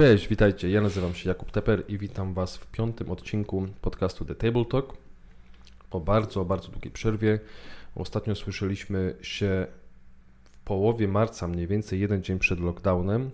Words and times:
Cześć, 0.00 0.28
witajcie. 0.28 0.70
Ja 0.70 0.80
nazywam 0.80 1.14
się 1.14 1.28
Jakub 1.28 1.50
Teper 1.50 1.82
i 1.88 1.98
witam 1.98 2.34
Was 2.34 2.56
w 2.56 2.66
piątym 2.66 3.10
odcinku 3.10 3.66
podcastu 3.80 4.24
The 4.24 4.34
Table 4.34 4.64
Talk. 4.64 4.96
Po 5.90 6.00
bardzo, 6.00 6.44
bardzo 6.44 6.68
długiej 6.68 6.92
przerwie. 6.92 7.40
Ostatnio 7.94 8.34
słyszeliśmy 8.34 9.14
się 9.22 9.66
w 10.44 10.58
połowie 10.58 11.08
marca, 11.08 11.48
mniej 11.48 11.66
więcej 11.66 12.00
jeden 12.00 12.22
dzień 12.22 12.38
przed 12.38 12.60
lockdownem, 12.60 13.30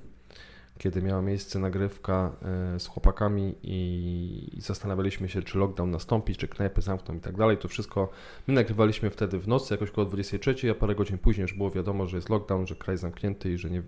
kiedy 0.78 1.02
miała 1.02 1.22
miejsce 1.22 1.58
nagrywka 1.58 2.32
e, 2.74 2.80
z 2.80 2.86
chłopakami 2.86 3.54
i 3.62 4.58
zastanawialiśmy 4.58 5.28
się, 5.28 5.42
czy 5.42 5.58
lockdown 5.58 5.90
nastąpi, 5.90 6.36
czy 6.36 6.48
knajpy 6.48 6.82
zamkną 6.82 7.14
i 7.14 7.20
tak 7.20 7.36
dalej. 7.36 7.58
To 7.58 7.68
wszystko 7.68 8.10
my 8.46 8.54
nagrywaliśmy 8.54 9.10
wtedy 9.10 9.38
w 9.38 9.48
nocy, 9.48 9.74
jakoś 9.74 9.90
około 9.90 10.06
23, 10.06 10.70
a 10.70 10.74
parę 10.74 10.94
godzin 10.94 11.18
później 11.18 11.42
już 11.42 11.54
było 11.54 11.70
wiadomo, 11.70 12.06
że 12.06 12.16
jest 12.16 12.28
lockdown, 12.28 12.66
że 12.66 12.74
kraj 12.74 12.98
zamknięty 12.98 13.52
i 13.52 13.58
że 13.58 13.70
nie, 13.70 13.82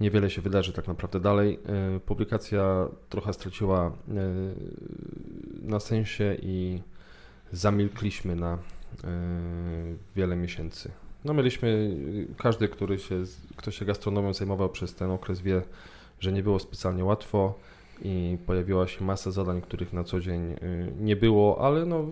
niewiele 0.00 0.30
się 0.30 0.42
wydarzy 0.42 0.72
tak 0.72 0.88
naprawdę 0.88 1.20
dalej. 1.20 1.58
E, 1.66 2.00
publikacja 2.00 2.88
trochę 3.08 3.32
straciła 3.32 3.86
e, 3.86 3.92
na 5.62 5.80
sensie 5.80 6.36
i 6.42 6.82
zamilkliśmy 7.52 8.36
na 8.36 8.54
e, 8.54 8.58
wiele 10.16 10.36
miesięcy. 10.36 10.90
No 11.24 11.34
mieliśmy, 11.34 11.96
każdy, 12.38 12.68
który 12.68 12.98
się, 12.98 13.22
kto 13.56 13.70
się 13.70 13.84
gastronomią 13.84 14.34
zajmował 14.34 14.68
przez 14.68 14.94
ten 14.94 15.10
okres 15.10 15.40
wie, 15.40 15.62
że 16.20 16.32
nie 16.32 16.42
było 16.42 16.58
specjalnie 16.58 17.04
łatwo 17.04 17.54
i 18.02 18.38
pojawiła 18.46 18.88
się 18.88 19.04
masa 19.04 19.30
zadań, 19.30 19.60
których 19.60 19.92
na 19.92 20.04
co 20.04 20.20
dzień 20.20 20.56
nie 21.00 21.16
było, 21.16 21.66
ale 21.66 21.86
no, 21.86 22.04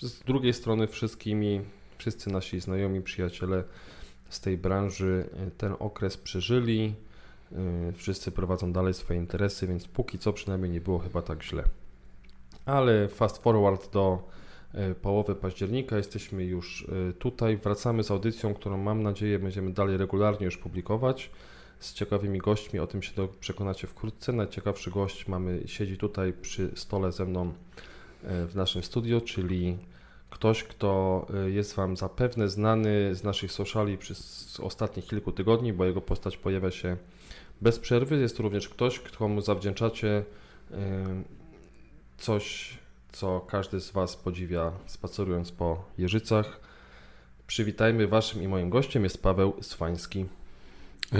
z 0.00 0.22
drugiej 0.22 0.52
strony 0.52 0.86
wszystkimi, 0.86 1.60
wszyscy 1.98 2.30
nasi 2.30 2.60
znajomi, 2.60 3.02
przyjaciele 3.02 3.64
z 4.28 4.40
tej 4.40 4.58
branży 4.58 5.28
ten 5.58 5.74
okres 5.78 6.16
przeżyli, 6.16 6.94
wszyscy 7.94 8.32
prowadzą 8.32 8.72
dalej 8.72 8.94
swoje 8.94 9.20
interesy, 9.20 9.66
więc 9.66 9.88
póki 9.88 10.18
co 10.18 10.32
przynajmniej 10.32 10.70
nie 10.70 10.80
było 10.80 10.98
chyba 10.98 11.22
tak 11.22 11.42
źle. 11.42 11.64
Ale 12.66 13.08
fast 13.08 13.42
forward 13.42 13.92
do 13.92 14.28
y, 14.74 14.94
połowy 14.94 15.34
października 15.34 15.96
jesteśmy 15.96 16.44
już 16.44 16.82
y, 16.82 17.14
tutaj. 17.18 17.56
Wracamy 17.56 18.04
z 18.04 18.10
audycją, 18.10 18.54
którą 18.54 18.78
mam 18.78 19.02
nadzieję 19.02 19.38
będziemy 19.38 19.72
dalej 19.72 19.96
regularnie 19.96 20.44
już 20.44 20.56
publikować 20.56 21.30
z 21.78 21.94
ciekawymi 21.94 22.38
gośćmi. 22.38 22.80
O 22.80 22.86
tym 22.86 23.02
się 23.02 23.28
przekonacie 23.40 23.86
wkrótce. 23.86 24.32
Najciekawszy 24.32 24.90
gość 24.90 25.28
mamy 25.28 25.62
siedzi 25.66 25.98
tutaj 25.98 26.32
przy 26.32 26.70
stole 26.74 27.12
ze 27.12 27.24
mną 27.24 27.52
w 28.22 28.52
naszym 28.54 28.82
studio, 28.82 29.20
czyli 29.20 29.78
ktoś, 30.30 30.64
kto 30.64 31.26
jest 31.46 31.74
Wam 31.74 31.96
zapewne 31.96 32.48
znany 32.48 33.14
z 33.14 33.24
naszych 33.24 33.52
sociali 33.52 33.98
przez 33.98 34.60
ostatnich 34.60 35.06
kilku 35.06 35.32
tygodni, 35.32 35.72
bo 35.72 35.84
jego 35.84 36.00
postać 36.00 36.36
pojawia 36.36 36.70
się 36.70 36.96
bez 37.60 37.78
przerwy. 37.78 38.20
Jest 38.20 38.36
to 38.36 38.42
również 38.42 38.68
ktoś, 38.68 39.00
komu 39.00 39.40
zawdzięczacie 39.40 40.24
coś, 42.18 42.78
co 43.12 43.40
każdy 43.40 43.80
z 43.80 43.90
Was 43.90 44.16
podziwia 44.16 44.72
spacerując 44.86 45.52
po 45.52 45.84
Jeżycach. 45.98 46.60
Przywitajmy 47.46 48.06
Waszym 48.08 48.42
i 48.42 48.48
moim 48.48 48.70
gościem 48.70 49.04
jest 49.04 49.22
Paweł 49.22 49.54
Swański. 49.60 50.26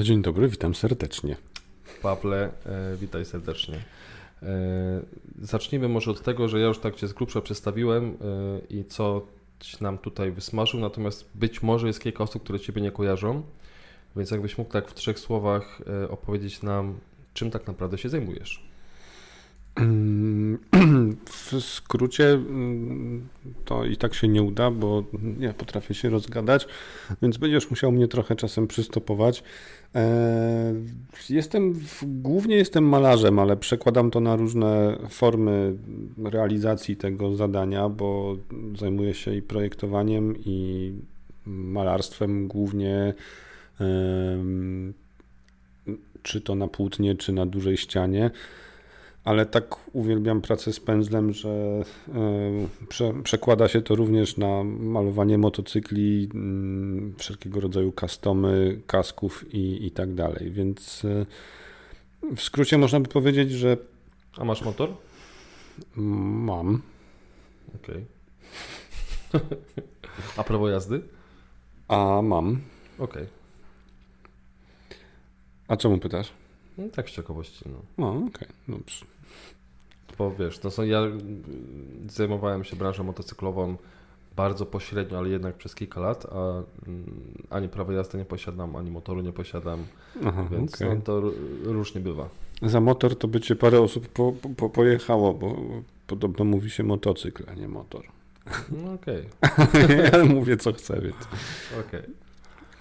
Dzień 0.03 0.23
dobry, 0.23 0.49
witam 0.49 0.75
serdecznie. 0.75 1.37
Pawle, 2.03 2.51
e, 2.67 2.97
witaj 2.97 3.25
serdecznie. 3.25 3.79
E, 4.43 4.49
zacznijmy 5.43 5.89
może 5.89 6.11
od 6.11 6.23
tego, 6.23 6.49
że 6.49 6.61
ja 6.61 6.67
już 6.67 6.79
tak 6.79 6.95
Cię 6.95 7.09
z 7.09 7.13
grubsza 7.13 7.41
przedstawiłem 7.41 8.05
e, 8.05 8.15
i 8.69 8.85
co 8.85 9.27
nam 9.81 9.99
tutaj 9.99 10.33
wysmażył, 10.33 10.81
natomiast 10.81 11.31
być 11.35 11.63
może 11.63 11.87
jest 11.87 12.01
kilka 12.01 12.25
osób, 12.25 12.43
które 12.43 12.61
Ciebie 12.61 12.83
nie 12.83 12.93
kojarzą. 12.93 13.43
Więc 14.17 14.31
jakbyś 14.31 14.59
mógł 14.59 14.73
tak 14.73 14.89
w 14.89 14.95
trzech 14.95 15.19
słowach 15.19 15.81
e, 16.03 16.09
opowiedzieć 16.09 16.63
nam, 16.63 16.95
czym 17.35 17.51
tak 17.51 17.67
naprawdę 17.67 17.99
się 17.99 18.09
zajmujesz? 18.09 18.75
Mm, 19.77 20.59
w 21.27 21.61
skrócie 21.61 22.29
mm, 22.29 23.29
to 23.65 23.85
i 23.85 23.97
tak 23.97 24.15
się 24.15 24.29
nie 24.29 24.43
uda, 24.43 24.71
bo 24.71 25.05
nie 25.39 25.55
potrafię 25.55 25.95
się 25.95 26.11
rozgadać, 26.11 26.67
więc 27.23 27.37
będziesz 27.37 27.71
musiał 27.71 27.93
mnie 27.93 28.09
trochę 28.09 28.37
czasem 28.37 28.67
przystopować. 28.67 29.43
E, 29.95 30.75
jestem, 31.31 31.81
głównie 32.03 32.57
jestem 32.57 32.85
malarzem, 32.85 33.39
ale 33.39 33.57
przekładam 33.57 34.11
to 34.11 34.21
na 34.21 34.37
różne 34.37 34.99
formy 35.11 35.77
realizacji 36.25 36.97
tego 36.97 37.37
zadania, 37.37 37.89
bo 37.89 38.37
zajmuję 38.79 39.15
się 39.15 39.35
i 39.35 39.43
projektowaniem, 39.43 40.35
i 40.45 40.93
malarstwem 41.47 42.49
głównie 42.49 43.15
czy 46.23 46.41
to 46.41 46.55
na 46.55 46.69
płótnie, 46.69 47.15
czy 47.15 47.33
na 47.33 47.47
dużej 47.47 47.77
ścianie. 47.77 48.31
Ale 49.25 49.47
tak 49.47 49.95
uwielbiam 49.95 50.41
pracę 50.41 50.73
z 50.73 50.81
pędzlem, 50.81 51.33
że 51.33 51.85
prze, 52.89 53.13
przekłada 53.23 53.69
się 53.69 53.83
to 53.83 53.95
również 53.95 54.37
na 54.37 54.65
malowanie 54.65 55.39
motocykli, 55.39 56.29
mm, 56.35 57.15
wszelkiego 57.19 57.61
rodzaju 57.61 57.93
customy, 58.01 58.81
kasków 58.87 59.55
i, 59.55 59.87
i 59.87 59.91
tak 59.91 60.15
dalej. 60.15 60.51
Więc 60.51 61.05
e, 61.05 61.27
w 62.37 62.43
skrócie 62.43 62.79
można 62.79 63.01
by 63.01 63.09
powiedzieć, 63.09 63.53
że. 63.53 63.77
A 64.37 64.45
masz 64.45 64.63
motor? 64.63 64.91
Mam. 65.97 66.83
Okej. 67.75 68.05
Okay. 69.33 69.41
A 70.37 70.45
prawo 70.45 70.69
jazdy? 70.69 71.03
A 71.89 72.23
mam. 72.23 72.61
Okej. 72.99 73.23
Okay. 73.23 73.44
A 75.69 75.77
czemu 75.77 75.99
pytasz? 75.99 76.33
No, 76.79 76.85
tak 76.89 77.11
z 77.11 77.13
ciekawości. 77.13 77.65
No, 77.67 77.79
no 77.99 78.11
okej, 78.11 78.29
okay. 78.29 78.49
dobrze. 78.69 79.05
Bo 80.19 80.31
wiesz, 80.31 80.63
no 80.63 80.71
są, 80.71 80.83
ja 80.83 81.03
zajmowałem 82.09 82.65
się 82.65 82.77
branżą 82.77 83.05
motocyklową 83.05 83.77
bardzo 84.37 84.67
pośrednio, 84.67 85.19
ale 85.19 85.29
jednak 85.29 85.55
przez 85.55 85.75
kilka 85.75 86.01
lat, 86.01 86.27
a 86.33 86.63
mm, 86.87 87.21
ani 87.51 87.69
prawa 87.69 87.93
jazdy 87.93 88.19
nie 88.19 88.25
posiadam, 88.25 88.77
ani 88.77 88.91
motoru 88.91 89.21
nie 89.21 89.33
posiadam, 89.33 89.85
Aha, 90.27 90.49
więc 90.51 90.75
okay. 90.75 90.95
no, 90.95 91.01
to 91.01 91.23
różnie 91.65 92.01
bywa. 92.01 92.29
Za 92.63 92.81
motor 92.81 93.19
to 93.19 93.29
by 93.29 93.41
cię 93.41 93.57
parę 93.57 93.81
osób 93.81 94.09
po, 94.09 94.33
po, 94.57 94.71
pojechało, 94.71 95.35
bo 95.35 95.57
podobno 96.07 96.45
mówi 96.45 96.71
się 96.71 96.83
motocykl, 96.83 97.45
a 97.51 97.55
nie 97.55 97.69
motor. 97.69 98.05
No 98.71 98.93
okej. 98.93 99.25
Okay. 99.69 100.11
ja 100.13 100.25
mówię 100.25 100.57
co 100.57 100.73
chcę, 100.73 101.01
więc. 101.01 101.17
Okej. 101.87 102.01
Okay. 102.01 102.24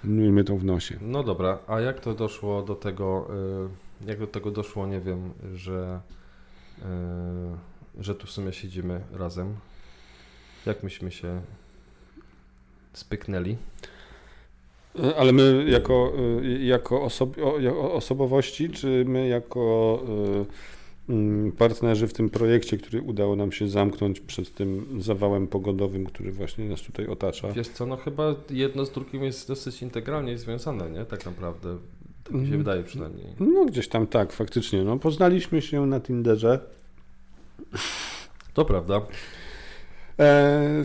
Miejmy 0.03 0.43
to 0.43 0.55
w 0.55 0.65
nosie. 0.65 0.97
No 1.01 1.23
dobra, 1.23 1.59
a 1.67 1.79
jak 1.79 1.99
to 1.99 2.13
doszło 2.13 2.61
do 2.61 2.75
tego, 2.75 3.27
y, 4.03 4.07
jak 4.09 4.19
do 4.19 4.27
tego 4.27 4.51
doszło, 4.51 4.87
nie 4.87 4.99
wiem, 4.99 5.33
że, 5.53 6.01
y, 6.79 6.83
że 8.03 8.15
tu 8.15 8.27
w 8.27 8.31
sumie 8.31 8.53
siedzimy 8.53 9.01
razem? 9.13 9.55
Jak 10.65 10.83
myśmy 10.83 11.11
się 11.11 11.41
spyknęli? 12.93 13.57
Y, 14.99 15.15
ale 15.17 15.31
my 15.31 15.65
jako, 15.67 16.13
jako 16.59 17.01
osob 17.01 17.35
osobowości, 17.91 18.69
czy 18.69 19.05
my 19.07 19.27
jako 19.27 19.99
partnerzy 21.57 22.07
w 22.07 22.13
tym 22.13 22.29
projekcie, 22.29 22.77
który 22.77 23.01
udało 23.01 23.35
nam 23.35 23.51
się 23.51 23.67
zamknąć 23.67 24.19
przed 24.19 24.53
tym 24.53 24.85
zawałem 24.99 25.47
pogodowym, 25.47 26.05
który 26.05 26.31
właśnie 26.31 26.65
nas 26.65 26.81
tutaj 26.81 27.07
otacza. 27.07 27.51
Wiesz 27.51 27.67
co, 27.67 27.85
no 27.85 27.97
chyba 27.97 28.35
jedno 28.49 28.85
z 28.85 28.91
drugim 28.91 29.23
jest 29.23 29.47
dosyć 29.47 29.81
integralnie 29.81 30.37
związane, 30.37 30.89
nie? 30.89 31.05
Tak 31.05 31.25
naprawdę. 31.25 31.77
Tak 32.23 32.33
mi 32.33 32.41
się 32.41 32.47
mm. 32.47 32.57
wydaje 32.57 32.83
przynajmniej. 32.83 33.27
No 33.39 33.65
gdzieś 33.65 33.87
tam 33.87 34.07
tak, 34.07 34.33
faktycznie. 34.33 34.83
No, 34.83 34.99
poznaliśmy 34.99 35.61
się 35.61 35.85
na 35.85 35.99
Tinderze. 35.99 36.59
To 38.53 38.65
prawda. 38.65 39.01
E, 40.19 40.83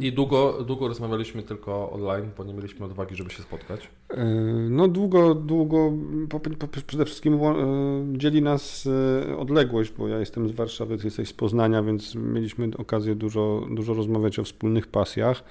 i 0.00 0.12
długo, 0.12 0.64
długo 0.64 0.88
rozmawialiśmy 0.88 1.42
tylko 1.42 1.90
online, 1.90 2.30
bo 2.36 2.44
nie 2.44 2.54
mieliśmy 2.54 2.86
odwagi, 2.86 3.16
żeby 3.16 3.30
się 3.30 3.42
spotkać. 3.42 3.88
E, 4.10 4.24
no 4.70 4.88
długo, 4.88 5.34
długo, 5.34 5.92
po, 6.28 6.40
po, 6.40 6.68
przede 6.86 7.04
wszystkim 7.04 7.34
e, 7.34 8.18
dzieli 8.18 8.42
nas 8.42 8.88
e, 9.30 9.36
odległość, 9.36 9.92
bo 9.98 10.08
ja 10.08 10.18
jestem 10.18 10.48
z 10.48 10.52
Warszawy, 10.52 10.98
ty 10.98 11.04
jesteś 11.04 11.28
z 11.28 11.32
Poznania, 11.32 11.82
więc 11.82 12.14
mieliśmy 12.14 12.70
okazję 12.78 13.14
dużo, 13.14 13.66
dużo 13.70 13.94
rozmawiać 13.94 14.38
o 14.38 14.44
wspólnych 14.44 14.86
pasjach 14.86 15.44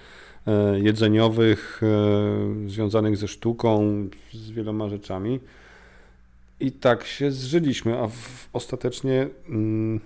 jedzeniowych, 0.76 1.82
związanych 2.68 3.18
ze 3.18 3.28
sztuką, 3.28 3.82
z 4.34 4.52
wieloma 4.52 4.90
rzeczami. 4.90 5.40
I 6.60 6.72
tak 6.72 7.04
się 7.04 7.32
zżyliśmy, 7.32 8.00
a 8.00 8.08
w, 8.08 8.50
ostatecznie 8.54 9.28
mm, 9.50 10.00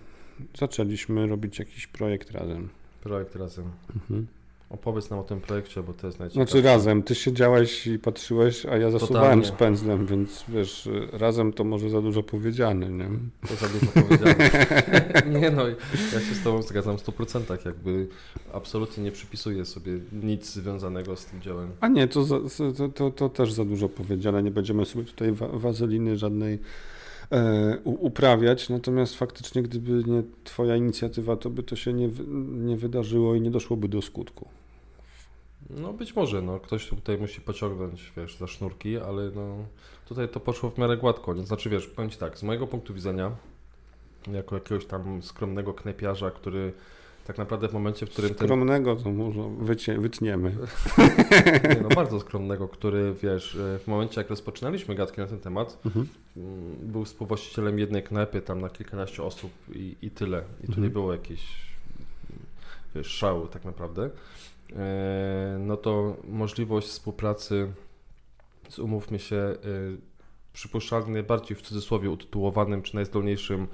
zaczęliśmy 0.59 1.27
robić 1.27 1.59
jakiś 1.59 1.87
projekt 1.87 2.31
razem. 2.31 2.69
Projekt 3.03 3.35
razem. 3.35 3.65
Mhm. 3.95 4.27
Opowiedz 4.69 5.09
nam 5.09 5.19
o 5.19 5.23
tym 5.23 5.41
projekcie, 5.41 5.83
bo 5.83 5.93
to 5.93 6.07
jest 6.07 6.19
najciekawsze. 6.19 6.51
Znaczy 6.51 6.67
razem, 6.67 7.03
ty 7.03 7.15
siedziałeś 7.15 7.87
i 7.87 7.99
patrzyłeś, 7.99 8.65
a 8.65 8.77
ja 8.77 8.91
zasuwałem 8.91 9.45
z 9.45 9.51
pędzlem, 9.51 10.05
więc 10.05 10.45
wiesz, 10.47 10.89
razem 11.11 11.53
to 11.53 11.63
może 11.63 11.89
za 11.89 12.01
dużo 12.01 12.23
powiedziane, 12.23 12.89
nie? 12.89 13.09
To 13.47 13.55
za 13.55 13.67
dużo 13.67 14.07
powiedziane. 14.07 14.49
nie 15.41 15.51
no, 15.51 15.67
ja 16.13 16.19
się 16.19 16.35
z 16.35 16.43
tobą 16.43 16.61
zgadzam 16.61 16.97
w 16.97 17.03
100%, 17.03 17.65
jakby 17.65 18.07
absolutnie 18.53 19.03
nie 19.03 19.11
przypisuję 19.11 19.65
sobie 19.65 19.99
nic 20.23 20.53
związanego 20.53 21.15
z 21.15 21.25
tym 21.25 21.41
dziełem. 21.41 21.71
A 21.79 21.87
nie, 21.87 22.07
to, 22.07 22.23
za, 22.23 22.39
to, 22.77 22.89
to, 22.89 23.11
to 23.11 23.29
też 23.29 23.53
za 23.53 23.65
dużo 23.65 23.89
powiedziane, 23.89 24.43
nie 24.43 24.51
będziemy 24.51 24.85
sobie 24.85 25.03
tutaj 25.03 25.31
wa 25.31 25.47
wazeliny 25.47 26.17
żadnej 26.17 26.59
e, 27.31 27.77
uprawiać, 27.83 28.69
natomiast 28.69 29.15
faktycznie 29.15 29.63
gdyby 29.63 29.91
nie 29.91 30.23
twoja 30.43 30.75
inicjatywa, 30.75 31.35
to 31.35 31.49
by 31.49 31.63
to 31.63 31.75
się 31.75 31.93
nie, 31.93 32.09
nie 32.49 32.77
wydarzyło 32.77 33.35
i 33.35 33.41
nie 33.41 33.51
doszłoby 33.51 33.87
do 33.87 34.01
skutku. 34.01 34.58
No 35.69 35.93
być 35.93 36.15
może, 36.15 36.41
no 36.41 36.59
ktoś 36.59 36.87
tutaj 36.87 37.17
musi 37.17 37.41
pociągnąć, 37.41 38.13
wiesz, 38.17 38.37
za 38.37 38.47
sznurki, 38.47 38.97
ale 38.97 39.31
no 39.35 39.55
tutaj 40.05 40.29
to 40.29 40.39
poszło 40.39 40.69
w 40.69 40.77
miarę 40.77 40.97
gładko. 40.97 41.43
Znaczy, 41.43 41.69
wiesz, 41.69 41.87
powiem 41.87 42.11
Ci 42.11 42.17
tak, 42.17 42.37
z 42.37 42.43
mojego 42.43 42.67
punktu 42.67 42.93
widzenia, 42.93 43.31
jako 44.31 44.55
jakiegoś 44.55 44.85
tam 44.85 45.23
skromnego 45.23 45.73
knepiarza, 45.73 46.31
który 46.31 46.73
tak 47.29 47.37
naprawdę 47.37 47.67
w 47.67 47.73
momencie, 47.73 48.05
w 48.05 48.09
którym... 48.09 48.33
Skromnego 48.33 48.95
ten... 48.95 49.03
to 49.03 49.09
może 49.11 49.41
wycie, 49.59 49.97
wytniemy. 49.97 50.55
Nie, 51.69 51.81
no 51.81 51.89
bardzo 51.89 52.19
skromnego, 52.19 52.67
który, 52.67 53.15
wiesz, 53.23 53.57
w 53.59 53.87
momencie 53.87 54.21
jak 54.21 54.29
rozpoczynaliśmy 54.29 54.95
gadki 54.95 55.21
na 55.21 55.27
ten 55.27 55.39
temat, 55.39 55.77
mhm. 55.85 56.07
Mm, 56.37 56.75
był 56.81 57.05
współwłaścicielem 57.05 57.79
jednej 57.79 58.03
knajpy 58.03 58.41
tam 58.41 58.61
na 58.61 58.69
kilkanaście 58.69 59.23
osób 59.23 59.51
i, 59.75 59.95
i 60.01 60.11
tyle. 60.11 60.43
I 60.63 60.65
tu 60.65 60.71
mhm. 60.71 60.83
nie 60.83 60.89
było 60.89 61.13
jakiejś, 61.13 61.41
wiesz, 62.95 63.07
szału 63.07 63.47
tak 63.47 63.65
naprawdę. 63.65 64.09
E, 64.75 65.57
no 65.59 65.77
to 65.77 66.17
możliwość 66.27 66.87
współpracy 66.87 67.71
z, 68.69 68.79
umówmy 68.79 69.19
się, 69.19 69.35
e, 69.35 69.57
przypuszczalnie 70.53 71.11
najbardziej 71.11 71.57
w 71.57 71.61
cudzysłowie 71.61 72.09
utytułowanym 72.09 72.81
czy 72.81 72.95
najzdolniejszym 72.95 73.67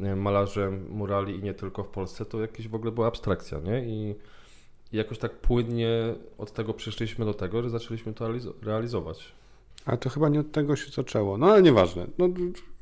e, 0.00 0.16
malarzem 0.16 0.86
murali 0.90 1.38
i 1.38 1.42
nie 1.42 1.54
tylko 1.54 1.84
w 1.84 1.88
Polsce, 1.88 2.24
to 2.24 2.40
jakieś 2.40 2.68
w 2.68 2.74
ogóle 2.74 2.92
była 2.92 3.06
abstrakcja, 3.06 3.58
nie? 3.60 3.84
I, 3.84 4.14
jakoś 4.92 5.18
tak 5.18 5.32
płynnie 5.32 6.14
od 6.38 6.52
tego 6.52 6.74
przeszliśmy 6.74 7.24
do 7.24 7.34
tego, 7.34 7.62
że 7.62 7.70
zaczęliśmy 7.70 8.14
to 8.14 8.28
realizować. 8.62 9.32
A 9.84 9.96
to 9.96 10.10
chyba 10.10 10.28
nie 10.28 10.40
od 10.40 10.52
tego 10.52 10.76
się 10.76 10.90
zaczęło. 10.90 11.38
No 11.38 11.46
ale 11.46 11.62
nieważne. 11.62 12.06
No, 12.18 12.28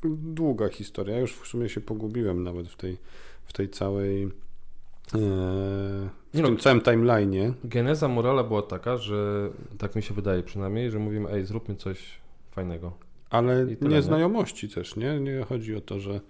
długa 0.04 0.68
historia. 0.68 1.20
Już 1.20 1.32
w 1.36 1.46
sumie 1.46 1.68
się 1.68 1.80
pogubiłem 1.80 2.42
nawet 2.42 2.68
w 2.68 2.76
tej, 2.76 2.98
w 3.44 3.52
tej 3.52 3.68
całej 3.68 4.30
w 5.12 6.40
no, 6.40 6.46
tym 6.46 6.56
całym 6.56 6.80
timeline'ie. 6.80 7.52
Geneza 7.64 8.08
Morala 8.08 8.44
była 8.44 8.62
taka, 8.62 8.96
że 8.96 9.50
tak 9.78 9.96
mi 9.96 10.02
się 10.02 10.14
wydaje 10.14 10.42
przynajmniej, 10.42 10.90
że 10.90 10.98
mówimy, 10.98 11.30
ej, 11.30 11.44
zróbmy 11.44 11.76
coś 11.76 11.98
fajnego. 12.50 12.92
Ale 13.30 13.66
nie 13.80 14.02
znajomości 14.02 14.68
też, 14.68 14.96
nie? 14.96 15.20
Nie 15.20 15.44
chodzi 15.48 15.76
o 15.76 15.80
to, 15.80 16.00
że 16.00 16.20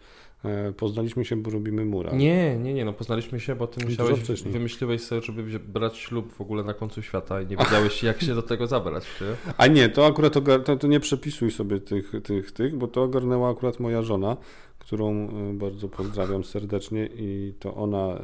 e, 0.45 0.73
poznaliśmy 0.73 1.25
się, 1.25 1.37
bo 1.37 1.51
robimy 1.51 1.85
mural. 1.85 2.17
Nie, 2.17 2.59
nie, 2.59 2.75
nie, 2.75 2.85
no 2.85 2.93
poznaliśmy 2.93 3.41
się, 3.41 3.55
bo 3.55 3.67
ty 3.67 3.85
musiałeś, 3.85 4.43
wymyśliłeś 4.43 5.03
sobie, 5.03 5.23
żeby 5.23 5.59
brać 5.59 5.99
ślub 5.99 6.33
w 6.33 6.41
ogóle 6.41 6.65
na 6.65 6.75
końcu 6.75 7.03
świata 7.03 7.41
i 7.41 7.47
nie 7.47 7.57
wiedziałeś, 7.57 8.03
jak 8.03 8.23
się 8.23 8.35
do 8.35 8.43
tego 8.43 8.67
zabrać. 8.67 9.05
Nie? 9.21 9.53
A 9.59 9.67
nie, 9.67 9.89
to 9.89 10.07
akurat 10.07 10.33
to, 10.65 10.77
to 10.77 10.87
nie 10.87 11.01
przepisuj 11.01 11.51
sobie 11.51 11.81
tych, 11.81 12.13
tych, 12.25 12.53
tych, 12.53 12.77
bo 12.77 12.89
to 12.89 13.03
ogarnęła 13.03 13.51
akurat 13.51 13.81
moja 13.81 14.03
żona, 14.03 14.37
którą 14.83 15.29
y, 15.51 15.55
bardzo 15.55 15.89
pozdrawiam 15.89 16.45
serdecznie 16.45 17.07
i 17.07 17.55
to 17.59 17.75
ona 17.75 18.21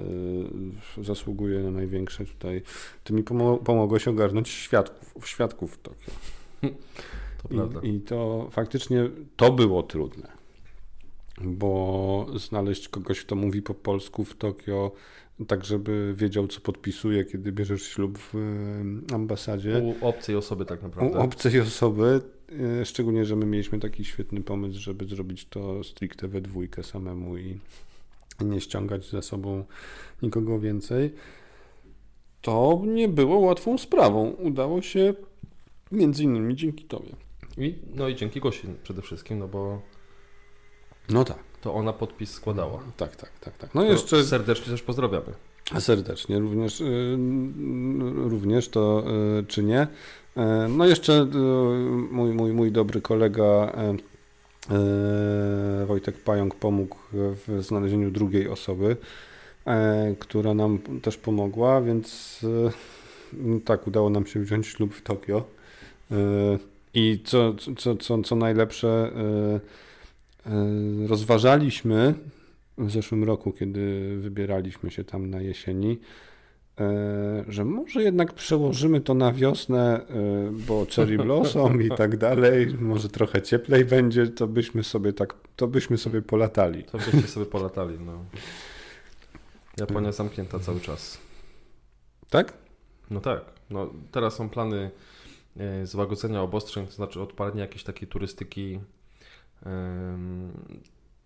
y, 0.98 1.04
zasługuje 1.04 1.60
na 1.60 1.70
największe 1.70 2.24
tutaj. 2.24 2.62
Ty 3.04 3.12
mi 3.12 3.22
pomogłeś 3.64 4.08
ogarnąć 4.08 4.48
świadków, 4.48 5.28
świadków 5.28 5.74
w 5.74 5.78
Tokio. 5.78 6.12
To 7.42 7.48
prawda. 7.48 7.80
I, 7.82 7.94
I 7.94 8.00
to 8.00 8.48
faktycznie 8.50 9.10
to 9.36 9.52
było 9.52 9.82
trudne, 9.82 10.28
bo 11.44 12.26
znaleźć 12.36 12.88
kogoś, 12.88 13.20
kto 13.20 13.36
mówi 13.36 13.62
po 13.62 13.74
polsku 13.74 14.24
w 14.24 14.36
Tokio, 14.36 14.92
tak 15.48 15.64
żeby 15.64 16.14
wiedział, 16.16 16.48
co 16.48 16.60
podpisuje, 16.60 17.24
kiedy 17.24 17.52
bierzesz 17.52 17.82
ślub 17.82 18.18
w 18.18 18.34
y, 18.34 19.14
ambasadzie. 19.14 19.94
U 20.00 20.06
obcej 20.06 20.36
osoby 20.36 20.64
tak 20.64 20.82
naprawdę. 20.82 21.18
U 21.18 21.22
obcej 21.22 21.60
osoby, 21.60 22.20
E, 22.20 22.37
szczególnie, 22.84 23.24
że 23.24 23.36
my 23.36 23.46
mieliśmy 23.46 23.80
taki 23.80 24.04
świetny 24.04 24.40
pomysł, 24.40 24.80
żeby 24.80 25.04
zrobić 25.04 25.44
to 25.44 25.84
stricte 25.84 26.28
we 26.28 26.40
dwójkę 26.40 26.82
samemu 26.82 27.36
i 27.36 27.58
nie 28.40 28.60
ściągać 28.60 29.10
za 29.10 29.22
sobą 29.22 29.64
nikogo 30.22 30.60
więcej. 30.60 31.14
To 32.40 32.82
nie 32.86 33.08
było 33.08 33.38
łatwą 33.38 33.78
sprawą. 33.78 34.30
Udało 34.30 34.82
się 34.82 35.14
między 35.92 36.24
innymi 36.24 36.56
dzięki 36.56 36.84
Tobie. 36.84 37.10
I, 37.58 37.74
no 37.94 38.08
i 38.08 38.14
dzięki 38.14 38.40
Gosi 38.40 38.68
przede 38.82 39.02
wszystkim, 39.02 39.38
no 39.38 39.48
bo 39.48 39.82
no 41.08 41.24
tak. 41.24 41.38
To 41.60 41.74
ona 41.74 41.92
podpis 41.92 42.30
składała. 42.30 42.82
Tak, 42.96 43.16
tak, 43.16 43.38
tak. 43.38 43.56
tak. 43.56 43.74
No 43.74 43.80
to 43.80 43.86
jeszcze 43.86 44.24
serdecznie 44.24 44.66
też 44.72 44.82
pozdrawiamy. 44.82 45.32
Serdecznie 45.78 46.38
również, 46.38 46.80
y, 46.80 47.16
również 48.14 48.68
to 48.68 49.04
y, 49.40 49.46
czynię. 49.46 49.86
E, 50.36 50.68
no 50.68 50.86
jeszcze 50.86 51.26
mój, 52.10 52.30
mój, 52.30 52.52
mój 52.52 52.72
dobry 52.72 53.00
kolega 53.00 53.72
Wojtek 55.86 56.16
Pająk 56.16 56.54
pomógł 56.54 56.96
w 57.12 57.62
znalezieniu 57.62 58.10
drugiej 58.10 58.48
osoby, 58.48 58.96
która 60.18 60.54
nam 60.54 60.78
też 61.02 61.16
pomogła, 61.16 61.80
więc 61.80 62.38
tak, 63.64 63.86
udało 63.86 64.10
nam 64.10 64.26
się 64.26 64.40
wziąć 64.40 64.66
ślub 64.66 64.94
w 64.94 65.02
Tokio. 65.02 65.44
I 66.94 67.20
co, 67.24 67.54
co, 67.76 67.96
co, 67.96 68.22
co 68.22 68.36
najlepsze, 68.36 69.12
rozważaliśmy 71.08 72.14
w 72.78 72.90
zeszłym 72.90 73.24
roku, 73.24 73.52
kiedy 73.52 74.16
wybieraliśmy 74.18 74.90
się 74.90 75.04
tam 75.04 75.30
na 75.30 75.40
jesieni, 75.40 75.98
E, 76.80 77.44
że 77.48 77.64
może 77.64 78.02
jednak 78.02 78.32
przełożymy 78.32 79.00
to 79.00 79.14
na 79.14 79.32
wiosnę, 79.32 80.06
e, 80.06 80.50
bo 80.52 80.86
cherry 80.96 81.18
blossom 81.24 81.82
i 81.82 81.88
tak 81.88 82.16
dalej, 82.16 82.74
może 82.80 83.08
trochę 83.08 83.42
cieplej 83.42 83.84
będzie, 83.84 84.26
to 84.26 84.46
byśmy 84.46 84.84
sobie 84.84 85.12
tak, 85.12 85.34
to 85.56 85.66
byśmy 85.66 85.98
sobie 85.98 86.22
polatali. 86.22 86.84
To 86.84 86.98
byście 86.98 87.22
sobie 87.22 87.46
polatali, 87.46 87.98
no. 88.00 88.24
Japonia 89.80 90.12
zamknięta 90.12 90.58
cały 90.58 90.80
czas. 90.80 91.18
Tak? 92.30 92.52
No 93.10 93.20
tak. 93.20 93.44
No, 93.70 93.90
teraz 94.12 94.34
są 94.34 94.48
plany 94.48 94.90
e, 95.56 95.86
złagodzenia 95.86 96.42
obostrzeń, 96.42 96.86
to 96.86 96.92
znaczy 96.92 97.20
odpalenia 97.20 97.60
jakiejś 97.60 97.84
takiej 97.84 98.08
turystyki 98.08 98.80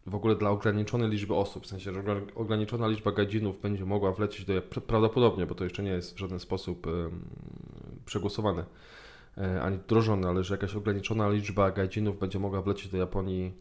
w 0.07 0.15
ogóle 0.15 0.37
dla 0.37 0.51
ograniczonej 0.51 1.11
liczby 1.11 1.35
osób, 1.35 1.65
w 1.65 1.67
sensie, 1.67 1.93
że 1.93 2.03
ograniczona 2.35 2.89
liczba 2.89 3.13
gadzinów 3.13 3.61
będzie 3.61 3.85
mogła 3.85 4.13
wlecieć 4.13 4.47
do, 4.47 4.63
prawdopodobnie, 4.63 5.47
bo 5.47 5.55
to 5.55 5.65
jeszcze 5.65 5.83
nie 5.83 5.91
jest 5.91 6.15
w 6.15 6.19
żaden 6.19 6.41
sposób 6.41 6.87
przegłosowane 8.05 8.65
e, 9.39 9.63
ani 9.63 9.79
wdrożone, 9.79 10.29
ale 10.29 10.45
że 10.45 10.55
jakaś 10.55 10.75
ograniczona 10.75 11.29
liczba 11.29 11.71
gadzinów 11.71 12.19
będzie 12.19 12.39
mogła 12.39 12.63
wlecieć 12.63 12.89
do 12.89 12.99
Japonii 12.99 13.53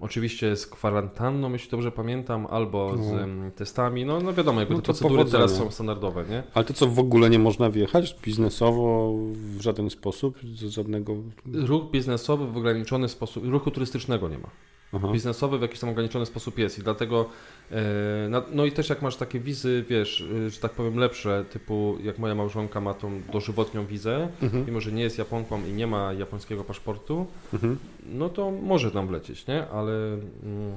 Oczywiście 0.00 0.56
z 0.56 0.66
kwarantanną, 0.66 1.52
jeśli 1.52 1.70
dobrze 1.70 1.92
pamiętam, 1.92 2.46
albo 2.50 2.96
z 2.96 3.10
no. 3.10 3.50
testami. 3.54 4.04
No, 4.04 4.20
no 4.20 4.34
wiadomo, 4.34 4.60
jakby 4.60 4.74
no 4.74 4.80
te 4.80 4.84
procedury 4.84 5.14
powodzenia. 5.14 5.44
teraz 5.46 5.58
są 5.58 5.70
standardowe, 5.70 6.24
nie? 6.30 6.42
Ale 6.54 6.64
to 6.64 6.74
co, 6.74 6.86
w 6.86 6.98
ogóle 6.98 7.30
nie 7.30 7.38
można 7.38 7.70
wjechać 7.70 8.16
biznesowo 8.22 9.14
w 9.34 9.60
żaden 9.60 9.90
sposób? 9.90 10.38
Z 10.54 10.62
żadnego... 10.62 11.16
Ruch 11.52 11.90
biznesowy 11.90 12.46
w 12.46 12.56
ograniczony 12.56 13.08
sposób, 13.08 13.44
ruchu 13.44 13.70
turystycznego 13.70 14.28
nie 14.28 14.38
ma. 14.38 14.48
Aha. 14.92 15.08
biznesowy 15.12 15.58
w 15.58 15.62
jakiś 15.62 15.80
tam 15.80 15.90
ograniczony 15.90 16.26
sposób 16.26 16.58
jest 16.58 16.78
i 16.78 16.82
dlatego 16.82 17.26
e, 17.72 18.42
no 18.52 18.64
i 18.64 18.72
też 18.72 18.88
jak 18.88 19.02
masz 19.02 19.16
takie 19.16 19.40
wizy, 19.40 19.84
wiesz, 19.88 20.24
e, 20.46 20.50
że 20.50 20.60
tak 20.60 20.72
powiem 20.72 20.96
lepsze, 20.96 21.44
typu 21.50 21.98
jak 22.02 22.18
moja 22.18 22.34
małżonka 22.34 22.80
ma 22.80 22.94
tą 22.94 23.22
dożywotnią 23.32 23.86
wizę, 23.86 24.28
mhm. 24.42 24.66
mimo 24.66 24.80
że 24.80 24.92
nie 24.92 25.02
jest 25.02 25.18
Japonką 25.18 25.64
i 25.64 25.72
nie 25.72 25.86
ma 25.86 26.12
japońskiego 26.12 26.64
paszportu, 26.64 27.26
mhm. 27.52 27.78
no 28.06 28.28
to 28.28 28.50
może 28.50 28.90
tam 28.90 29.06
wlecieć, 29.06 29.46
nie? 29.46 29.68
Ale, 29.68 29.92
mm, 29.92 30.76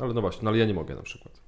ale 0.00 0.14
no 0.14 0.20
właśnie, 0.20 0.44
no 0.44 0.50
ale 0.50 0.58
ja 0.58 0.66
nie 0.66 0.74
mogę 0.74 0.94
na 0.94 1.02
przykład. 1.02 1.47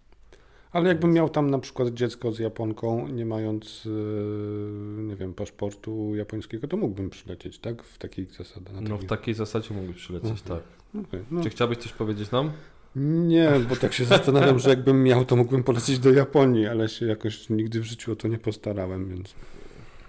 Ale 0.73 0.89
jakbym 0.89 1.13
miał 1.13 1.29
tam 1.29 1.51
na 1.51 1.59
przykład 1.59 1.89
dziecko 1.89 2.33
z 2.33 2.39
Japonką, 2.39 3.09
nie 3.09 3.27
mając, 3.27 3.87
e, 3.87 5.03
nie 5.03 5.17
wiem, 5.17 5.35
paszportu 5.35 6.15
japońskiego, 6.15 6.69
to 6.69 6.77
mógłbym 6.77 7.11
przylecieć, 7.11 7.59
tak? 7.59 7.83
W 7.83 7.99
takiej 7.99 8.27
zasadzie. 8.27 8.67
No 8.81 8.99
w 8.99 9.05
takiej 9.05 9.35
zasadzie 9.35 9.75
mógłbyś 9.75 9.97
przylecieć, 9.97 10.43
okay. 10.47 10.59
tak. 10.59 10.63
Okay, 11.07 11.25
no. 11.31 11.43
Czy 11.43 11.51
chciałbyś 11.51 11.79
coś 11.79 11.93
powiedzieć 11.93 12.31
nam? 12.31 12.51
Nie, 12.97 13.53
bo 13.69 13.77
tak 13.77 13.93
się 13.93 14.05
zastanawiam, 14.05 14.59
że 14.59 14.71
jakbym 14.71 15.03
miał, 15.03 15.25
to 15.25 15.37
mógłbym 15.37 15.63
polecieć 15.63 15.99
do 15.99 16.13
Japonii, 16.13 16.67
ale 16.67 16.89
się 16.89 17.07
jakoś 17.07 17.51
nigdy 17.51 17.81
w 17.81 17.85
życiu 17.85 18.13
o 18.13 18.17
to 18.17 18.29
nie 18.29 18.39
postarałem, 18.39 19.09
więc... 19.09 19.35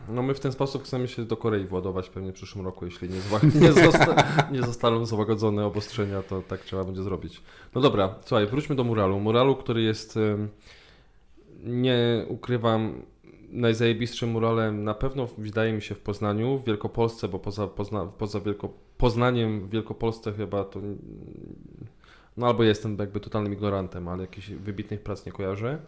No 0.09 0.23
my 0.23 0.33
w 0.33 0.39
ten 0.39 0.51
sposób 0.51 0.83
chcemy 0.83 1.07
się 1.07 1.25
do 1.25 1.37
Korei 1.37 1.65
władować 1.65 2.09
pewnie 2.09 2.31
w 2.31 2.35
przyszłym 2.35 2.65
roku, 2.65 2.85
jeśli 2.85 3.09
nie, 3.09 3.19
nie, 3.61 3.73
zosta 3.73 4.15
nie 4.51 4.61
zostaną 4.61 5.05
złagodzone 5.05 5.65
obostrzenia, 5.65 6.23
to 6.23 6.41
tak 6.41 6.61
trzeba 6.61 6.83
będzie 6.83 7.03
zrobić. 7.03 7.41
No 7.75 7.81
dobra, 7.81 8.15
słuchaj, 8.25 8.47
wróćmy 8.47 8.75
do 8.75 8.83
muralu. 8.83 9.19
Muralu, 9.19 9.55
który 9.55 9.81
jest, 9.81 10.19
nie 11.63 12.25
ukrywam, 12.27 13.01
najzajebistszym 13.49 14.29
muralem 14.29 14.83
na 14.83 14.93
pewno 14.93 15.27
wydaje 15.37 15.73
mi 15.73 15.81
się 15.81 15.95
w 15.95 15.99
Poznaniu, 15.99 16.57
w 16.57 16.65
Wielkopolsce, 16.65 17.27
bo 17.27 17.39
poza, 17.39 17.67
Pozna, 17.67 18.05
poza 18.05 18.39
Wielko, 18.39 18.69
Poznaniem 18.97 19.61
w 19.61 19.69
Wielkopolsce 19.69 20.33
chyba 20.33 20.63
to 20.63 20.79
no 22.37 22.47
albo 22.47 22.63
jestem 22.63 22.97
jakby 22.99 23.19
totalnym 23.19 23.53
ignorantem, 23.53 24.07
ale 24.07 24.21
jakichś 24.21 24.49
wybitnych 24.49 25.01
prac 25.01 25.25
nie 25.25 25.31
kojarzę. 25.31 25.79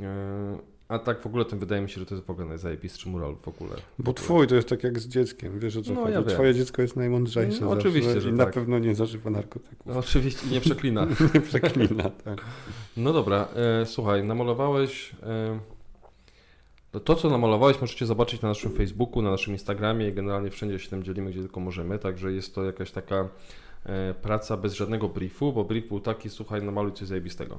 E, 0.00 0.58
a 0.94 0.98
tak 0.98 1.20
w 1.20 1.26
ogóle 1.26 1.44
to 1.44 1.56
wydaje 1.56 1.82
mi 1.82 1.90
się, 1.90 2.00
że 2.00 2.06
to 2.06 2.14
jest 2.14 2.26
w 2.26 2.30
ogóle 2.30 2.46
najzajebistszy 2.46 3.08
mural 3.08 3.36
w 3.36 3.48
ogóle. 3.48 3.76
Bo 3.98 4.12
twój 4.12 4.46
to 4.46 4.54
jest 4.54 4.68
tak 4.68 4.84
jak 4.84 4.98
z 4.98 5.08
dzieckiem, 5.08 5.58
wiesz 5.60 5.76
o 5.76 5.82
co 5.82 5.92
no, 5.92 6.00
chodzi. 6.00 6.14
Ja 6.14 6.22
Twoje 6.22 6.54
dziecko 6.54 6.82
jest 6.82 6.96
najmądrzejsze 6.96 7.64
no, 7.64 7.70
Oczywiście, 7.70 8.20
że 8.20 8.28
I 8.28 8.32
tak. 8.32 8.46
na 8.46 8.52
pewno 8.52 8.78
nie 8.78 8.94
zażywa 8.94 9.30
narkotyków. 9.30 9.86
No, 9.86 9.98
oczywiście, 9.98 10.46
nie 10.46 10.60
przeklina. 10.60 11.06
nie 11.34 11.40
przeklina, 11.40 12.10
tak. 12.10 12.44
No 12.96 13.12
dobra, 13.12 13.48
e, 13.82 13.86
słuchaj, 13.86 14.24
namalowałeś... 14.24 15.14
E, 15.22 15.58
to, 17.04 17.16
co 17.16 17.30
namalowałeś, 17.30 17.80
możecie 17.80 18.06
zobaczyć 18.06 18.42
na 18.42 18.48
naszym 18.48 18.72
Facebooku, 18.72 19.22
na 19.22 19.30
naszym 19.30 19.52
Instagramie 19.52 20.08
i 20.08 20.12
generalnie 20.12 20.50
wszędzie 20.50 20.78
się 20.78 20.90
tym 20.90 21.02
dzielimy, 21.02 21.30
gdzie 21.30 21.40
tylko 21.40 21.60
możemy, 21.60 21.98
także 21.98 22.32
jest 22.32 22.54
to 22.54 22.64
jakaś 22.64 22.90
taka 22.90 23.28
e, 23.86 24.14
praca 24.22 24.56
bez 24.56 24.74
żadnego 24.74 25.08
briefu, 25.08 25.52
bo 25.52 25.64
brief 25.64 25.88
był 25.88 26.00
taki, 26.00 26.30
słuchaj, 26.30 26.62
namaluj 26.62 26.92
coś 26.92 27.08
zajebistego. 27.08 27.58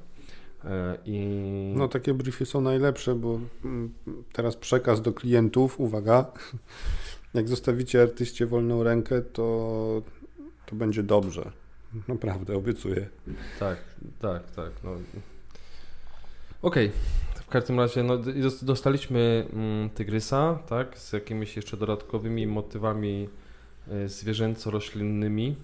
E, 0.64 0.98
I... 1.06 1.74
No 1.76 1.88
takie 1.88 2.14
briefy 2.14 2.46
są 2.46 2.62
najlepsze, 2.62 3.16
bo 3.16 3.40
mm, 3.66 3.94
teraz 4.34 4.56
przekaz 4.56 5.02
do 5.02 5.14
klientów, 5.14 5.80
uwaga, 5.80 6.26
jak 7.34 7.50
zostawicie 7.50 8.02
artyście 8.02 8.46
wolną 8.46 8.84
rękę, 8.84 9.22
to, 9.22 10.02
to 10.66 10.76
będzie 10.76 11.04
dobrze. 11.04 11.52
Naprawdę, 12.08 12.56
obiecuję. 12.58 13.10
Tak, 13.60 13.78
tak, 14.20 14.52
tak. 14.52 14.72
No. 14.84 14.92
Okej, 16.62 16.88
okay. 16.88 17.44
w 17.46 17.48
każdym 17.48 17.80
razie 17.80 18.04
no, 18.04 18.18
dostaliśmy 18.62 19.48
mm, 19.54 19.90
tygrysa, 19.90 20.60
tak, 20.68 20.98
z 20.98 21.14
jakimiś 21.14 21.56
jeszcze 21.56 21.78
dodatkowymi 21.78 22.48
motywami 22.48 23.30
e, 23.88 24.10
zwierzęco-roślinnymi. 24.10 25.56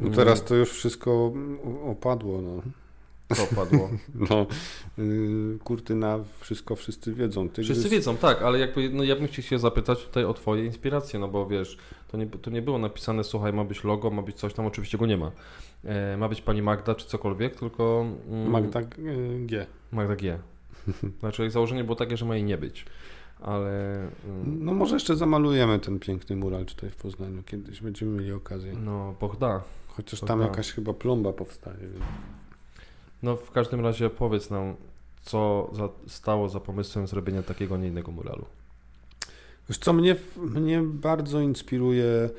No 0.00 0.10
teraz 0.10 0.44
to 0.44 0.54
już 0.54 0.70
wszystko 0.70 1.32
opadło. 1.84 2.42
No. 2.42 2.62
Co 3.34 3.56
padło? 3.56 3.90
No, 4.30 4.46
yy, 4.98 5.58
kurtyna, 5.64 6.18
wszystko 6.40 6.76
wszyscy 6.76 7.14
wiedzą. 7.14 7.48
Tygrys... 7.48 7.66
Wszyscy 7.66 7.88
wiedzą, 7.88 8.16
tak, 8.16 8.42
ale 8.42 8.58
jakby, 8.58 8.90
no 8.90 9.04
ja 9.04 9.16
bym 9.16 9.26
chciał 9.26 9.42
się 9.42 9.58
zapytać 9.58 10.04
tutaj 10.04 10.24
o 10.24 10.34
twoje 10.34 10.64
inspiracje, 10.64 11.18
no 11.18 11.28
bo 11.28 11.46
wiesz, 11.46 11.78
to 12.08 12.16
nie, 12.16 12.26
to 12.26 12.50
nie 12.50 12.62
było 12.62 12.78
napisane, 12.78 13.24
słuchaj, 13.24 13.52
ma 13.52 13.64
być 13.64 13.84
logo, 13.84 14.10
ma 14.10 14.22
być 14.22 14.36
coś 14.36 14.54
tam, 14.54 14.66
oczywiście 14.66 14.98
go 14.98 15.06
nie 15.06 15.16
ma. 15.16 15.32
E, 15.84 16.16
ma 16.16 16.28
być 16.28 16.40
pani 16.40 16.62
Magda 16.62 16.94
czy 16.94 17.06
cokolwiek, 17.06 17.56
tylko... 17.56 18.06
Mm, 18.28 18.50
Magda 18.50 18.80
G. 19.40 19.66
Magda 19.92 20.16
G. 20.16 20.38
Znaczy 21.20 21.50
założenie 21.50 21.84
było 21.84 21.96
takie, 21.96 22.16
że 22.16 22.24
ma 22.24 22.34
jej 22.34 22.44
nie 22.44 22.58
być. 22.58 22.86
Ale. 23.40 23.94
Mm, 23.94 24.64
no 24.64 24.74
może 24.74 24.96
jeszcze 24.96 25.16
zamalujemy 25.16 25.78
ten 25.78 25.98
piękny 25.98 26.36
mural 26.36 26.64
tutaj 26.64 26.90
w 26.90 26.96
Poznaniu. 26.96 27.42
Kiedyś 27.42 27.80
będziemy 27.80 28.18
mieli 28.18 28.32
okazję. 28.32 28.72
No, 28.84 29.14
pochda. 29.18 29.62
Chociaż 29.86 30.20
tam 30.20 30.40
jakaś 30.40 30.72
chyba 30.72 30.94
plomba 30.94 31.32
powstaje. 31.32 31.78
Więc... 31.80 32.04
No 33.22 33.36
w 33.36 33.50
każdym 33.50 33.80
razie 33.80 34.10
powiedz 34.10 34.50
nam, 34.50 34.74
co 35.22 35.70
za, 35.72 35.88
stało 36.06 36.48
za 36.48 36.60
pomysłem 36.60 37.06
zrobienia 37.06 37.42
takiego, 37.42 37.76
nie 37.76 37.88
innego 37.88 38.12
muralu. 38.12 38.44
Już 39.68 39.78
co 39.78 39.92
mnie, 39.92 40.16
mnie 40.36 40.82
bardzo 40.82 41.40
inspiruje 41.40 42.04
e, 42.04 42.30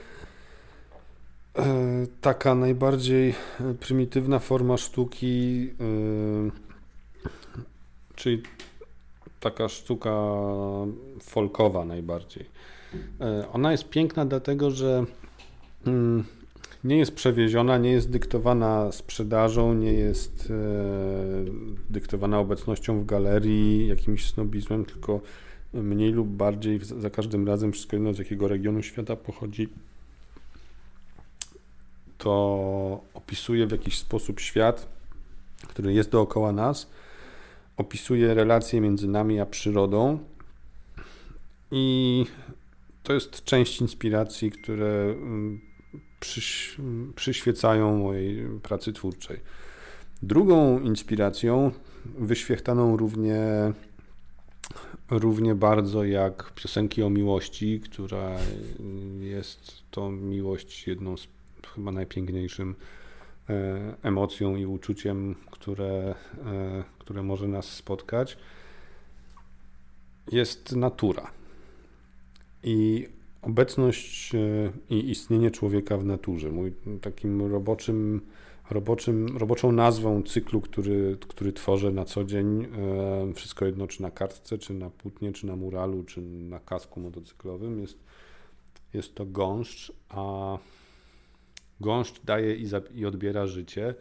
taka 2.22 2.56
najbardziej 2.56 3.36
prymitywna 3.80 4.40
forma 4.40 4.78
sztuki, 4.78 5.70
e, 5.70 6.52
czyli 8.16 8.44
taka 9.40 9.70
sztuka 9.70 10.14
folkowa 11.22 11.86
najbardziej. 11.86 12.46
E, 13.22 13.48
ona 13.54 13.72
jest 13.72 13.90
piękna 13.90 14.26
dlatego, 14.26 14.72
że 14.72 15.06
mm, 15.86 16.24
nie 16.84 16.98
jest 16.98 17.16
przewieziona, 17.16 17.78
nie 17.78 17.92
jest 17.92 18.10
dyktowana 18.10 18.92
sprzedażą, 18.92 19.74
nie 19.74 19.94
jest 19.94 20.52
e, 20.52 20.54
dyktowana 21.90 22.40
obecnością 22.40 23.00
w 23.00 23.06
galerii, 23.06 23.88
jakimś 23.88 24.26
snobizmem, 24.26 24.86
tylko 24.86 25.22
mniej 25.74 26.12
lub 26.12 26.28
bardziej 26.28 26.80
za 26.80 27.10
każdym 27.10 27.48
razem, 27.48 27.72
wszystko 27.72 27.96
jedno 27.96 28.14
z 28.14 28.20
jakiego 28.20 28.48
regionu 28.48 28.84
świata 28.84 29.16
pochodzi, 29.16 29.70
to 32.18 33.02
opisuje 33.14 33.68
w 33.68 33.72
jakiś 33.72 33.98
sposób 33.98 34.40
świat, 34.40 34.88
który 35.68 35.94
jest 35.94 36.10
dookoła 36.10 36.52
nas, 36.52 36.90
opisuje 37.78 38.34
relacje 38.34 38.82
między 38.82 39.08
nami 39.08 39.40
a 39.40 39.46
przyrodą 39.46 40.20
i 41.72 42.26
to 43.04 43.14
jest 43.14 43.44
część 43.44 43.82
inspiracji, 43.82 44.52
które 44.52 45.04
mm, 45.04 45.67
przyś, 46.20 46.78
przyświecają 47.16 47.98
mojej 47.98 48.60
pracy 48.64 48.94
twórczej. 48.94 49.40
Drugą 50.24 50.80
inspiracją, 50.80 51.72
wyświechtaną 52.06 52.98
równie, 52.98 53.40
równie 55.10 55.56
bardzo 55.56 56.04
jak 56.04 56.54
piosenki 56.56 57.04
o 57.04 57.10
miłości, 57.10 57.80
która 57.80 58.36
jest 59.20 59.84
to 59.92 60.12
miłość 60.12 60.88
jedną 60.88 61.18
z 61.18 61.28
chyba 61.76 61.92
najpiękniejszym 61.92 62.76
e, 63.50 63.96
emocją 64.04 64.56
i 64.56 64.66
uczuciem, 64.66 65.36
które, 65.52 66.16
e, 66.46 66.84
które 67.00 67.24
może 67.24 67.48
nas 67.48 67.66
spotkać, 67.66 68.38
jest 70.32 70.76
natura. 70.76 71.32
I 72.64 73.08
obecność 73.48 74.36
e, 74.36 74.40
i 74.90 75.10
istnienie 75.10 75.52
człowieka 75.52 75.98
w 75.98 76.06
naturze. 76.06 76.52
Mój 76.52 76.74
takim 77.02 77.52
roboczym, 77.52 78.22
roboczym, 78.70 79.38
roboczą 79.38 79.72
nazwą 79.72 80.24
cyklu, 80.24 80.62
który, 80.62 81.18
który 81.28 81.54
tworzę 81.54 81.92
na 81.92 82.06
co 82.06 82.24
dzień, 82.24 82.64
e, 82.64 83.34
wszystko 83.34 83.66
jedno 83.66 83.88
czy 83.88 84.02
na 84.02 84.12
kartce, 84.12 84.58
czy 84.58 84.74
na 84.74 84.90
płótnie, 84.90 85.32
czy 85.32 85.48
na 85.48 85.56
muralu, 85.56 86.04
czy 86.04 86.22
na 86.22 86.60
kasku 86.60 87.00
motocyklowym, 87.00 87.80
jest, 87.80 88.00
jest 88.94 89.16
to 89.16 89.26
gąszcz, 89.26 89.92
a 90.10 90.58
gąszcz 91.80 92.22
daje 92.24 92.56
i, 92.56 92.66
i 92.96 93.06
odbiera 93.06 93.48
życie. 93.48 93.96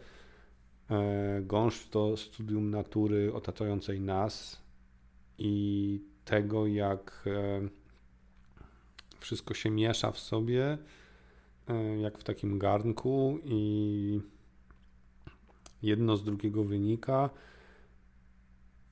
E, 0.89 1.41
gąszcz 1.41 1.89
to 1.89 2.17
studium 2.17 2.69
natury 2.69 3.33
otaczającej 3.33 4.01
nas 4.01 4.61
i 5.37 6.01
tego, 6.25 6.67
jak 6.67 7.25
wszystko 9.19 9.53
się 9.53 9.69
miesza 9.69 10.11
w 10.11 10.19
sobie, 10.19 10.77
e, 11.67 11.97
jak 11.99 12.17
w 12.17 12.23
takim 12.23 12.59
garnku, 12.59 13.39
i 13.45 14.19
jedno 15.81 16.17
z 16.17 16.23
drugiego 16.23 16.63
wynika. 16.63 17.29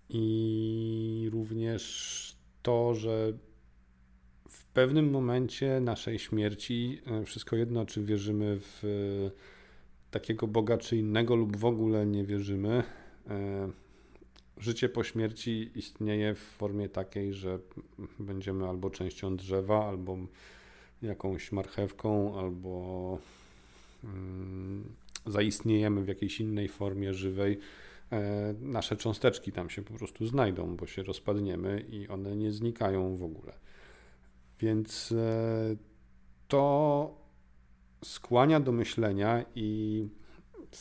I 0.09 1.29
również 1.31 2.35
to, 2.61 2.93
że 2.93 3.33
w 4.49 4.65
pewnym 4.65 5.09
momencie 5.09 5.79
naszej 5.79 6.19
śmierci, 6.19 7.01
e, 7.05 7.25
wszystko 7.25 7.55
jedno, 7.55 7.85
czy 7.85 8.03
wierzymy 8.03 8.57
w 8.59 8.81
takiego 10.11 10.47
Boga, 10.47 10.77
czy 10.77 10.97
innego, 10.97 11.35
lub 11.35 11.57
w 11.57 11.65
ogóle 11.65 12.05
nie 12.05 12.23
wierzymy, 12.23 12.83
e, 13.27 13.69
życie 14.57 14.89
po 14.89 15.03
śmierci 15.03 15.71
istnieje 15.75 16.35
w 16.35 16.39
formie 16.39 16.89
takiej, 16.89 17.33
że 17.33 17.59
będziemy 18.19 18.67
albo 18.67 18.89
częścią 18.89 19.35
drzewa, 19.35 19.85
albo 19.85 20.17
jakąś 21.01 21.51
marchewką, 21.51 22.39
albo 22.39 23.17
mm, 24.03 24.83
zaistniejemy 25.25 26.03
w 26.03 26.07
jakiejś 26.07 26.39
innej 26.39 26.67
formie 26.67 27.13
żywej. 27.13 27.59
E, 28.11 28.53
nasze 28.61 28.95
cząsteczki 28.95 29.51
tam 29.51 29.69
się 29.69 29.81
po 29.81 29.93
prostu 29.93 30.27
znajdą, 30.27 30.75
bo 30.75 30.87
się 30.87 31.03
rozpadniemy 31.03 31.85
i 31.89 32.07
one 32.07 32.35
nie 32.35 32.51
znikają 32.51 33.15
w 33.15 33.23
ogóle. 33.23 33.53
Więc 34.59 35.11
e, 35.11 35.75
to 36.47 37.25
skłania 38.03 38.59
do 38.59 38.71
myślenia 38.71 39.45
i 39.55 40.07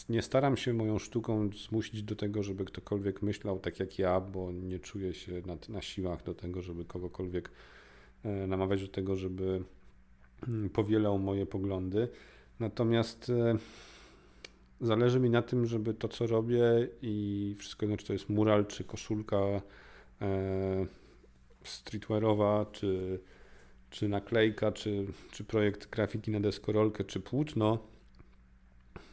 nie 0.08 0.22
staram 0.22 0.56
się 0.56 0.72
moją 0.72 0.98
sztuką 0.98 1.50
zmusić 1.68 2.02
do 2.02 2.16
tego, 2.16 2.42
żeby 2.42 2.64
ktokolwiek 2.64 3.22
myślał 3.22 3.58
tak 3.58 3.80
jak 3.80 3.98
ja, 3.98 4.20
bo 4.20 4.52
nie 4.52 4.78
czuję 4.78 5.14
się 5.14 5.32
na, 5.46 5.56
na 5.68 5.82
siłach 5.82 6.22
do 6.22 6.34
tego, 6.34 6.62
żeby 6.62 6.84
kogokolwiek 6.84 7.50
e, 8.22 8.46
namawiać 8.46 8.82
do 8.82 8.88
tego, 8.88 9.16
żeby 9.16 9.62
mm, 10.48 10.70
powielał 10.70 11.18
moje 11.18 11.46
poglądy. 11.46 12.08
Natomiast 12.60 13.30
e, 13.30 13.56
zależy 14.80 15.20
mi 15.20 15.30
na 15.30 15.42
tym, 15.42 15.66
żeby 15.66 15.94
to, 15.94 16.08
co 16.08 16.26
robię 16.26 16.88
i 17.02 17.54
wszystko 17.58 17.86
jedno, 17.86 17.96
czy 17.96 18.06
to 18.06 18.12
jest 18.12 18.28
mural, 18.28 18.66
czy 18.66 18.84
koszulka 18.84 19.36
e, 20.22 20.86
streetwearowa, 21.64 22.66
czy, 22.72 23.20
czy 23.90 24.08
naklejka, 24.08 24.72
czy, 24.72 25.06
czy 25.30 25.44
projekt 25.44 25.90
grafiki 25.90 26.30
na 26.30 26.40
deskorolkę, 26.40 27.04
czy 27.04 27.20
płótno, 27.20 27.93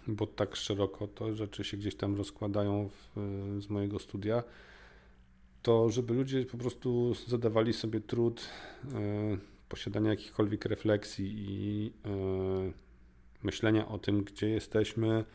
bo 0.07 0.27
tak 0.27 0.55
szeroko 0.55 1.07
to 1.07 1.35
rzeczy 1.35 1.63
się 1.63 1.77
gdzieś 1.77 1.95
tam 1.95 2.15
rozkładają 2.15 2.89
w, 2.89 3.15
z 3.59 3.69
mojego 3.69 3.99
studia, 3.99 4.43
to 5.61 5.89
żeby 5.89 6.13
ludzie 6.13 6.45
po 6.45 6.57
prostu 6.57 7.13
zadawali 7.27 7.73
sobie 7.73 7.99
trud 7.99 8.49
e, 8.93 9.37
posiadania 9.69 10.09
jakichkolwiek 10.09 10.65
refleksji 10.65 11.33
i 11.37 11.91
e, 12.05 12.71
myślenia 13.43 13.87
o 13.87 13.97
tym, 13.97 14.23
gdzie 14.23 14.49
jesteśmy, 14.49 15.25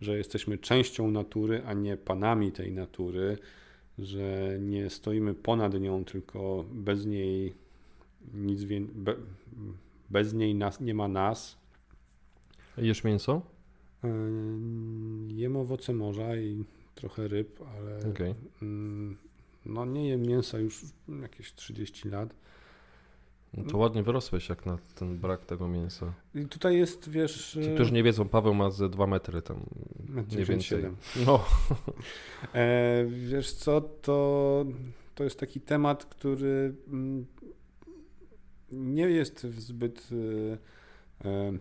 że 0.00 0.16
jesteśmy 0.16 0.58
częścią 0.58 1.10
natury, 1.10 1.62
a 1.66 1.72
nie 1.72 1.96
panami 1.96 2.52
tej 2.52 2.72
natury, 2.72 3.38
że 3.98 4.58
nie 4.60 4.90
stoimy 4.90 5.34
ponad 5.34 5.80
nią, 5.80 6.04
tylko 6.04 6.64
bez 6.72 7.06
niej 7.06 7.54
nic 8.34 8.64
wie, 8.64 8.80
be, 8.80 9.14
bez 10.10 10.34
niej 10.34 10.54
nas, 10.54 10.80
nie 10.80 10.94
ma 10.94 11.08
nas. 11.08 11.56
Jesz 12.76 13.04
mięso? 13.04 13.53
E, 14.04 14.08
jem 15.28 15.56
owoce 15.56 15.92
morza 15.92 16.36
i 16.36 16.64
trochę 16.94 17.28
ryb, 17.28 17.60
ale 17.76 18.10
Okay. 18.10 18.34
mm, 18.62 19.16
no 19.66 19.84
nie 19.84 20.08
jem 20.08 20.22
mięsa 20.22 20.58
już 20.58 20.84
jakieś 21.22 21.54
30 21.54 22.08
lat. 22.08 22.34
No 23.56 23.64
to 23.64 23.78
ładnie 23.78 24.02
wyrosłeś 24.02 24.48
jak 24.48 24.66
na 24.66 24.78
ten 24.94 25.18
brak 25.18 25.44
tego 25.46 25.68
mięsa. 25.68 26.12
I 26.34 26.46
tutaj 26.46 26.76
jest, 26.76 27.08
wiesz... 27.08 27.58
Ci, 27.62 27.74
którzy 27.74 27.92
nie 27.92 28.02
wiedzą, 28.02 28.28
Paweł 28.28 28.54
ma 28.54 28.70
ze 28.70 28.88
2 28.88 29.06
metry 29.06 29.42
tam, 29.42 29.56
metr 30.08 30.30
nie 30.30 30.36
97. 30.36 30.82
więcej. 30.82 31.26
No, 31.26 31.44
E, 32.54 33.04
wiesz 33.08 33.52
co, 33.52 33.80
to, 33.80 34.64
to 35.14 35.24
jest 35.24 35.40
taki 35.40 35.60
temat, 35.60 36.04
który 36.04 36.74
mm, 36.88 37.26
nie 38.72 39.02
jest 39.02 39.46
zbyt 39.46 40.08
e, 41.22 41.28
e, 41.28 41.52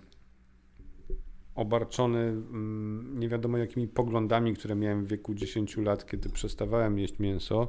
obarczony 1.56 2.20
mm, 2.20 3.20
nie 3.20 3.30
wiadomo 3.30 3.58
jakimi 3.58 3.88
poglądami, 3.88 4.54
które 4.54 4.76
miałem 4.76 5.06
w 5.06 5.08
wieku 5.08 5.34
10 5.34 5.78
lat, 5.78 6.06
kiedy 6.06 6.30
przestawałem 6.30 7.00
jeść 7.00 7.20
mięso. 7.20 7.68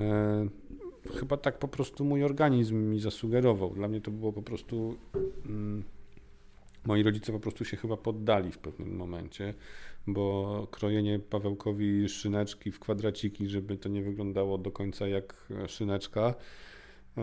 E, 0.00 0.48
Chyba 1.20 1.36
tak 1.36 1.58
po 1.58 1.68
prostu 1.68 2.04
mój 2.04 2.24
organizm 2.24 2.76
mi 2.76 3.00
zasugerował. 3.00 3.70
Dla 3.70 3.88
mnie 3.88 4.00
to 4.00 4.10
było 4.10 4.32
po 4.32 4.42
prostu. 4.42 4.96
mm, 5.46 5.84
Moi 6.86 7.02
rodzice 7.02 7.32
po 7.32 7.40
prostu 7.40 7.64
się 7.64 7.76
chyba 7.76 7.96
poddali 7.96 8.52
w 8.52 8.58
pewnym 8.58 8.96
momencie, 8.96 9.54
bo 10.06 10.66
krojenie 10.70 11.18
Pawełkowi 11.18 12.08
szyneczki 12.08 12.72
w 12.72 12.80
kwadraciki, 12.80 13.48
żeby 13.48 13.76
to 13.76 13.88
nie 13.88 14.02
wyglądało 14.02 14.58
do 14.58 14.70
końca 14.70 15.08
jak 15.08 15.52
szyneczka, 15.68 16.34
e, 17.18 17.22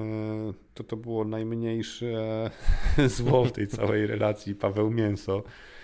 to 0.74 0.84
to 0.84 0.98
było 0.98 1.26
najmniejsze 1.26 2.52
zło 3.18 3.46
w 3.46 3.52
tej 3.52 3.68
całej 3.68 4.08
relacji 4.08 4.56
Paweł-mięso. 4.56 5.38
E, 5.38 5.79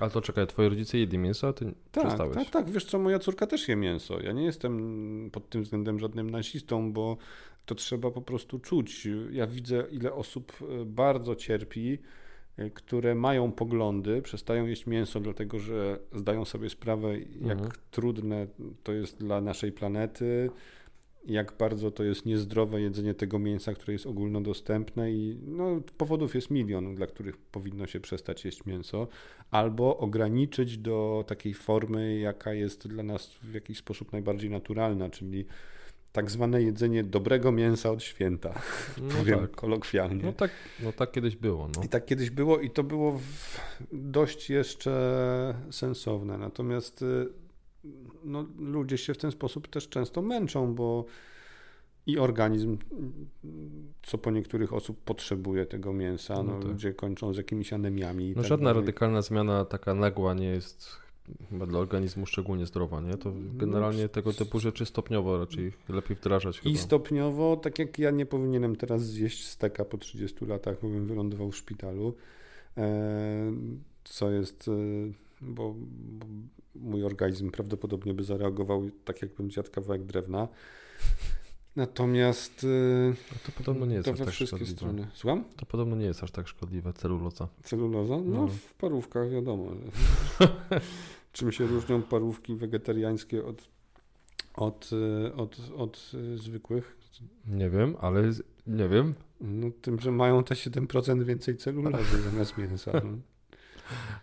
ale 0.00 0.10
to 0.10 0.20
czekaj, 0.20 0.46
twoi 0.46 0.68
rodzice 0.68 0.98
jedli 0.98 1.18
mięso, 1.18 1.48
a 1.48 1.52
ty 1.52 1.74
tak, 1.92 2.04
przestałeś. 2.04 2.34
tak, 2.34 2.50
tak. 2.50 2.70
Wiesz 2.70 2.84
co, 2.84 2.98
moja 2.98 3.18
córka 3.18 3.46
też 3.46 3.68
je 3.68 3.76
mięso. 3.76 4.20
Ja 4.20 4.32
nie 4.32 4.44
jestem 4.44 5.30
pod 5.32 5.48
tym 5.48 5.62
względem 5.62 5.98
żadnym 5.98 6.30
nasistą, 6.30 6.92
bo 6.92 7.16
to 7.66 7.74
trzeba 7.74 8.10
po 8.10 8.22
prostu 8.22 8.58
czuć. 8.58 9.08
Ja 9.30 9.46
widzę, 9.46 9.84
ile 9.90 10.12
osób 10.12 10.52
e, 10.62 10.84
bardzo 10.84 11.34
cierpi, 11.36 11.98
e, 12.56 12.70
które 12.70 13.14
mają 13.14 13.52
poglądy, 13.52 14.22
przestają 14.22 14.66
jeść 14.66 14.86
mięso, 14.86 15.20
dlatego 15.20 15.58
że 15.58 15.98
zdają 16.12 16.44
sobie 16.44 16.70
sprawę, 16.70 17.18
jak 17.18 17.58
Mhm. 17.58 17.70
trudne 17.90 18.46
to 18.82 18.92
jest 18.92 19.18
dla 19.18 19.40
naszej 19.40 19.72
planety, 19.72 20.50
jak 21.26 21.52
bardzo 21.58 21.90
to 21.90 22.04
jest 22.04 22.26
niezdrowe 22.26 22.80
jedzenie 22.80 23.14
tego 23.14 23.38
mięsa, 23.38 23.74
które 23.74 23.92
jest 23.92 24.06
ogólnodostępne 24.06 25.12
i 25.12 25.38
no, 25.46 25.80
powodów 25.96 26.34
jest 26.34 26.50
milion, 26.50 26.94
dla 26.94 27.06
których 27.06 27.36
powinno 27.36 27.86
się 27.86 28.00
przestać 28.00 28.44
jeść 28.44 28.64
mięso, 28.66 29.08
albo 29.50 29.98
ograniczyć 29.98 30.78
do 30.78 31.24
takiej 31.26 31.54
formy, 31.54 32.18
jaka 32.18 32.52
jest 32.52 32.88
dla 32.88 33.02
nas 33.02 33.34
w 33.42 33.54
jakiś 33.54 33.78
sposób 33.78 34.12
najbardziej 34.12 34.50
naturalna, 34.50 35.10
czyli 35.10 35.44
tak 36.12 36.30
zwane 36.30 36.62
jedzenie 36.62 37.04
dobrego 37.04 37.52
mięsa 37.52 37.90
od 37.90 38.02
święta, 38.02 38.62
No 39.02 39.14
powiem 39.18 39.40
tak. 39.40 39.50
kolokwialnie. 39.50 40.22
No 40.22 40.32
tak, 40.32 40.50
no 40.82 40.92
tak 40.92 41.12
kiedyś 41.12 41.36
było. 41.36 41.68
No. 41.76 41.82
I 41.84 41.88
tak 41.88 42.06
kiedyś 42.06 42.30
było 42.30 42.60
i 42.60 42.70
to 42.70 42.82
było 42.82 43.20
dość 43.92 44.50
jeszcze 44.50 45.54
sensowne. 45.70 46.38
Natomiast 46.38 47.02
y, 47.02 47.28
no, 48.24 48.46
ludzie 48.58 48.98
się 48.98 49.14
w 49.14 49.18
ten 49.18 49.30
sposób 49.30 49.68
też 49.68 49.88
często 49.88 50.22
męczą, 50.22 50.74
bo 50.74 51.04
i 52.06 52.18
organizm, 52.18 52.78
co 54.02 54.18
po 54.18 54.30
niektórych 54.30 54.72
osób 54.72 55.00
potrzebuje 55.04 55.66
tego 55.66 55.92
mięsa. 55.92 56.34
No, 56.34 56.42
No 56.42 56.58
tak. 56.58 56.68
Ludzie 56.68 56.94
kończą 56.94 57.34
z 57.34 57.36
jakimiś 57.36 57.72
anemiami. 57.72 58.28
No 58.28 58.34
tak 58.42 58.44
żadna 58.48 58.64
dalej. 58.64 58.80
radykalna 58.82 59.22
zmiana 59.22 59.64
taka 59.64 59.94
nagła 59.94 60.34
nie 60.34 60.46
jest 60.46 60.96
chyba 61.50 61.66
dla 61.66 61.78
organizmu 61.78 62.26
szczególnie 62.26 62.66
zdrowa, 62.66 63.00
nie? 63.00 63.16
To 63.16 63.32
generalnie 63.54 64.02
No, 64.02 64.08
tego 64.08 64.32
typu 64.32 64.60
rzeczy 64.60 64.86
stopniowo 64.86 65.38
raczej 65.38 65.72
lepiej 65.88 66.16
wdrażać 66.16 66.60
chyba. 66.60 66.70
I 66.70 66.76
stopniowo, 66.76 67.56
tak 67.56 67.78
jak 67.78 67.98
ja 67.98 68.10
nie 68.10 68.26
powinienem 68.26 68.76
teraz 68.76 69.06
zjeść 69.06 69.46
steka 69.46 69.84
po 69.84 69.98
30 69.98 70.46
latach, 70.46 70.76
bo 70.82 70.88
bym 70.88 71.06
wylądował 71.06 71.50
w 71.50 71.56
szpitalu, 71.56 72.14
e, 72.76 73.52
co 74.04 74.30
jest, 74.30 74.68
e, 74.68 74.72
bo, 75.40 75.74
bo 76.18 76.26
mój 76.80 77.04
organizm 77.04 77.50
prawdopodobnie 77.50 78.14
by 78.14 78.24
zareagował 78.24 78.90
tak, 79.04 79.22
jakbym 79.22 79.50
zjadł 79.50 79.70
kawałek 79.70 80.04
drewna. 80.04 80.48
Natomiast 81.76 82.64
e, 82.64 83.08
No 83.32 83.38
to 83.46 83.52
podobno 83.52 83.86
nie 83.86 83.94
jest 83.94 84.04
to 84.04 84.12
aż 84.12 84.18
we 84.18 84.24
tak 84.24 84.34
wszystkie 84.34 84.56
szkodliwe. 84.56 84.76
strony. 84.76 85.06
Słucham? 85.14 85.44
To 85.56 85.66
podobno 85.66 85.96
nie 85.96 86.04
jest 86.06 86.22
aż 86.22 86.30
tak 86.30 86.48
szkodliwe, 86.48 86.92
celuloza. 86.92 87.48
Celuloza? 87.62 88.16
No, 88.16 88.22
No. 88.24 88.48
w 88.48 88.74
parówkach 88.74 89.30
wiadomo. 89.30 89.70
Czym 91.32 91.52
się 91.52 91.66
różnią 91.66 92.02
parówki 92.02 92.54
wegetariańskie 92.54 93.44
od, 93.44 93.68
od, 94.54 94.90
e, 95.28 95.34
od, 95.34 95.56
od 95.76 96.12
e, 96.34 96.38
zwykłych? 96.38 96.96
Nie 97.46 97.70
wiem, 97.70 97.96
ale 98.00 98.22
nie 98.66 98.88
wiem. 98.88 99.14
No, 99.40 99.66
tym, 99.82 100.00
że 100.00 100.10
mają 100.12 100.44
te 100.44 100.54
7% 100.54 101.22
więcej 101.24 101.56
celulozy 101.56 102.22
zamiast 102.30 102.58
mięsa. 102.58 102.92
No. 102.94 103.18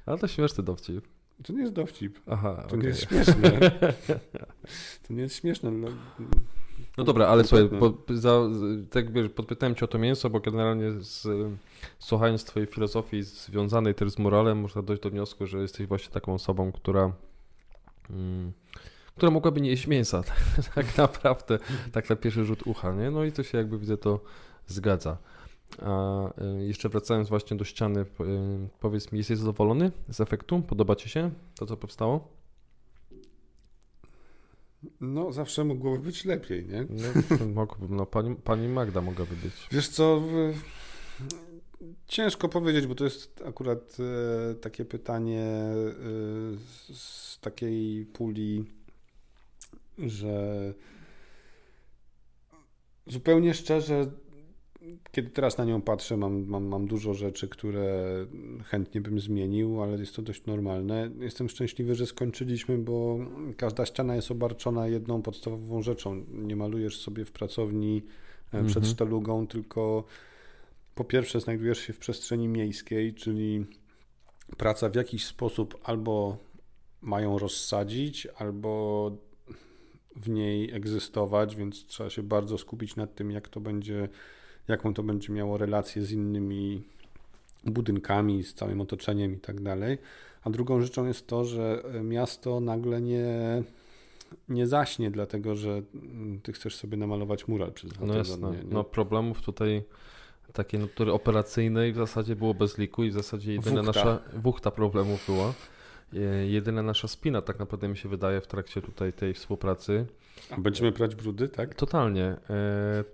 Ale 0.05 0.17
to 0.17 0.27
śmieszny 0.27 0.63
dowcip. 0.63 1.07
To 1.43 1.53
nie 1.53 1.61
jest 1.61 1.73
dowcip. 1.73 2.19
Aha, 2.27 2.55
To 2.61 2.65
okej. 2.67 2.79
nie 2.79 2.87
jest 2.87 3.01
śmieszne. 3.09 3.51
To 5.07 5.13
nie 5.13 5.21
jest 5.21 5.35
śmieszne. 5.35 5.71
No, 5.71 5.87
No 6.97 7.03
dobra, 7.03 7.27
ale 7.27 7.43
słuchaj, 7.43 7.69
Kompletnie. 7.69 8.05
po, 8.07 8.13
za, 8.17 8.39
tak 8.91 9.11
wiesz, 9.11 9.29
podpytałem 9.29 9.75
cię 9.75 9.85
o 9.85 9.87
to 9.87 9.97
mięso, 9.97 10.29
bo 10.29 10.39
generalnie 10.39 10.91
z, 10.91 11.27
słuchając 11.99 12.43
twojej 12.43 12.67
filozofii 12.67 13.23
związanej 13.23 13.95
też 13.95 14.11
z 14.11 14.19
moralem, 14.19 14.59
można 14.59 14.81
dojść 14.81 15.03
do 15.03 15.09
wniosku, 15.09 15.47
że 15.47 15.57
jesteś 15.61 15.87
właśnie 15.87 16.11
taką 16.13 16.33
osobą, 16.33 16.71
która 16.71 17.11
mm, 18.09 18.51
która 19.15 19.31
mogłaby 19.31 19.61
nie 19.61 19.69
jeść 19.69 19.87
mięsa, 19.87 20.23
tak 20.75 20.97
naprawdę, 20.97 21.59
tak 21.91 22.09
na 22.09 22.15
pierwszy 22.15 22.45
rzut 22.45 22.67
ucha, 22.67 22.91
nie? 22.93 23.11
No 23.11 23.23
i 23.23 23.31
to 23.31 23.43
się 23.43 23.57
jakby 23.57 23.79
widzę, 23.79 23.97
to 23.97 24.19
zgadza. 24.67 25.17
A 25.81 26.27
y, 26.59 26.65
jeszcze 26.65 26.89
wracając 26.89 27.29
właśnie 27.29 27.57
do 27.57 27.65
ściany, 27.65 28.01
y, 28.01 28.05
powiedz 28.79 29.11
mi, 29.11 29.17
jesteś 29.17 29.37
zadowolony 29.37 29.91
z 30.09 30.21
efektu? 30.21 30.61
Podoba 30.61 30.95
ci 30.95 31.09
się 31.09 31.31
to, 31.55 31.65
co 31.65 31.77
powstało? 31.77 32.35
no 35.01 35.31
zawsze 35.31 35.63
mogłoby 35.63 35.99
być 35.99 36.25
lepiej, 36.25 36.67
nie? 36.67 36.85
No, 36.89 37.45
mogłoby, 37.61 37.95
no 37.95 38.05
pani, 38.05 38.35
pani 38.35 38.67
Magda 38.67 39.01
mogłaby 39.01 39.35
być. 39.35 39.53
Wiesz 39.71 39.89
co, 39.89 40.21
ciężko 42.07 42.49
powiedzieć, 42.49 42.87
bo 42.87 42.95
to 42.95 43.03
jest 43.03 43.41
akurat 43.45 43.97
e, 44.51 44.55
takie 44.55 44.85
pytanie 44.85 45.41
e, 45.41 45.73
z, 46.57 46.97
z 46.97 47.39
takiej 47.39 48.05
puli, 48.05 48.65
że 49.97 50.73
zupełnie 53.07 53.53
szczerze, 53.53 54.11
kiedy 55.11 55.29
teraz 55.29 55.57
na 55.57 55.65
nią 55.65 55.81
patrzę, 55.81 56.17
mam, 56.17 56.45
mam, 56.45 56.65
mam 56.65 56.87
dużo 56.87 57.13
rzeczy, 57.13 57.47
które 57.47 58.05
chętnie 58.63 59.01
bym 59.01 59.19
zmienił, 59.19 59.81
ale 59.83 59.97
jest 59.97 60.15
to 60.15 60.21
dość 60.21 60.45
normalne. 60.45 61.09
Jestem 61.19 61.49
szczęśliwy, 61.49 61.95
że 61.95 62.05
skończyliśmy, 62.05 62.77
bo 62.77 63.17
każda 63.57 63.85
ściana 63.85 64.15
jest 64.15 64.31
obarczona 64.31 64.87
jedną 64.87 65.21
podstawową 65.21 65.81
rzeczą. 65.81 66.25
Nie 66.31 66.55
malujesz 66.55 66.97
sobie 67.01 67.25
w 67.25 67.31
pracowni 67.31 67.97
e, 68.51 68.63
przed 68.63 68.77
Mhm. 68.77 68.85
sztalugą, 68.85 69.47
tylko 69.47 70.03
po 70.95 71.03
pierwsze 71.03 71.39
znajdujesz 71.39 71.79
się 71.79 71.93
w 71.93 71.99
przestrzeni 71.99 72.47
miejskiej, 72.47 73.13
czyli 73.13 73.65
praca 74.57 74.89
w 74.89 74.95
jakiś 74.95 75.25
sposób 75.25 75.79
albo 75.83 76.37
mają 77.01 77.39
rozsadzić, 77.39 78.27
albo 78.37 79.11
w 80.15 80.29
niej 80.29 80.71
egzystować, 80.71 81.55
więc 81.55 81.85
trzeba 81.85 82.09
się 82.09 82.23
bardzo 82.23 82.57
skupić 82.57 82.95
nad 82.95 83.15
tym, 83.15 83.31
jak 83.31 83.47
to 83.49 83.59
będzie, 83.59 84.09
jaką 84.67 84.93
to 84.93 85.03
będzie 85.03 85.33
miało 85.33 85.57
relację 85.57 86.01
z 86.01 86.11
innymi 86.11 86.83
budynkami, 87.65 88.43
z 88.43 88.53
całym 88.53 88.81
otoczeniem 88.81 89.33
i 89.33 89.37
tak 89.39 89.61
dalej. 89.61 89.97
A 90.43 90.49
drugą 90.49 90.81
rzeczą 90.81 91.05
jest 91.07 91.27
to, 91.27 91.45
że 91.45 91.83
miasto 92.03 92.59
nagle 92.59 93.01
nie, 93.01 93.63
nie 94.49 94.67
zaśnie, 94.67 95.11
dlatego 95.11 95.55
że 95.55 95.81
mm, 95.95 96.39
ty 96.43 96.53
chcesz 96.53 96.75
sobie 96.75 96.97
namalować 96.97 97.47
mural 97.47 97.71
przez 97.71 97.91
dwa 97.91 98.05
No 98.05 98.23
tygodnie. 98.23 98.57
nie? 98.57 98.63
No 98.73 98.83
problemów 98.83 99.41
tutaj 99.41 99.83
takiej 100.53 100.79
natury 100.79 101.13
operacyjnej 101.13 101.93
w 101.93 101.95
zasadzie 101.95 102.35
było 102.35 102.53
bez 102.53 102.77
liku 102.77 103.03
i 103.03 103.09
w 103.09 103.13
zasadzie 103.13 103.53
jedyna 103.53 103.83
Wuchta. 103.83 103.99
nasza 104.05 104.19
wuchta 104.33 104.71
problemów 104.71 105.25
była. 105.25 105.53
Jedyna 106.47 106.83
nasza 106.83 107.07
spina, 107.07 107.41
tak 107.41 107.59
naprawdę 107.59 107.87
mi 107.87 107.97
się 107.97 108.09
wydaje, 108.09 108.41
w 108.41 108.47
trakcie 108.47 108.81
tutaj 108.81 109.13
tej 109.13 109.33
współpracy. 109.33 110.05
A 110.49 110.57
będziemy 110.57 110.91
brać 110.91 111.15
brudy, 111.15 111.49
tak? 111.49 111.75
Totalnie. 111.75 112.37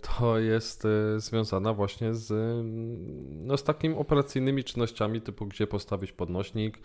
To 0.02 0.40
jest 0.40 0.88
związana 1.18 1.74
właśnie 1.74 2.14
z, 2.14 2.32
mm, 2.32 3.48
no, 3.48 3.58
z 3.58 3.64
takimi 3.64 3.96
operacyjnymi 3.96 4.64
czynnościami, 4.64 5.22
typu 5.22 5.46
gdzie 5.46 5.68
postawić 5.68 6.12
podnośnik, 6.12 6.78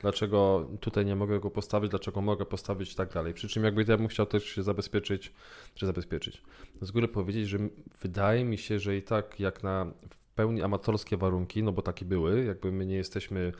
dlaczego 0.00 0.68
tutaj 0.80 1.06
nie 1.06 1.16
mogę 1.16 1.40
go 1.40 1.50
postawić, 1.50 1.90
dlaczego 1.90 2.20
mogę 2.20 2.46
postawić 2.46 2.92
i 2.92 2.96
tak 2.96 3.12
dalej. 3.12 3.34
Przy 3.34 3.48
czym 3.48 3.64
jakby 3.64 3.84
ja 3.88 3.96
bym 3.96 4.08
chciał 4.08 4.26
też 4.26 4.44
się 4.44 4.62
zabezpieczyć, 4.62 5.32
czy 5.74 5.86
zabezpieczyć, 5.86 6.42
z 6.82 6.90
góry 6.90 7.08
powiedzieć, 7.08 7.48
że 7.48 7.58
wydaje 8.02 8.44
mi 8.44 8.58
się, 8.58 8.78
że 8.78 8.96
i 8.96 9.02
tak 9.02 9.40
jak 9.40 9.62
na 9.62 9.86
w 10.10 10.34
pełni 10.34 10.62
amatorskie 10.62 11.16
warunki, 11.16 11.62
no 11.62 11.72
bo 11.72 11.82
takie 11.82 12.04
były, 12.04 12.44
jakby 12.44 12.72
my 12.72 12.86
nie 12.86 12.96
jesteśmy 12.96 13.52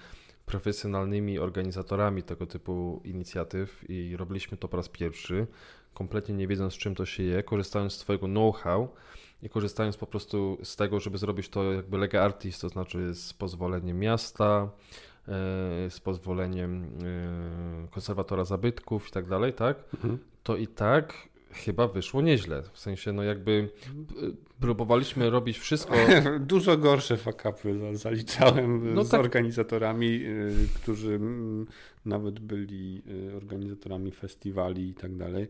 profesjonalnymi 0.46 1.38
organizatorami 1.38 2.22
tego 2.22 2.46
typu 2.46 3.00
inicjatyw 3.04 3.90
i 3.90 4.16
robiliśmy 4.16 4.56
to 4.56 4.68
po 4.68 4.76
raz 4.76 4.88
pierwszy, 4.88 5.46
kompletnie 5.94 6.34
nie 6.34 6.46
wiedząc 6.46 6.74
czym 6.74 6.94
to 6.94 7.06
się 7.06 7.22
je, 7.22 7.42
korzystając 7.42 7.92
z 7.92 7.98
Twojego 7.98 8.26
know-how 8.26 8.88
i 9.42 9.48
korzystając 9.48 9.96
po 9.96 10.06
prostu 10.06 10.58
z 10.62 10.76
tego, 10.76 11.00
żeby 11.00 11.18
zrobić 11.18 11.48
to 11.48 11.72
jakby 11.72 11.98
lega 11.98 12.22
artist, 12.22 12.60
to 12.60 12.68
znaczy 12.68 13.14
z 13.14 13.32
pozwoleniem 13.32 13.98
miasta, 13.98 14.68
e, 15.28 15.90
z 15.90 16.00
pozwoleniem 16.00 16.84
e, 16.84 17.88
konserwatora 17.90 18.44
zabytków 18.44 19.08
i 19.08 19.10
tak 19.10 19.26
dalej, 19.28 19.52
tak? 19.52 19.84
Mhm. 19.94 20.18
To 20.42 20.56
i 20.56 20.66
tak 20.66 21.28
chyba 21.54 21.88
wyszło 21.88 22.22
nieźle. 22.22 22.62
W 22.72 22.78
sensie, 22.78 23.12
no 23.12 23.22
jakby 23.22 23.68
próbowaliśmy 24.60 25.30
robić 25.30 25.58
wszystko. 25.58 25.94
Dużo 26.40 26.76
gorsze 26.76 27.16
fakapy 27.16 27.96
zaliczałem 27.96 28.94
no 28.94 29.04
z 29.04 29.10
tak. 29.10 29.20
organizatorami, 29.20 30.06
y, 30.06 30.68
którzy 30.74 31.14
mm, 31.14 31.66
nawet 32.04 32.40
byli 32.40 33.02
y, 33.30 33.36
organizatorami 33.36 34.10
festiwali 34.10 34.88
i 34.88 34.94
tak 34.94 35.16
dalej. 35.16 35.48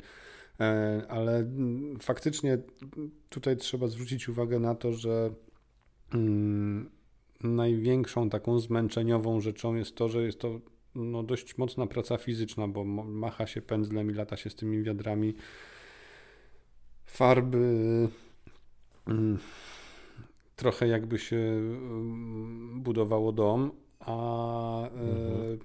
E, 0.60 1.02
ale 1.08 1.36
mm, 1.36 1.98
faktycznie 2.00 2.58
tutaj 3.28 3.56
trzeba 3.56 3.86
zwrócić 3.88 4.28
uwagę 4.28 4.58
na 4.58 4.74
to, 4.74 4.92
że 4.92 5.30
mm, 6.14 6.90
największą 7.42 8.30
taką 8.30 8.58
zmęczeniową 8.58 9.40
rzeczą 9.40 9.74
jest 9.74 9.96
to, 9.96 10.08
że 10.08 10.22
jest 10.22 10.40
to 10.40 10.60
no, 10.94 11.22
dość 11.22 11.58
mocna 11.58 11.86
praca 11.86 12.16
fizyczna, 12.16 12.68
bo 12.68 12.84
macha 13.04 13.46
się 13.46 13.62
pędzlem 13.62 14.10
i 14.10 14.14
lata 14.14 14.36
się 14.36 14.50
z 14.50 14.54
tymi 14.54 14.82
wiadrami 14.82 15.34
farby 17.14 18.08
mm, 19.06 19.38
trochę 20.56 20.88
jakby 20.88 21.18
się 21.18 21.36
mm, 21.36 22.82
budowało 22.82 23.32
dom, 23.32 23.70
a, 24.00 24.82
e, 24.82 24.88
mhm. 24.88 25.58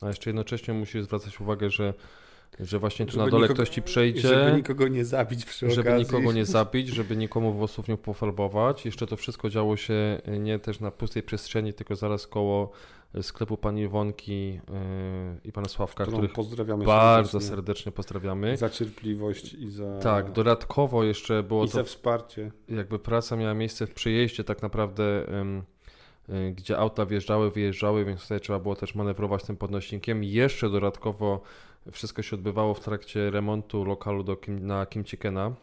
a 0.00 0.08
jeszcze 0.08 0.30
jednocześnie 0.30 0.74
musisz 0.74 1.04
zwracać 1.04 1.40
uwagę, 1.40 1.70
że 1.70 1.94
że 2.60 2.78
właśnie 2.78 3.06
tu 3.06 3.18
na 3.18 3.26
dole 3.26 3.42
nikogo, 3.42 3.54
ktoś 3.54 3.68
ci 3.68 3.82
przejdzie. 3.82 4.20
Żeby 4.20 4.56
nikogo 4.56 4.88
nie 4.88 5.04
zabić 5.04 5.44
przy 5.44 5.70
Żeby 5.70 5.80
okazji. 5.90 6.06
nikogo 6.06 6.32
nie 6.32 6.46
zabić, 6.56 6.88
żeby 6.88 7.16
nikomu 7.16 7.52
włosów 7.52 7.88
nie 7.88 7.96
pofarbować. 7.96 8.84
Jeszcze 8.84 9.06
to 9.06 9.16
wszystko 9.16 9.50
działo 9.50 9.76
się 9.76 10.20
nie 10.40 10.58
też 10.58 10.80
na 10.80 10.90
pustej 10.90 11.22
przestrzeni, 11.22 11.72
tylko 11.72 11.96
zaraz 11.96 12.26
koło 12.26 12.70
sklepu 13.22 13.56
pani 13.56 13.82
Iwonki 13.82 14.48
yy, 14.52 14.60
i 15.44 15.52
pana 15.52 15.68
Sławka, 15.68 16.04
Którą 16.04 16.18
których 16.18 16.32
pozdrawiamy 16.32 16.84
bardzo 16.84 17.30
serdecznie. 17.30 17.48
serdecznie 17.48 17.92
pozdrawiamy. 17.92 18.56
Za 18.56 18.70
cierpliwość 18.70 19.54
i 19.54 19.70
za... 19.70 19.98
Tak, 19.98 20.32
dodatkowo 20.32 21.04
jeszcze 21.04 21.42
było 21.42 21.64
I 21.64 21.68
to... 21.68 21.72
za 21.72 21.84
wsparcie. 21.84 22.50
Jakby 22.68 22.98
praca 22.98 23.36
miała 23.36 23.54
miejsce 23.54 23.86
w 23.86 23.94
przyjeździe 23.94 24.44
tak 24.44 24.62
naprawdę... 24.62 25.26
Yy, 26.28 26.52
gdzie 26.52 26.78
auta 26.78 27.06
wjeżdżały, 27.06 27.50
wyjeżdżały, 27.50 28.04
więc 28.04 28.22
tutaj 28.22 28.40
trzeba 28.40 28.58
było 28.58 28.76
też 28.76 28.94
manewrować 28.94 29.44
tym 29.44 29.56
podnośnikiem. 29.56 30.24
Jeszcze 30.24 30.70
dodatkowo 30.70 31.40
wszystko 31.92 32.22
się 32.22 32.36
odbywało 32.36 32.74
w 32.74 32.80
trakcie 32.80 33.30
remontu 33.30 33.84
lokalu 33.84 34.24
do 34.24 34.36
Kim, 34.36 34.66
na 34.66 34.86
Kimchikena, 34.86 35.54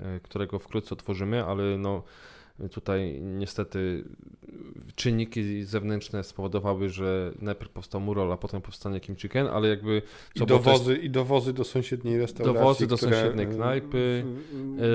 yy, 0.00 0.20
którego 0.20 0.58
wkrótce 0.58 0.94
otworzymy, 0.94 1.44
ale 1.44 1.78
no 1.78 2.02
Tutaj 2.70 3.20
niestety 3.20 4.04
czynniki 4.94 5.64
zewnętrzne 5.64 6.24
spowodowały, 6.24 6.88
że 6.88 7.32
najpierw 7.40 7.70
powstał 7.70 8.00
mural, 8.00 8.32
a 8.32 8.36
potem 8.36 8.62
powstanie 8.62 9.00
Kim 9.00 9.16
Chicken, 9.16 9.46
ale 9.46 9.68
jakby... 9.68 10.02
I 10.34 10.46
dowozy, 10.46 10.94
też... 10.96 11.04
I 11.04 11.10
dowozy 11.10 11.52
do 11.52 11.64
sąsiedniej 11.64 12.18
restauracji. 12.18 12.60
Dowozy 12.60 12.86
do 12.86 12.96
które... 12.96 13.20
sąsiedniej 13.20 13.46
knajpy. 13.46 14.24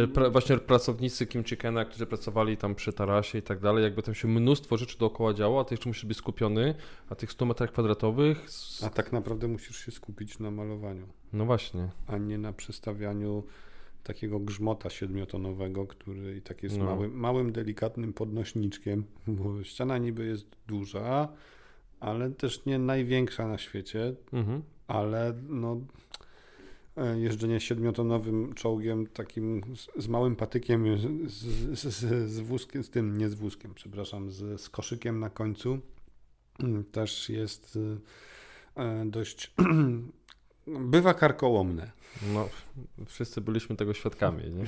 E, 0.04 0.08
pra, 0.08 0.30
właśnie 0.30 0.58
pracownicy 0.58 1.28
Kim 1.28 1.44
Chickena, 1.44 1.86
którzy 1.86 2.06
pracowali 2.06 2.58
tam 2.58 2.76
przy 2.76 2.94
tarasie 2.94 3.38
i 3.38 3.42
tak 3.42 3.60
dalej, 3.60 3.84
jakby 3.84 4.04
tam 4.04 4.16
się 4.16 4.28
mnóstwo 4.28 4.78
rzeczy 4.78 4.98
dookoła 4.98 5.34
działo, 5.34 5.60
a 5.62 5.64
ty 5.64 5.74
jeszcze 5.74 5.90
musisz 5.90 6.06
być 6.06 6.18
skupiony 6.18 6.76
na 7.10 7.16
tych 7.16 7.32
100 7.32 7.46
metrach 7.46 7.72
kwadratowych. 7.72 8.46
A 8.86 8.90
tak 8.90 9.12
naprawdę 9.12 9.48
musisz 9.48 9.86
się 9.86 9.92
skupić 9.92 10.40
na 10.40 10.52
malowaniu. 10.52 11.08
No 11.34 11.46
właśnie. 11.46 11.90
A 12.08 12.18
nie 12.18 12.38
na 12.38 12.54
przestawianiu 12.54 13.44
takiego 14.08 14.40
grzmota 14.40 14.90
siedmiotonowego, 14.90 15.88
który 15.88 16.38
i 16.38 16.42
tak 16.42 16.64
jest 16.64 16.78
no. 16.78 16.86
małym, 16.86 17.12
małym, 17.14 17.52
delikatnym 17.52 18.14
podnośniczkiem, 18.14 19.04
bo 19.28 19.64
ściana 19.64 19.98
niby 19.98 20.26
jest 20.26 20.48
duża, 20.68 21.28
ale 22.00 22.32
też 22.32 22.66
nie 22.66 22.80
największa 22.80 23.48
na 23.48 23.58
świecie, 23.58 24.16
mhm. 24.34 24.62
ale 24.88 25.34
no 25.48 25.82
e, 26.98 27.20
jeżdżenie 27.20 27.60
siedmiotonowym 27.60 28.54
czołgiem 28.54 29.08
takim 29.08 29.62
z, 29.76 30.04
z 30.04 30.08
małym 30.08 30.36
patykiem, 30.36 30.98
z, 31.30 31.30
z, 31.80 32.30
z, 32.30 32.40
wózkiem, 32.40 32.84
z 32.84 32.90
tym, 32.90 33.18
nie 33.18 33.30
z 33.30 33.34
wózkiem, 33.34 33.74
przepraszam, 33.74 34.32
z, 34.32 34.62
z 34.62 34.70
koszykiem 34.70 35.20
na 35.20 35.30
końcu 35.30 35.80
mm, 36.60 36.84
też 36.84 37.30
jest 37.30 37.80
e, 38.76 39.06
dość 39.06 39.54
bywa 40.68 41.14
karkołomne. 41.14 41.92
No, 42.34 42.50
wszyscy 43.06 43.42
byliśmy 43.42 43.76
tego 43.76 43.94
świadkami, 43.94 44.44
nie? 44.52 44.66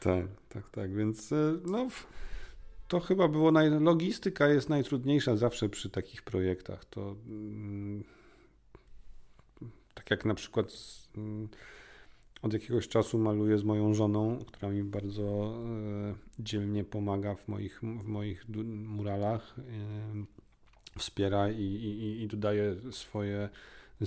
Tak, 0.00 0.24
tak, 0.48 0.70
tak, 0.70 0.94
więc 0.94 1.32
e, 1.32 1.36
no, 1.64 1.88
to 2.88 3.00
chyba 3.00 3.28
było, 3.28 3.52
naj... 3.52 3.70
logistyka 3.70 4.48
jest 4.48 4.68
najtrudniejsza 4.68 5.36
zawsze 5.36 5.68
przy 5.68 5.90
takich 5.90 6.22
projektach, 6.22 6.84
to 6.84 7.16
mm, 7.26 8.04
tak 9.94 10.10
jak 10.10 10.24
na 10.24 10.34
przykład 10.34 10.72
mm, 11.16 11.48
od 12.42 12.52
jakiegoś 12.52 12.88
czasu 12.88 13.18
maluję 13.18 13.58
z 13.58 13.64
moją 13.64 13.94
żoną, 13.94 14.38
która 14.46 14.72
mi 14.72 14.82
bardzo 14.82 15.22
e, 15.22 16.14
dzielnie 16.38 16.84
pomaga 16.84 17.34
w 17.34 17.48
moich, 17.48 17.80
w 17.82 18.06
moich 18.06 18.48
muralach, 18.66 19.54
e, 19.58 19.62
wspiera 20.98 21.50
i, 21.50 21.62
i, 21.62 22.22
i 22.22 22.28
dodaje 22.28 22.76
swoje 22.90 23.48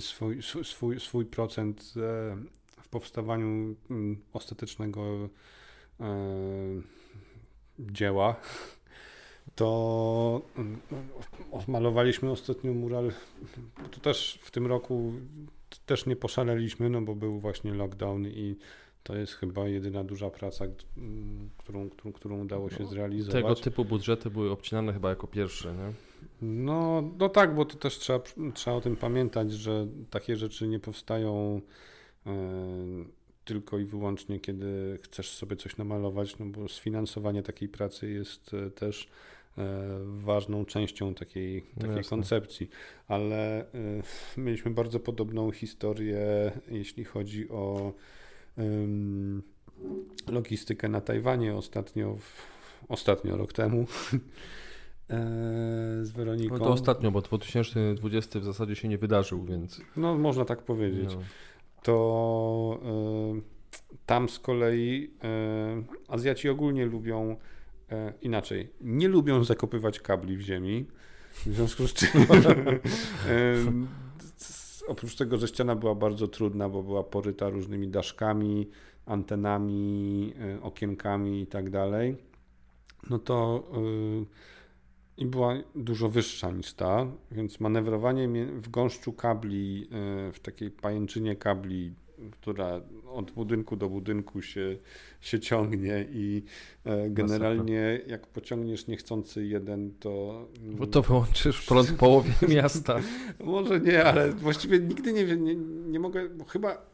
swój, 0.00 0.42
swój, 0.42 1.00
swój 1.00 1.26
procent 1.26 1.94
e, 1.96 2.36
w 2.82 2.88
powstawaniu 2.88 3.74
mm, 3.90 4.20
ostatecznego 4.32 5.28
e, 6.00 6.06
dzieła, 7.78 8.36
to 9.54 10.42
mm, 10.56 10.80
malowaliśmy 11.68 12.30
ostatnio 12.30 12.72
mural. 12.72 13.12
To 13.90 14.00
też 14.00 14.38
w 14.42 14.50
tym 14.50 14.66
roku 14.66 15.12
też 15.86 16.06
nie 16.06 16.16
poszaleliśmy, 16.16 16.90
no 16.90 17.02
bo 17.02 17.14
był 17.14 17.40
właśnie 17.40 17.74
lockdown 17.74 18.26
i 18.26 18.56
to 19.02 19.16
jest 19.16 19.32
chyba 19.32 19.68
jedyna 19.68 20.04
duża 20.04 20.30
praca, 20.30 20.64
którą, 21.56 21.90
którą, 21.90 22.12
którą 22.12 22.40
udało 22.40 22.70
się 22.70 22.82
no, 22.82 22.86
zrealizować. 22.86 23.42
Tego 23.42 23.54
typu 23.54 23.84
budżety 23.84 24.30
były 24.30 24.50
obcinane 24.50 24.92
chyba 24.92 25.10
jako 25.10 25.26
pierwsze, 25.26 25.74
nie? 25.74 25.92
No, 26.42 27.10
no 27.18 27.28
tak, 27.28 27.54
bo 27.54 27.64
to 27.64 27.76
też 27.76 27.98
trzeba, 27.98 28.20
trzeba 28.54 28.76
o 28.76 28.80
tym 28.80 28.96
pamiętać, 28.96 29.52
że 29.52 29.86
takie 30.10 30.36
rzeczy 30.36 30.68
nie 30.68 30.80
powstają 30.80 31.60
e, 32.26 32.32
tylko 33.44 33.78
i 33.78 33.84
wyłącznie, 33.84 34.40
kiedy 34.40 34.98
chcesz 35.02 35.30
sobie 35.30 35.56
coś 35.56 35.76
namalować, 35.76 36.38
no 36.38 36.46
bo 36.46 36.68
sfinansowanie 36.68 37.42
takiej 37.42 37.68
pracy 37.68 38.10
jest 38.10 38.54
e, 38.54 38.70
też 38.70 39.08
e, 39.58 39.64
ważną 40.04 40.64
częścią 40.64 41.14
takiej, 41.14 41.62
takiej 41.80 41.96
no 41.96 42.08
koncepcji. 42.10 42.70
Ale 43.08 43.64
mieliśmy 44.36 44.70
bardzo 44.70 45.00
podobną 45.00 45.50
historię, 45.50 46.52
jeśli 46.68 47.04
chodzi 47.04 47.48
o 47.48 47.92
logistykę 50.26 50.88
na 50.88 51.00
Tajwanie 51.00 51.54
ostatnio, 51.54 52.18
ostatnio 52.88 53.36
rok 53.36 53.52
temu 53.52 53.86
z 56.02 56.10
Weroniką. 56.10 56.58
No 56.58 56.64
to 56.64 56.72
ostatnio, 56.72 57.10
bo 57.10 57.20
2020 57.20 58.40
w 58.40 58.44
zasadzie 58.44 58.76
się 58.76 58.88
nie 58.88 58.98
wydarzył, 58.98 59.44
więc. 59.44 59.80
No, 59.96 60.18
można 60.18 60.44
tak 60.44 60.62
powiedzieć. 60.62 61.14
No. 61.14 61.22
To 61.82 62.80
y, 63.36 63.42
tam 64.06 64.28
z 64.28 64.38
kolei 64.38 65.10
y, 65.24 66.08
Azjaci 66.08 66.48
ogólnie 66.48 66.86
lubią 66.86 67.30
y, 67.32 67.36
inaczej. 68.22 68.70
Nie 68.80 69.08
lubią 69.08 69.44
zakopywać 69.44 70.00
kabli 70.00 70.36
w 70.36 70.40
ziemi. 70.40 70.86
W 71.46 71.54
związku 71.54 71.86
z 71.86 71.92
czym 71.92 72.10
oprócz 74.88 75.16
tego, 75.16 75.36
że 75.36 75.48
ściana 75.48 75.76
była 75.76 75.94
bardzo 75.94 76.28
trudna, 76.28 76.68
bo 76.68 76.82
była 76.82 77.02
poryta 77.02 77.48
różnymi 77.48 77.88
daszkami, 77.88 78.70
antenami, 79.06 80.34
e, 80.40 80.62
okienkami 80.62 81.40
i 81.40 81.46
tak 81.46 81.70
dalej, 81.70 82.16
no 83.10 83.18
to 83.18 83.68
i 85.18 85.26
była 85.26 85.54
dużo 85.74 86.08
wyższa 86.08 86.50
niż 86.50 86.72
ta, 86.72 87.06
więc 87.30 87.60
manewrowanie 87.60 88.46
w 88.46 88.68
gąszczu 88.68 89.12
kabli, 89.12 89.88
e, 89.90 90.32
w 90.32 90.40
takiej 90.40 90.70
pajęczynie 90.70 91.36
kabli, 91.36 91.94
która 92.30 92.80
od 93.12 93.30
budynku 93.30 93.76
do 93.76 93.88
budynku 93.88 94.42
się, 94.42 94.76
się 95.20 95.40
ciągnie 95.40 96.06
i 96.12 96.42
e, 96.84 97.10
generalnie 97.10 98.00
jak 98.06 98.26
pociągniesz 98.26 98.86
niechcący 98.86 99.46
jeden, 99.46 99.92
to... 100.00 100.44
Bo 100.62 100.86
to 100.86 101.02
wyłączysz 101.02 101.66
prąd 101.66 101.92
połowie 101.92 102.32
miasta. 102.54 103.00
Może 103.44 103.80
nie, 103.80 104.04
ale 104.04 104.32
właściwie 104.32 104.78
nigdy 104.78 105.12
nie, 105.12 105.36
nie, 105.36 105.54
nie 105.86 106.00
mogę, 106.00 106.28
bo 106.28 106.44
chyba 106.44 106.86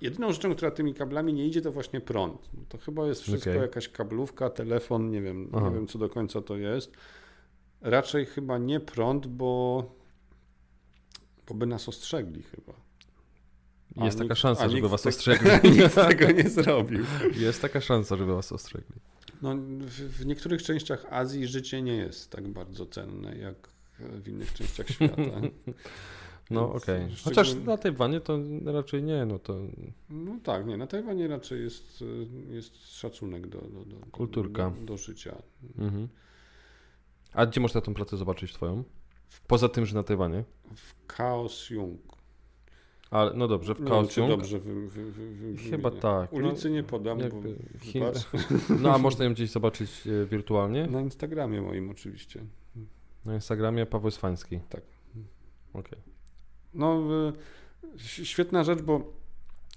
jedyną 0.00 0.32
rzeczą, 0.32 0.54
która 0.54 0.70
tymi 0.70 0.94
kablami 0.94 1.32
nie 1.32 1.46
idzie, 1.46 1.62
to 1.62 1.72
właśnie 1.72 2.00
prąd. 2.00 2.50
To 2.68 2.78
chyba 2.78 3.06
jest 3.06 3.22
wszystko 3.22 3.50
okay. 3.50 3.62
jakaś 3.62 3.88
kablówka, 3.88 4.50
telefon, 4.50 5.10
nie 5.10 5.22
wiem, 5.22 5.50
nie 5.64 5.70
wiem 5.74 5.86
co 5.86 5.98
do 5.98 6.08
końca 6.08 6.42
to 6.42 6.56
jest. 6.56 6.92
Raczej 7.80 8.26
chyba 8.26 8.58
nie 8.58 8.80
prąd, 8.80 9.26
bo, 9.26 9.84
bo 11.48 11.54
by 11.54 11.66
nas 11.66 11.88
ostrzegli 11.88 12.42
chyba. 12.42 12.72
Jest 14.04 14.18
taka 14.18 14.34
szansa, 14.34 14.68
żeby 14.68 14.88
was 14.88 15.06
ostrzegli. 15.06 15.50
Nikt 15.76 15.94
tego 15.94 16.30
nie 16.30 16.48
zrobił. 16.48 17.04
Jest 17.36 17.62
taka 17.62 17.80
szansa, 17.80 18.16
żeby 18.16 18.34
was 18.34 18.52
ostrzegli. 18.52 18.96
No, 19.42 19.56
w, 19.80 19.90
w, 19.90 20.26
niektórych 20.26 20.62
częściach 20.62 21.06
Azji 21.10 21.46
życie 21.46 21.82
nie 21.82 21.96
jest 21.96 22.30
tak 22.30 22.48
bardzo 22.48 22.86
cenne, 22.86 23.36
jak 23.36 23.68
w 23.98 24.28
innych 24.28 24.52
częściach 24.52 24.88
świata. 24.88 25.22
No 26.50 26.72
okej. 26.72 27.04
Okay. 27.04 27.16
Chociaż 27.24 27.54
na 27.54 27.76
Tajwanie 27.76 28.20
to 28.20 28.38
raczej 28.64 29.02
nie, 29.02 29.26
no 29.26 29.38
to... 29.38 29.58
No 30.10 30.38
tak, 30.42 30.66
nie, 30.66 30.76
na 30.76 30.86
Tajwanie 30.86 31.28
raczej 31.28 31.62
jest, 31.62 32.04
jest 32.50 32.98
szacunek 32.98 33.46
do, 33.46 33.60
do, 33.60 33.84
do, 33.84 33.96
Kulturka. 34.10 34.70
do, 34.70 34.86
do 34.86 34.96
życia. 34.96 35.36
Mhm. 35.78 36.08
A 37.32 37.46
gdzie 37.46 37.60
można 37.60 37.80
tę 37.80 37.94
pracę 37.94 38.16
zobaczyć 38.16 38.52
twoją? 38.52 38.84
Poza 39.46 39.68
tym, 39.68 39.86
że 39.86 39.94
na 39.94 40.02
Tajwanie? 40.02 40.44
W 40.74 41.12
Chaos 41.12 41.70
Jung. 41.70 42.16
Ale, 43.10 43.32
no 43.34 43.48
dobrze, 43.48 43.74
w 43.74 43.88
Chaos 43.88 44.16
Jung. 44.16 44.28
dobrze 44.28 44.58
wy, 44.58 44.88
wy, 44.88 45.10
wy, 45.10 45.56
Chyba 45.70 45.90
tak. 45.90 46.32
Ulicy 46.32 46.68
no, 46.68 46.74
nie 46.74 46.82
podam, 46.82 47.18
bo 47.18 47.42
Chin... 47.80 48.04
No 48.82 48.94
a 48.94 48.98
można 48.98 49.24
ją 49.24 49.34
gdzieś 49.34 49.50
zobaczyć 49.50 50.06
e, 50.06 50.26
wirtualnie? 50.26 50.86
Na 50.86 51.00
Instagramie 51.00 51.62
moim 51.62 51.90
oczywiście. 51.90 52.44
Na 53.24 53.34
Instagramie 53.34 53.86
Paweł 53.86 54.10
Swański. 54.10 54.60
Tak. 54.68 54.82
Okej. 55.72 55.98
Okay. 55.98 55.98
No, 56.74 57.02
świetna 57.96 58.64
rzecz, 58.64 58.82
bo 58.82 59.12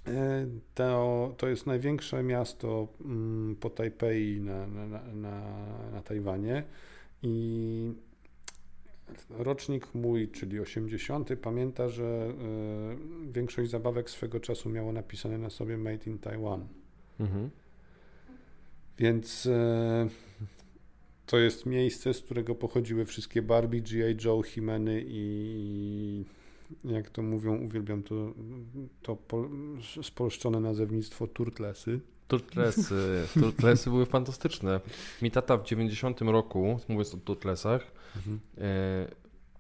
e, 0.08 0.48
to, 0.76 1.34
to 1.38 1.48
jest 1.48 1.68
największe 1.68 2.24
miasto 2.24 2.88
mm, 3.06 3.56
po 3.56 3.70
Tajpei 3.70 4.42
na, 4.42 4.68
na, 4.68 4.86
na, 5.14 5.42
na 5.92 6.02
Tajwanie 6.02 6.64
i 7.24 7.94
rocznik 9.30 9.96
mój, 9.96 10.30
czyli 10.30 10.60
80, 10.60 11.30
pamięta, 11.42 11.90
że 11.90 12.34
y, 13.30 13.32
większość 13.32 13.72
zabawek 13.72 14.10
swego 14.10 14.40
czasu 14.40 14.70
miało 14.70 14.92
napisane 14.92 15.38
na 15.38 15.50
sobie 15.50 15.78
Made 15.78 16.10
in 16.10 16.20
Taiwan. 16.20 16.68
Mhm. 17.20 17.50
Więc 18.98 19.46
y, 19.46 19.52
to 21.26 21.38
jest 21.38 21.66
miejsce, 21.66 22.14
z 22.14 22.22
którego 22.22 22.56
pochodziły 22.56 23.06
wszystkie 23.06 23.42
Barbie, 23.42 23.82
G.I. 23.82 24.26
Joe, 24.26 24.44
Himeny 24.44 25.04
i 25.08 26.26
jak 26.86 27.10
to 27.10 27.22
mówią, 27.22 27.58
uwielbiam 27.58 28.04
to, 28.04 28.34
to 29.02 29.16
pol, 29.16 29.50
spolszczone 30.04 30.60
nazewnictwo 30.60 31.28
Turtlesy. 31.28 32.00
Turtlesy. 32.30 33.28
Turtlesy 33.34 33.90
były 33.90 34.06
fantastyczne. 34.06 34.80
Mi 35.22 35.32
tata 35.32 35.58
w 35.58 35.64
90 35.64 36.22
roku, 36.22 36.80
mówiąc 36.88 37.14
o 37.14 37.18
Turtlesach, 37.18 37.92
mhm. 38.16 38.40
e, 38.58 39.08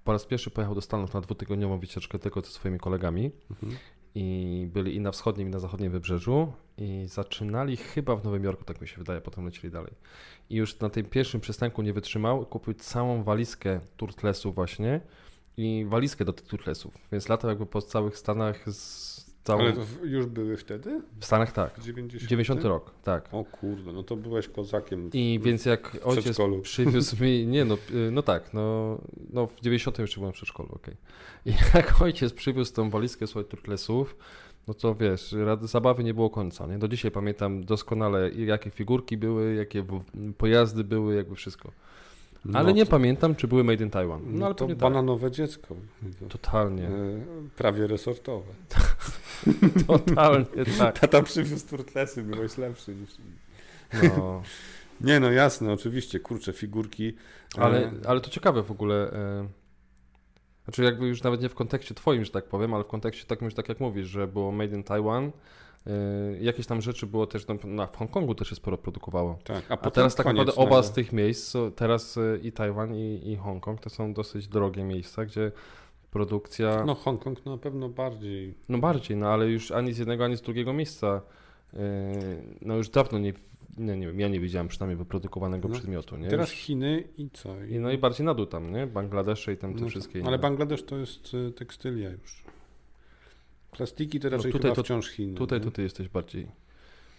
po 0.03 0.12
raz 0.12 0.25
pierwszy 0.25 0.51
pojechał 0.51 0.75
do 0.75 0.82
Stanów 0.82 1.13
na 1.13 1.21
dwutygodniową 1.21 1.79
wycieczkę 1.79 2.19
tylko 2.19 2.41
ze 2.41 2.47
swoimi 2.47 2.79
kolegami. 2.79 3.32
Mhm. 3.51 3.77
I 4.15 4.67
byli 4.73 4.95
i 4.95 4.99
na 4.99 5.12
wschodnim, 5.12 5.47
i 5.47 5.51
na 5.51 5.60
zachodnim 5.60 5.91
wybrzeżu. 5.91 6.53
I 6.77 7.05
zaczynali 7.08 7.77
chyba 7.77 8.15
w 8.15 8.23
Nowym 8.23 8.43
Jorku, 8.43 8.63
tak 8.63 8.82
mi 8.82 8.88
się 8.88 8.97
wydaje, 8.97 9.21
potem 9.21 9.45
lecieli 9.45 9.71
dalej. 9.71 9.93
I 10.49 10.55
już 10.55 10.79
na 10.79 10.89
tym 10.89 11.05
pierwszym 11.05 11.41
przystanku 11.41 11.82
nie 11.82 11.93
wytrzymał, 11.93 12.45
kupił 12.45 12.73
całą 12.73 13.23
walizkę 13.23 13.79
Turtlesów 13.97 14.55
właśnie 14.55 15.01
i 15.58 15.86
walizkę 15.89 16.25
do 16.25 16.34
tych 16.34 16.47
turtlesów. 16.47 16.93
Więc 17.12 17.29
latał 17.29 17.49
jakby 17.49 17.65
po 17.65 17.82
całych 17.82 18.17
Stanach 18.17 18.73
z 18.73 19.18
całą... 19.43 19.60
Ale 19.60 19.73
to 19.73 19.82
już 20.04 20.25
były 20.25 20.58
wtedy? 20.58 21.02
W 21.19 21.25
Stanach 21.25 21.52
tak. 21.52 21.80
90, 21.80 22.30
90 22.30 22.63
rok, 22.63 22.91
tak. 23.04 23.30
O 23.32 23.43
kurde, 23.43 23.93
no 23.93 24.04
to 24.04 24.15
byłeś 24.15 24.47
kozakiem. 24.47 25.10
W, 25.10 25.15
I 25.15 25.39
więc 25.43 25.65
jak 25.65 25.97
ojciec 26.04 26.38
przywiózł 26.62 27.23
mi, 27.23 27.45
nie 27.47 27.65
no, 27.65 27.78
y, 27.91 28.12
no 28.12 28.21
tak, 28.21 28.54
no, 28.54 28.97
no 29.34 29.47
w 29.47 29.62
90 29.62 29.99
jeszcze 29.99 30.19
byłem 30.19 30.34
w 30.34 30.36
przedszkolu, 30.36 30.69
okej. 30.75 30.95
Okay. 31.43 31.54
I 31.54 31.56
jak 31.78 32.02
ojciec 32.02 32.34
przywiózł 32.34 32.73
tą 32.73 32.89
walizkę 32.89 33.28
swoich 33.28 33.47
turtlesów, 33.47 34.15
no 34.67 34.73
to 34.73 34.95
wiesz, 34.95 35.32
rady 35.32 35.67
zabawy 35.67 36.04
nie 36.04 36.13
było 36.13 36.30
końca, 36.30 36.67
nie? 36.67 36.80
Do 36.80 36.88
dzisiaj 36.88 37.12
pamiętam 37.12 37.63
doskonale, 37.63 38.32
jakie 38.32 38.69
figurki 38.69 39.17
były, 39.17 39.56
jakie 39.56 39.86
pojazdy 40.38 40.84
były, 40.84 41.15
jakby 41.15 41.36
wszystko. 41.36 41.71
Ale 42.54 42.63
no 42.63 42.71
nie 42.71 42.86
to... 42.86 42.91
pamiętam, 42.91 43.36
czy 43.36 43.47
były 43.47 43.63
Made 43.63 43.84
in 43.84 43.89
Taiwan. 43.89 44.21
No, 44.25 44.39
no 44.39 44.45
ale 44.45 44.56
to 44.56 44.67
tak. 44.67 44.78
bananowe 44.78 45.28
tak. 45.28 45.38
dziecko. 45.38 45.75
Totalnie. 46.30 46.84
E, 46.88 46.89
prawie 47.58 47.88
resortowe. 47.88 48.54
Totalnie, 49.88 50.65
tak. 50.78 50.99
Tata 50.99 51.21
przywiózł 51.21 51.67
turtlesy, 51.67 52.23
byłeś 52.23 52.58
lepszy 52.58 52.95
niż... 52.95 53.10
No. 54.04 54.41
Nie, 55.02 55.19
no 55.19 55.32
jasne, 55.32 55.73
oczywiście, 55.73 56.19
kurczę, 56.19 56.54
figurki. 56.54 57.15
Ale, 57.58 57.86
e, 57.86 57.91
ale 58.08 58.21
to 58.21 58.30
ciekawe 58.30 58.63
w 58.63 58.71
ogóle. 58.71 59.12
E... 59.13 59.47
Znaczy 60.63 60.84
jakby 60.84 61.08
już 61.08 61.23
nawet 61.23 61.41
nie 61.41 61.49
w 61.49 61.56
kontekście 61.56 61.95
twoim, 61.95 62.25
że 62.25 62.32
tak 62.32 62.45
powiem, 62.45 62.73
ale 62.73 62.84
w 62.84 62.88
kontekście 62.88 63.25
takim 63.25 63.45
już 63.45 63.54
tak 63.54 63.69
jak 63.69 63.80
mówisz, 63.80 64.08
że 64.08 64.28
było 64.28 64.52
Made 64.52 64.75
in 64.75 64.84
Taiwan, 64.84 65.32
jakieś 66.41 66.65
tam 66.65 66.81
rzeczy 66.81 67.07
było 67.07 67.27
też, 67.27 67.45
no, 67.65 67.87
w 67.87 67.97
Hongkongu 67.97 68.35
też 68.35 68.49
się 68.49 68.55
sporo 68.55 68.77
produkowało. 68.77 69.39
Tak, 69.43 69.71
a, 69.71 69.81
a 69.81 69.91
teraz 69.91 70.15
tak 70.15 70.25
naprawdę 70.25 70.55
oba 70.55 70.83
z 70.83 70.91
tych 70.91 71.13
miejsc, 71.13 71.55
teraz 71.75 72.17
y, 72.17 72.39
i 72.43 72.51
Tajwan 72.51 72.95
i, 72.95 73.31
i 73.31 73.35
Hongkong, 73.35 73.81
to 73.81 73.89
są 73.89 74.13
dosyć 74.13 74.47
drogie 74.47 74.83
miejsca, 74.83 75.25
gdzie 75.25 75.51
produkcja... 76.11 76.83
No 76.85 76.95
Hongkong 76.95 77.45
na 77.45 77.57
pewno 77.57 77.89
bardziej. 77.89 78.53
No 78.69 78.77
bardziej, 78.77 79.17
no 79.17 79.27
ale 79.27 79.47
już 79.47 79.71
ani 79.71 79.93
z 79.93 79.97
jednego, 79.97 80.25
ani 80.25 80.37
z 80.37 80.41
drugiego 80.41 80.73
miejsca 80.73 81.21
y, 81.73 81.77
no 82.61 82.75
już 82.75 82.89
dawno 82.89 83.19
nie, 83.19 83.33
nie, 83.77 83.97
nie 83.97 84.07
wiem, 84.07 84.19
ja 84.19 84.27
nie 84.27 84.39
widziałem 84.39 84.67
przynajmniej 84.67 84.97
wyprodukowanego 84.97 85.67
no, 85.67 85.75
przedmiotu. 85.75 86.17
Nie? 86.17 86.29
Teraz 86.29 86.51
Chiny 86.51 87.03
i 87.17 87.29
co? 87.29 87.63
I, 87.63 87.79
no 87.79 87.91
i 87.91 87.97
bardziej 87.97 88.25
na 88.25 88.33
dół 88.33 88.45
tam, 88.45 88.71
nie? 88.71 88.87
Bangladesze 88.87 89.53
i 89.53 89.57
tam 89.57 89.73
te 89.73 89.81
no, 89.81 89.89
wszystkie 89.89 90.21
Ale 90.25 90.39
Bangladesz 90.39 90.83
to 90.83 90.97
jest 90.97 91.35
tekstylia 91.55 92.09
już. 92.09 92.43
Plastiki 93.71 94.19
to 94.19 94.29
raczej 94.29 94.51
no 94.51 94.60
tutaj, 94.60 94.75
to, 94.75 94.84
wciąż 94.84 95.10
Chiny. 95.10 95.38
Tutaj, 95.38 95.62
tutaj 95.62 95.86
jesteś 95.86 96.10
bardziej 96.10 96.47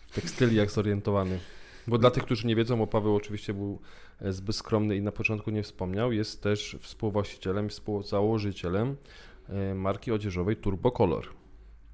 w 0.07 0.15
tekstyliach 0.15 0.71
zorientowany. 0.71 1.39
Bo 1.87 1.99
dla 1.99 2.11
tych, 2.11 2.25
którzy 2.25 2.47
nie 2.47 2.57
wiedzą, 2.57 2.79
bo 2.79 2.87
Paweł 2.87 3.17
oczywiście 3.17 3.55
był 3.55 3.79
e, 4.21 4.33
zbyt 4.33 4.57
skromny 4.57 4.97
i 4.97 5.03
na 5.03 5.13
początku 5.13 5.51
nie 5.51 5.63
wspomniał, 5.63 6.13
jest 6.13 6.43
też 6.43 6.77
współwłaścicielem, 6.81 7.69
współzałożycielem 7.69 8.97
e, 9.49 9.75
marki 9.75 10.13
odzieżowej 10.13 10.57
Turbo 10.57 10.93
Color. 10.93 11.29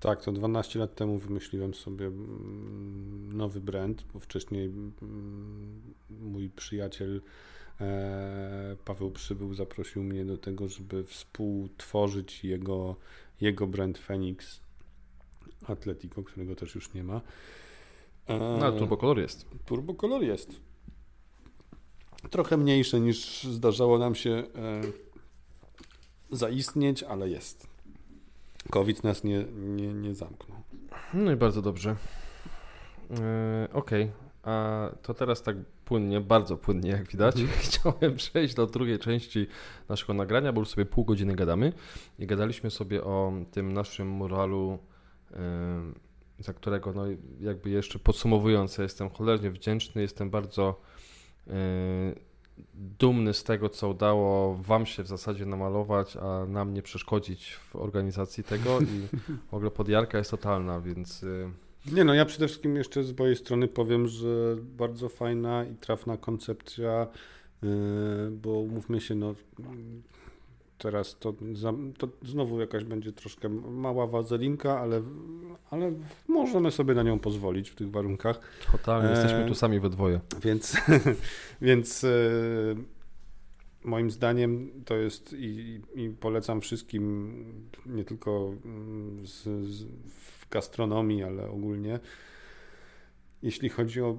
Tak, 0.00 0.22
to 0.22 0.32
12 0.32 0.78
lat 0.78 0.94
temu 0.94 1.18
wymyśliłem 1.18 1.74
sobie 1.74 2.06
mm, 2.06 3.36
nowy 3.36 3.60
brand, 3.60 4.04
bo 4.12 4.20
wcześniej 4.20 4.66
mm, 4.66 4.92
mój 6.10 6.50
przyjaciel 6.50 7.20
e, 7.80 8.76
Paweł 8.84 9.10
Przybył 9.10 9.54
zaprosił 9.54 10.02
mnie 10.02 10.24
do 10.24 10.38
tego, 10.38 10.68
żeby 10.68 11.04
współtworzyć 11.04 12.44
jego 12.44 12.96
jego 13.40 13.66
brand 13.66 13.98
Phoenix 13.98 14.60
Atletico, 15.66 16.22
którego 16.22 16.56
też 16.56 16.74
już 16.74 16.94
nie 16.94 17.04
ma. 17.04 17.20
No, 18.28 18.58
ale 18.66 18.78
turbokolor 18.78 19.18
jest. 19.18 19.46
Turbokolor 19.64 20.22
jest. 20.22 20.60
Trochę 22.30 22.56
mniejsze 22.56 23.00
niż 23.00 23.44
zdarzało 23.44 23.98
nam 23.98 24.14
się 24.14 24.30
e, 24.30 24.46
zaistnieć, 26.30 27.02
ale 27.02 27.28
jest. 27.28 27.66
COVID 28.70 29.04
nas 29.04 29.24
nie, 29.24 29.44
nie, 29.54 29.94
nie 29.94 30.14
zamknął. 30.14 30.58
No 31.14 31.32
i 31.32 31.36
bardzo 31.36 31.62
dobrze. 31.62 31.96
E, 33.10 33.68
Okej, 33.72 34.02
okay. 34.02 34.12
a 34.42 34.88
to 35.02 35.14
teraz 35.14 35.42
tak 35.42 35.56
płynnie, 35.86 36.20
bardzo 36.20 36.56
płynnie 36.56 36.90
jak 36.90 37.08
widać, 37.08 37.40
mhm. 37.40 37.58
chciałem 37.64 38.16
przejść 38.16 38.54
do 38.54 38.66
drugiej 38.66 38.98
części 38.98 39.46
naszego 39.88 40.14
nagrania, 40.14 40.52
bo 40.52 40.60
już 40.60 40.68
sobie 40.68 40.86
pół 40.86 41.04
godziny 41.04 41.34
gadamy. 41.34 41.72
I 42.18 42.26
gadaliśmy 42.26 42.70
sobie 42.70 43.04
o 43.04 43.32
tym 43.50 43.72
naszym 43.72 44.08
muralu, 44.08 44.78
za 46.38 46.52
którego 46.52 46.92
no 46.92 47.04
jakby 47.40 47.70
jeszcze 47.70 47.98
podsumowując, 47.98 48.78
ja 48.78 48.82
jestem 48.82 49.10
cholernie 49.10 49.50
wdzięczny, 49.50 50.02
jestem 50.02 50.30
bardzo 50.30 50.80
dumny 52.74 53.34
z 53.34 53.44
tego, 53.44 53.68
co 53.68 53.88
udało 53.88 54.56
Wam 54.56 54.86
się 54.86 55.02
w 55.02 55.06
zasadzie 55.06 55.46
namalować, 55.46 56.16
a 56.16 56.46
nam 56.46 56.74
nie 56.74 56.82
przeszkodzić 56.82 57.54
w 57.54 57.76
organizacji 57.76 58.44
tego. 58.44 58.80
I 58.80 59.18
w 59.50 59.54
ogóle 59.54 59.70
podjarka 59.70 60.18
jest 60.18 60.30
totalna, 60.30 60.80
więc 60.80 61.24
nie 61.92 62.04
no, 62.04 62.14
ja 62.14 62.24
przede 62.24 62.48
wszystkim 62.48 62.76
jeszcze 62.76 63.04
z 63.04 63.18
mojej 63.18 63.36
strony 63.36 63.68
powiem, 63.68 64.08
że 64.08 64.56
bardzo 64.60 65.08
fajna 65.08 65.64
i 65.64 65.74
trafna 65.74 66.16
koncepcja 66.16 67.06
bo 68.30 68.50
umówmy 68.50 69.00
się, 69.00 69.14
no 69.14 69.34
teraz 70.78 71.18
to, 71.18 71.34
to 71.98 72.08
znowu 72.22 72.60
jakaś 72.60 72.84
będzie 72.84 73.12
troszkę 73.12 73.48
mała 73.48 74.06
wazelinka, 74.06 74.80
ale, 74.80 75.02
ale 75.70 75.92
możemy 76.28 76.70
sobie 76.70 76.94
na 76.94 77.02
nią 77.02 77.18
pozwolić 77.18 77.70
w 77.70 77.74
tych 77.74 77.90
warunkach. 77.90 78.40
Totalnie, 78.72 79.10
jesteśmy 79.10 79.48
tu 79.48 79.54
sami 79.54 79.80
we 79.80 79.90
dwoje. 79.90 80.20
Więc, 80.42 80.76
więc 81.62 82.04
e, 82.04 82.08
moim 83.84 84.10
zdaniem 84.10 84.70
to 84.84 84.96
jest 84.96 85.32
i, 85.38 85.80
i 85.94 86.10
polecam 86.10 86.60
wszystkim, 86.60 87.32
nie 87.86 88.04
tylko 88.04 88.52
mm, 88.64 89.26
z, 89.26 89.42
z, 89.66 89.86
gastronomii, 90.50 91.22
ale 91.22 91.48
ogólnie, 91.48 92.00
jeśli 93.42 93.68
chodzi 93.68 94.00
o 94.02 94.18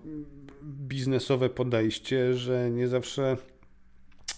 biznesowe 0.63 1.49
podejście, 1.49 2.33
że 2.33 2.71
nie 2.71 2.87
zawsze 2.87 3.37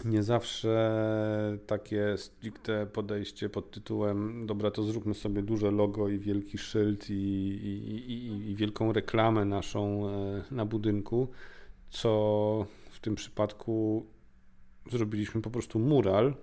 nie 0.05 0.23
zawsze 0.23 1.57
takie 1.67 2.17
stricte 2.17 2.85
podejście 2.85 3.49
pod 3.49 3.71
tytułem 3.71 4.45
dobra, 4.47 4.71
to 4.71 4.83
zróbmy 4.83 5.13
sobie 5.13 5.41
duże 5.41 5.71
logo 5.71 6.09
i 6.09 6.19
wielki 6.19 6.57
szyld 6.57 7.09
i, 7.09 7.13
i, 7.13 8.11
i, 8.11 8.51
i 8.51 8.55
wielką 8.55 8.93
reklamę 8.93 9.45
naszą 9.45 10.09
e, 10.09 10.43
na 10.51 10.65
budynku, 10.65 11.27
co 11.89 12.65
w 12.91 12.99
tym 12.99 13.15
przypadku 13.15 14.05
zrobiliśmy 14.91 15.41
po 15.41 15.49
prostu 15.49 15.79
mural 15.79 16.33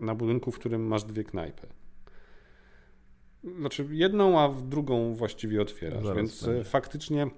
na 0.00 0.14
budynku, 0.14 0.52
w 0.52 0.58
którym 0.58 0.86
masz 0.86 1.04
dwie 1.04 1.24
knajpy. 1.24 1.66
Znaczy 3.44 3.86
jedną, 3.90 4.40
a 4.40 4.48
w 4.48 4.68
drugą 4.68 5.14
właściwie 5.14 5.62
otwierasz, 5.62 6.02
Zaraz 6.02 6.16
więc 6.16 6.44
będzie. 6.44 6.64
faktycznie 6.64 7.30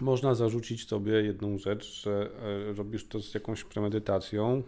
można 0.00 0.34
zarzucić 0.34 0.88
sobie 0.88 1.12
jedną 1.12 1.58
rzecz, 1.58 2.02
że 2.02 2.30
e, 2.70 2.72
robisz 2.72 3.08
to 3.08 3.20
z 3.22 3.34
jakąś 3.34 3.64
premedytacją. 3.64 4.62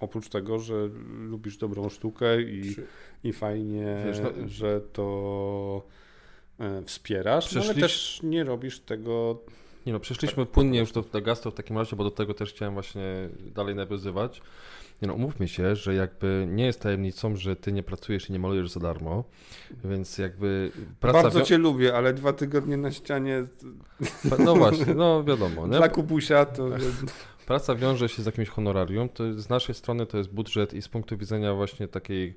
Oprócz 0.00 0.28
tego, 0.28 0.58
że 0.58 0.90
lubisz 1.18 1.56
dobrą 1.56 1.88
sztukę 1.88 2.42
i, 2.42 2.76
i 3.24 3.32
fajnie, 3.32 4.02
Wiesz, 4.06 4.20
no, 4.20 4.48
że 4.48 4.80
to 4.80 5.82
e, 6.60 6.82
wspierasz, 6.82 7.54
no, 7.54 7.62
ale 7.62 7.74
też 7.74 8.20
nie 8.22 8.44
robisz 8.44 8.80
tego. 8.80 9.42
Nie 9.86 9.92
no, 9.92 10.00
przeszliśmy 10.00 10.46
tak, 10.46 10.54
płynnie 10.54 10.78
już 10.78 10.92
do, 10.92 11.02
do 11.02 11.22
gastro 11.22 11.50
w 11.50 11.54
takim 11.54 11.78
razie, 11.78 11.96
bo 11.96 12.04
do 12.04 12.10
tego 12.10 12.34
też 12.34 12.52
chciałem 12.52 12.74
właśnie 12.74 13.28
dalej 13.54 13.74
nawiązywać. 13.74 14.42
Nie 15.02 15.08
no, 15.08 15.14
umówmy 15.14 15.48
się, 15.48 15.76
że 15.76 15.94
jakby 15.94 16.46
nie 16.50 16.66
jest 16.66 16.80
tajemnicą, 16.80 17.36
że 17.36 17.56
ty 17.56 17.72
nie 17.72 17.82
pracujesz 17.82 18.30
i 18.30 18.32
nie 18.32 18.38
malujesz 18.38 18.70
za 18.70 18.80
darmo, 18.80 19.24
więc 19.84 20.18
jakby 20.18 20.70
praca... 21.00 21.22
Bardzo 21.22 21.42
cię 21.42 21.58
lubię, 21.58 21.96
ale 21.96 22.14
dwa 22.14 22.32
tygodnie 22.32 22.76
na 22.76 22.92
ścianie... 22.92 23.46
No 24.44 24.54
właśnie, 24.54 24.94
no 24.94 25.24
wiadomo. 25.24 25.66
Nie? 25.66 25.76
Dla 25.76 25.88
Kubusia 25.88 26.44
to... 26.44 26.68
Praca 27.46 27.74
wiąże 27.74 28.08
się 28.08 28.22
z 28.22 28.26
jakimś 28.26 28.48
honorarium, 28.48 29.08
to 29.08 29.40
z 29.40 29.48
naszej 29.48 29.74
strony 29.74 30.06
to 30.06 30.18
jest 30.18 30.30
budżet 30.30 30.74
i 30.74 30.82
z 30.82 30.88
punktu 30.88 31.16
widzenia 31.16 31.54
właśnie 31.54 31.88
takiej 31.88 32.34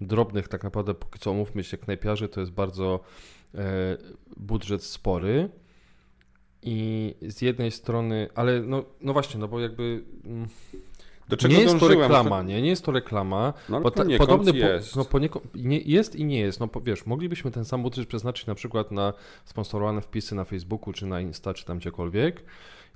drobnych, 0.00 0.48
tak 0.48 0.64
naprawdę 0.64 0.94
póki 0.94 1.18
co 1.18 1.30
umówmy 1.30 1.64
się, 1.64 1.76
knajpiarzy, 1.76 2.28
to 2.28 2.40
jest 2.40 2.52
bardzo 2.52 3.00
e, 3.54 3.96
budżet 4.36 4.84
spory. 4.84 5.48
I 6.62 7.14
z 7.22 7.42
jednej 7.42 7.70
strony, 7.70 8.28
ale 8.34 8.60
no, 8.60 8.84
no 9.00 9.12
właśnie, 9.12 9.40
no 9.40 9.48
bo 9.48 9.60
jakby... 9.60 10.04
Mm, 10.24 10.48
do 11.30 11.36
czego 11.36 11.54
nie 11.54 11.60
jest 11.60 11.78
to 11.78 11.88
reklama, 11.88 12.42
nie? 12.42 12.62
Nie 12.62 12.68
jest 12.68 12.84
to 12.84 12.92
reklama. 12.92 13.52
No, 13.68 13.76
ale 13.76 13.90
ta, 13.90 14.04
podobny 14.18 14.52
jest. 14.52 14.96
no, 14.96 15.04
poniekąd, 15.04 15.44
nie, 15.54 15.78
jest 15.78 16.16
i 16.16 16.24
nie 16.24 16.40
jest. 16.40 16.60
No 16.60 16.68
wiesz, 16.82 17.06
moglibyśmy 17.06 17.50
ten 17.50 17.64
sam 17.64 17.82
budżet 17.82 18.08
przeznaczyć 18.08 18.46
na 18.46 18.54
przykład 18.54 18.90
na 18.90 19.12
sponsorowane 19.44 20.00
wpisy 20.00 20.34
na 20.34 20.44
Facebooku, 20.44 20.92
czy 20.92 21.06
na 21.06 21.20
Insta, 21.20 21.54
czy 21.54 21.64
tam 21.64 21.78
gdziekolwiek. 21.78 22.42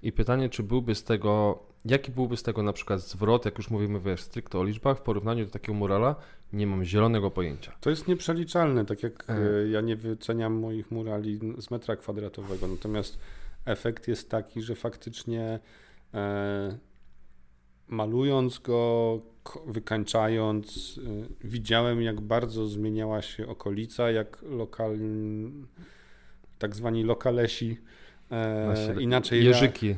I 0.03 0.13
pytanie, 0.13 0.49
czy 0.49 0.63
byłby 0.63 0.95
z 0.95 1.05
tego, 1.05 1.59
jaki 1.85 2.13
byłby 2.13 2.37
z 2.37 2.43
tego 2.43 2.63
na 2.63 2.73
przykład 2.73 3.01
zwrot, 3.01 3.45
jak 3.45 3.59
już 3.59 3.71
mówimy, 3.71 4.01
wiesz, 4.01 4.21
stricte 4.21 4.59
o 4.59 4.65
liczbach, 4.65 4.99
w 4.99 5.03
porównaniu 5.03 5.45
do 5.45 5.51
takiego 5.51 5.75
murala, 5.75 6.15
nie 6.53 6.67
mam 6.67 6.85
zielonego 6.85 7.31
pojęcia. 7.31 7.73
To 7.81 7.91
jest 7.91 8.09
nieprzeliczalne, 8.09 8.85
tak 8.85 9.03
jak 9.03 9.25
e. 9.29 9.69
ja 9.69 9.81
nie 9.81 9.97
wyceniam 9.97 10.55
moich 10.55 10.91
murali 10.91 11.41
z 11.59 11.71
metra 11.71 11.97
kwadratowego, 11.97 12.67
natomiast 12.67 13.19
efekt 13.65 14.09
jest 14.09 14.31
taki, 14.31 14.63
że 14.63 14.75
faktycznie 14.75 15.61
e, 16.15 16.79
malując 17.95 18.59
go, 18.59 19.21
wykańczając, 19.67 20.99
y, 20.99 21.47
widziałem, 21.49 22.03
jak 22.03 22.21
bardzo 22.21 22.67
zmieniała 22.67 23.23
się 23.23 23.47
okolica, 23.47 24.11
jak 24.11 24.43
lokal, 24.43 24.99
tak 26.59 26.77
zwani 26.77 27.03
lokalesi 27.03 27.77
e, 28.31 29.03
inaczej 29.03 29.45
jeżyki. 29.45 29.89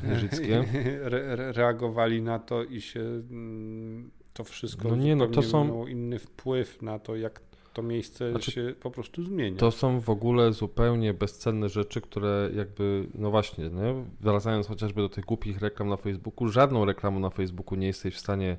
Re, 1.02 1.37
re, 1.37 1.52
reagowali 1.52 2.22
na 2.22 2.38
to 2.38 2.64
i 2.64 2.80
się 2.80 3.00
mm, 3.00 4.11
to 4.37 4.44
wszystko 4.44 4.88
no 4.88 4.96
nie, 4.96 5.16
no, 5.16 5.26
to 5.26 5.42
są... 5.42 5.64
miało 5.64 5.88
inny 5.88 6.18
wpływ 6.18 6.82
na 6.82 6.98
to, 6.98 7.16
jak 7.16 7.40
to 7.76 7.82
miejsce 7.82 8.30
znaczy, 8.30 8.50
się 8.50 8.74
po 8.80 8.90
prostu 8.90 9.24
zmienia. 9.24 9.58
To 9.58 9.70
są 9.70 10.00
w 10.00 10.10
ogóle 10.10 10.52
zupełnie 10.52 11.14
bezcenne 11.14 11.68
rzeczy, 11.68 12.00
które 12.00 12.50
jakby, 12.54 13.06
no 13.14 13.30
właśnie, 13.30 13.64
nie? 13.64 14.04
wracając 14.20 14.66
chociażby 14.66 15.00
do 15.00 15.08
tych 15.08 15.24
głupich 15.24 15.60
reklam 15.60 15.88
na 15.88 15.96
Facebooku, 15.96 16.48
żadną 16.48 16.84
reklamą 16.84 17.20
na 17.20 17.30
Facebooku 17.30 17.78
nie 17.78 17.86
jesteś 17.86 18.14
w 18.14 18.18
stanie 18.18 18.56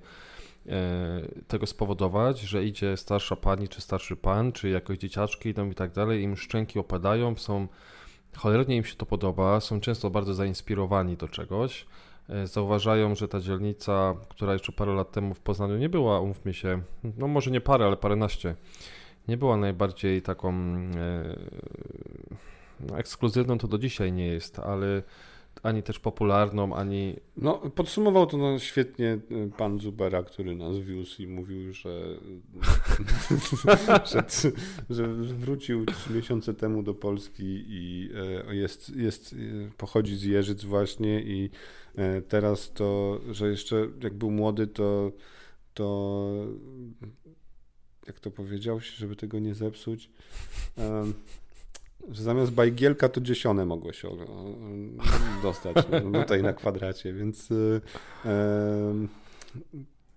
e, 0.68 1.22
tego 1.48 1.68
spowodować, 1.68 2.40
że 2.40 2.66
idzie 2.66 2.98
starsza 2.98 3.36
pani, 3.36 3.68
czy 3.68 3.82
starszy 3.82 4.16
pan, 4.16 4.52
czy 4.52 4.70
jakoś 4.70 4.98
dzieciaczki 4.98 5.50
idą 5.50 5.70
i 5.70 5.76
tak 5.76 5.92
dalej, 5.92 6.24
im 6.24 6.38
szczęki 6.38 6.80
opadają, 6.80 7.36
są, 7.36 7.68
cholernie 8.36 8.76
im 8.76 8.84
się 8.84 8.96
to 8.96 9.06
podoba, 9.06 9.60
są 9.60 9.80
często 9.80 10.10
bardzo 10.10 10.34
zainspirowani 10.34 11.18
do 11.18 11.28
czegoś, 11.28 11.86
e, 12.30 12.48
zauważają, 12.48 13.16
że 13.16 13.28
ta 13.28 13.40
dzielnica, 13.40 14.16
która 14.30 14.54
jeszcze 14.54 14.72
parę 14.72 14.94
lat 14.94 15.12
temu 15.12 15.34
w 15.34 15.40
Poznaniu 15.40 15.78
nie 15.78 15.90
była, 15.90 16.20
umówmy 16.20 16.54
się, 16.54 16.82
no 17.18 17.28
może 17.28 17.52
nie 17.52 17.62
parę, 17.62 17.86
ale 17.86 17.98
paręnaście, 17.98 18.56
nie 19.28 19.38
była 19.38 19.58
najbardziej 19.58 20.22
taką 20.22 20.54
e, 20.54 21.40
no, 22.80 22.98
ekskluzywną, 22.98 23.58
to 23.58 23.68
do 23.68 23.78
dzisiaj 23.78 24.12
nie 24.12 24.28
jest, 24.28 24.60
ale 24.60 25.04
ani 25.64 25.84
też 25.84 26.00
popularną, 26.00 26.76
ani... 26.76 27.16
No, 27.38 27.54
podsumował 27.54 28.26
to 28.26 28.38
no, 28.38 28.60
świetnie 28.60 29.20
e, 29.32 29.50
pan 29.58 29.80
Zubera, 29.80 30.24
który 30.24 30.56
nas 30.56 30.78
wiózł 30.78 31.22
i 31.22 31.28
mówił, 31.28 31.74
że, 31.74 31.90
że, 34.12 34.24
że, 34.90 35.08
wrócił 35.08 35.86
trzy 35.86 36.14
miesiące 36.14 36.54
temu 36.54 36.84
do 36.84 36.94
Polski 36.94 37.64
i 37.68 38.10
e, 38.48 38.56
jest, 38.56 38.96
jest, 38.96 39.36
pochodzi 39.78 40.18
z 40.18 40.24
Jeżyc 40.24 40.64
właśnie 40.64 41.22
i 41.22 41.50
teraz 42.28 42.74
to, 42.74 43.22
że 43.32 43.50
jeszcze 43.50 43.88
jak 44.04 44.14
był 44.14 44.32
młody, 44.32 44.68
to 44.68 45.12
to 45.74 46.30
jak 48.08 48.20
to 48.20 48.32
powiedział, 48.32 48.80
żeby 48.80 49.16
tego 49.16 49.40
nie 49.40 49.56
zepsuć, 49.56 50.10
że 52.10 52.24
zamiast 52.24 52.52
bajgielka 52.52 53.10
to 53.10 53.22
dziesione 53.22 53.66
mogło 53.66 53.94
się 53.94 54.10
dostać 55.44 55.76
no, 56.04 56.22
tutaj 56.22 56.44
na 56.44 56.54
kwadracie, 56.54 57.14
więc 57.14 57.50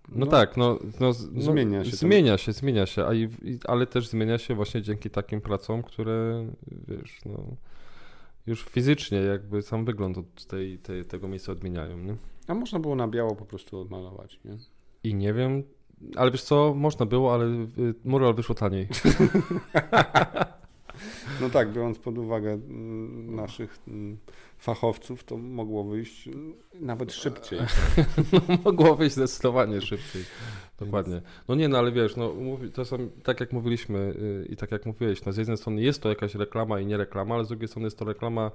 no, 0.08 0.16
no, 0.24 0.26
tak, 0.26 0.56
no, 0.56 0.78
no, 1.00 1.12
no 1.32 1.42
zmienia 1.42 1.84
się. 1.84 1.96
Zmienia 1.96 2.38
się, 2.38 2.52
zmienia 2.52 2.86
się, 2.86 3.06
a 3.06 3.14
i, 3.14 3.28
ale 3.64 3.86
też 3.86 4.08
zmienia 4.08 4.38
się 4.38 4.54
właśnie 4.54 4.82
dzięki 4.82 5.10
takim 5.10 5.40
pracom, 5.40 5.82
które 5.82 6.46
wiesz, 6.88 7.18
no, 7.26 7.56
już 8.46 8.64
fizycznie 8.64 9.18
jakby 9.18 9.62
sam 9.62 9.84
wygląd 9.84 10.46
tej, 10.46 10.78
tej, 10.78 11.04
tego 11.04 11.28
miejsca 11.28 11.52
odmieniają. 11.52 11.98
Nie? 11.98 12.16
A 12.46 12.54
można 12.54 12.78
było 12.78 12.96
na 12.96 13.08
biało 13.08 13.36
po 13.36 13.44
prostu 13.44 13.80
odmalować, 13.80 14.40
nie? 14.44 14.56
I 15.04 15.14
nie 15.14 15.34
wiem, 15.34 15.62
ale 16.16 16.30
wiesz 16.30 16.42
co, 16.42 16.74
można 16.74 17.06
było, 17.06 17.34
ale 17.34 17.44
y, 17.44 17.66
mural 18.04 18.34
wyszło 18.34 18.54
taniej. 18.54 18.88
No 21.40 21.50
tak, 21.50 21.72
biorąc 21.72 21.98
pod 21.98 22.18
uwagę 22.18 22.52
mm, 22.52 23.34
naszych 23.34 23.78
mm, 23.88 24.18
fachowców, 24.58 25.24
to 25.24 25.36
mogło 25.36 25.84
wyjść 25.84 26.28
nawet 26.74 27.12
szybciej. 27.12 27.58
No, 28.32 28.58
mogło 28.64 28.96
wyjść 28.96 29.14
zdecydowanie 29.14 29.80
szybciej. 29.80 30.24
Dokładnie. 30.78 31.22
No 31.48 31.54
nie, 31.54 31.68
no 31.68 31.78
ale 31.78 31.92
wiesz, 31.92 32.16
no, 32.16 32.32
to 32.74 32.84
są, 32.84 33.10
tak 33.22 33.40
jak 33.40 33.52
mówiliśmy 33.52 33.98
y, 33.98 34.46
i 34.48 34.56
tak 34.56 34.70
jak 34.70 34.86
mówiłeś, 34.86 35.24
no 35.24 35.32
z 35.32 35.36
jednej 35.36 35.56
strony 35.56 35.82
jest 35.82 36.02
to 36.02 36.08
jakaś 36.08 36.34
reklama 36.34 36.80
i 36.80 36.86
nie 36.86 36.96
reklama, 36.96 37.34
ale 37.34 37.44
z 37.44 37.48
drugiej 37.48 37.68
strony 37.68 37.86
jest 37.86 37.98
to 37.98 38.04
reklama. 38.04 38.50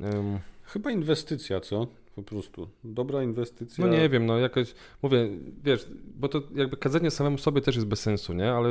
Um... 0.00 0.38
Chyba 0.62 0.90
inwestycja, 0.90 1.60
co? 1.60 1.86
po 2.16 2.22
prostu. 2.22 2.68
Dobra 2.84 3.22
inwestycja. 3.22 3.86
No 3.86 3.92
nie 3.92 4.08
wiem, 4.08 4.26
no 4.26 4.38
jakoś, 4.38 4.74
mówię, 5.02 5.28
wiesz, 5.64 5.86
bo 6.14 6.28
to 6.28 6.42
jakby 6.54 6.76
kadzenie 6.76 7.10
samemu 7.10 7.38
sobie 7.38 7.60
też 7.60 7.74
jest 7.74 7.88
bez 7.88 8.00
sensu, 8.00 8.32
nie? 8.32 8.52
Ale 8.52 8.68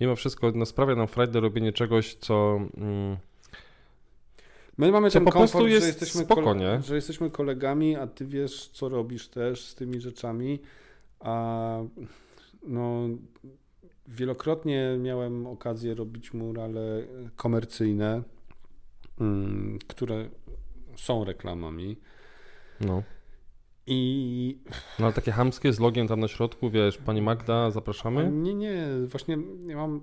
mimo 0.00 0.16
wszystko 0.16 0.52
no, 0.54 0.66
sprawia 0.66 0.94
nam 0.94 1.06
frajdę 1.06 1.40
robienie 1.40 1.72
czegoś, 1.72 2.14
co... 2.14 2.60
Mm, 2.76 3.16
My 4.78 4.92
mamy 4.92 5.10
ten 5.10 5.24
po 5.24 5.32
komfort, 5.32 5.66
jest 5.66 5.82
że 5.82 5.88
jesteśmy, 5.88 6.24
spoko, 6.24 6.54
nie? 6.54 6.82
że 6.82 6.94
jesteśmy 6.94 7.30
kolegami, 7.30 7.96
a 7.96 8.06
ty 8.06 8.26
wiesz, 8.26 8.68
co 8.68 8.88
robisz 8.88 9.28
też 9.28 9.64
z 9.64 9.74
tymi 9.74 10.00
rzeczami, 10.00 10.58
a 11.20 11.78
no 12.62 13.08
wielokrotnie 14.08 14.96
miałem 15.00 15.46
okazję 15.46 15.94
robić 15.94 16.34
murale 16.34 17.02
komercyjne, 17.36 18.22
mm, 19.20 19.78
które 19.88 20.28
są 21.00 21.24
reklamami. 21.24 21.96
No. 22.80 23.02
I 23.86 24.58
No 24.98 25.04
ale 25.06 25.14
takie 25.14 25.32
hamskie 25.32 25.72
z 25.72 25.80
logiem 25.80 26.08
tam 26.08 26.20
na 26.20 26.28
środku, 26.28 26.70
wiesz, 26.70 26.98
pani 26.98 27.22
Magda, 27.22 27.70
zapraszamy? 27.70 28.30
nie, 28.30 28.54
nie, 28.54 28.86
właśnie 29.06 29.38
ja 29.66 29.76
mam, 29.76 30.00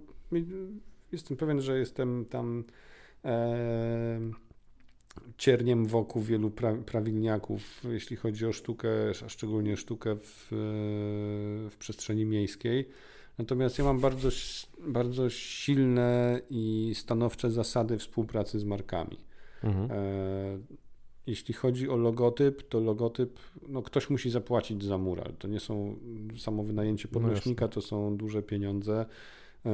jestem 1.12 1.38
pewien, 1.38 1.62
że 1.62 1.80
jestem 1.80 2.26
tam 2.26 2.64
e, 3.26 4.20
cierniem 5.38 5.86
wokół 5.86 6.22
wielu 6.22 6.52
pra, 6.52 6.76
prawilniaków, 6.76 7.84
jeśli 7.90 8.16
chodzi 8.16 8.46
o 8.46 8.54
sztukę, 8.54 8.90
a 9.26 9.30
szczególnie 9.30 9.78
sztukę 9.78 10.16
w, 10.16 10.48
w 11.72 11.76
przestrzeni 11.80 12.26
miejskiej. 12.26 12.90
Natomiast 13.38 13.78
ja 13.78 13.84
mam 13.84 14.00
bardzo, 14.00 14.30
bardzo 14.88 15.30
silne 15.30 16.42
i 16.50 16.92
stanowcze 16.96 17.52
zasady 17.52 17.98
współpracy 17.98 18.60
z 18.60 18.64
markami. 18.64 19.18
Mhm. 19.64 19.92
E, 19.92 19.96
jeśli 21.28 21.54
chodzi 21.54 21.90
o 21.90 21.96
logotyp, 21.96 22.70
to 22.70 22.80
logotyp, 22.80 23.40
no 23.68 23.82
ktoś 23.82 24.10
musi 24.10 24.30
zapłacić 24.30 24.84
za 24.84 24.98
mural. 24.98 25.34
To 25.40 25.48
nie 25.48 25.60
są 25.60 25.96
samo 26.38 26.64
wynajęcie 26.64 27.08
No 27.12 27.20
podnośnika, 27.20 27.68
to 27.68 27.82
są 27.82 28.18
duże 28.18 28.44
pieniądze. 28.44 29.06
E, 29.66 29.70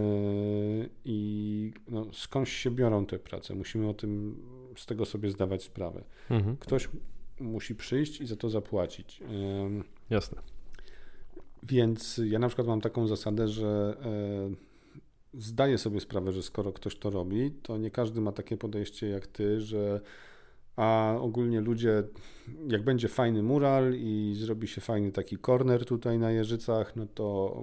I 1.06 1.74
no, 1.88 2.06
skądś 2.14 2.52
się 2.52 2.72
biorą 2.72 3.06
te 3.06 3.20
prace? 3.20 3.56
Musimy 3.56 3.89
o 3.89 3.93
tym 3.93 4.41
z 4.76 4.86
tego 4.86 5.06
sobie 5.06 5.30
zdawać 5.30 5.64
sprawę. 5.64 6.04
Mhm. 6.30 6.58
Ktoś 6.58 6.89
musi 7.39 7.76
przyjść 7.76 8.22
i 8.22 8.26
za 8.26 8.36
to 8.36 8.49
zapłacić. 8.49 9.22
Em, 9.22 9.84
Jasne. 10.10 10.41
Więc 11.64 12.22
ja 12.26 12.39
na 12.39 12.47
przykład 12.47 12.68
mam 12.68 12.82
taką 12.82 13.08
zasadę, 13.08 13.47
że 13.47 13.97
e, 14.06 15.41
zdaję 15.41 15.78
sobie 15.78 15.99
sprawę, 15.99 16.32
że 16.32 16.43
skoro 16.43 16.74
ktoś 16.74 16.95
to 16.95 17.10
robi, 17.10 17.52
to 17.64 17.78
nie 17.78 17.91
każdy 17.91 18.22
ma 18.22 18.32
takie 18.32 18.58
podejście 18.58 19.08
jak 19.08 19.28
ty, 19.28 19.62
że 19.62 20.02
a 20.82 21.16
ogólnie 21.20 21.62
ludzie, 21.62 22.04
jak 22.68 22.84
będzie 22.84 23.08
fajny 23.08 23.44
mural 23.44 23.94
i 23.96 24.36
zrobi 24.38 24.68
się 24.68 24.82
fajny 24.82 25.12
taki 25.12 25.38
corner 25.38 25.86
tutaj 25.86 26.20
na 26.20 26.32
Jeżycach, 26.32 26.96
no 26.96 27.06
to 27.14 27.56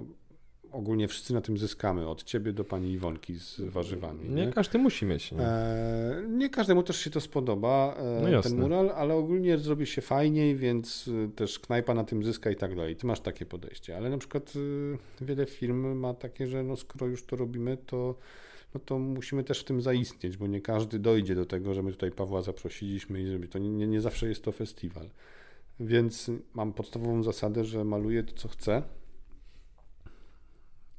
ogólnie 0.71 1.07
wszyscy 1.07 1.33
na 1.33 1.41
tym 1.41 1.57
zyskamy, 1.57 2.07
od 2.07 2.23
ciebie 2.23 2.53
do 2.53 2.63
pani 2.63 2.91
Iwonki 2.91 3.35
z 3.35 3.59
warzywami. 3.59 4.29
Nie, 4.29 4.45
nie? 4.45 4.53
każdy 4.53 4.77
musi 4.77 5.05
mieć. 5.05 5.31
Nie? 5.31 5.41
E, 5.41 6.23
nie 6.29 6.49
każdemu 6.49 6.83
też 6.83 6.99
się 6.99 7.09
to 7.09 7.21
spodoba, 7.21 7.95
e, 7.97 8.29
No 8.31 8.41
ten 8.41 8.59
mural, 8.59 8.89
ale 8.89 9.15
ogólnie 9.15 9.57
zrobi 9.57 9.85
się 9.85 10.01
fajniej, 10.01 10.55
więc 10.55 11.09
e, 11.25 11.31
też 11.31 11.59
knajpa 11.59 11.93
na 11.93 12.03
tym 12.03 12.23
zyska 12.23 12.51
i 12.51 12.55
tak 12.55 12.75
dalej. 12.75 12.95
Ty 12.95 13.07
masz 13.07 13.19
takie 13.19 13.45
podejście, 13.45 13.97
ale 13.97 14.09
na 14.09 14.17
przykład 14.17 14.53
e, 15.21 15.25
wiele 15.25 15.45
firm 15.45 15.97
ma 15.97 16.13
takie, 16.13 16.47
że 16.47 16.63
no 16.63 16.75
skoro 16.75 17.07
już 17.07 17.25
to 17.25 17.35
robimy, 17.35 17.77
to, 17.85 18.15
no 18.73 18.79
to 18.79 18.99
musimy 18.99 19.43
też 19.43 19.59
w 19.59 19.63
tym 19.63 19.81
zaistnieć, 19.81 20.37
bo 20.37 20.47
nie 20.47 20.61
każdy 20.61 20.99
dojdzie 20.99 21.35
do 21.35 21.45
tego, 21.45 21.73
że 21.73 21.83
my 21.83 21.91
tutaj 21.91 22.11
Pawła 22.11 22.41
zaprosiliśmy 22.41 23.21
i 23.21 23.25
zrobi. 23.25 23.47
To 23.47 23.59
nie, 23.59 23.69
nie, 23.69 23.87
nie 23.87 24.01
zawsze 24.01 24.29
jest 24.29 24.43
to 24.43 24.51
festiwal. 24.51 25.09
Więc 25.79 26.31
mam 26.53 26.73
podstawową 26.73 27.23
zasadę, 27.23 27.65
że 27.65 27.83
maluję 27.83 28.23
to, 28.23 28.33
co 28.35 28.47
chcę. 28.47 28.83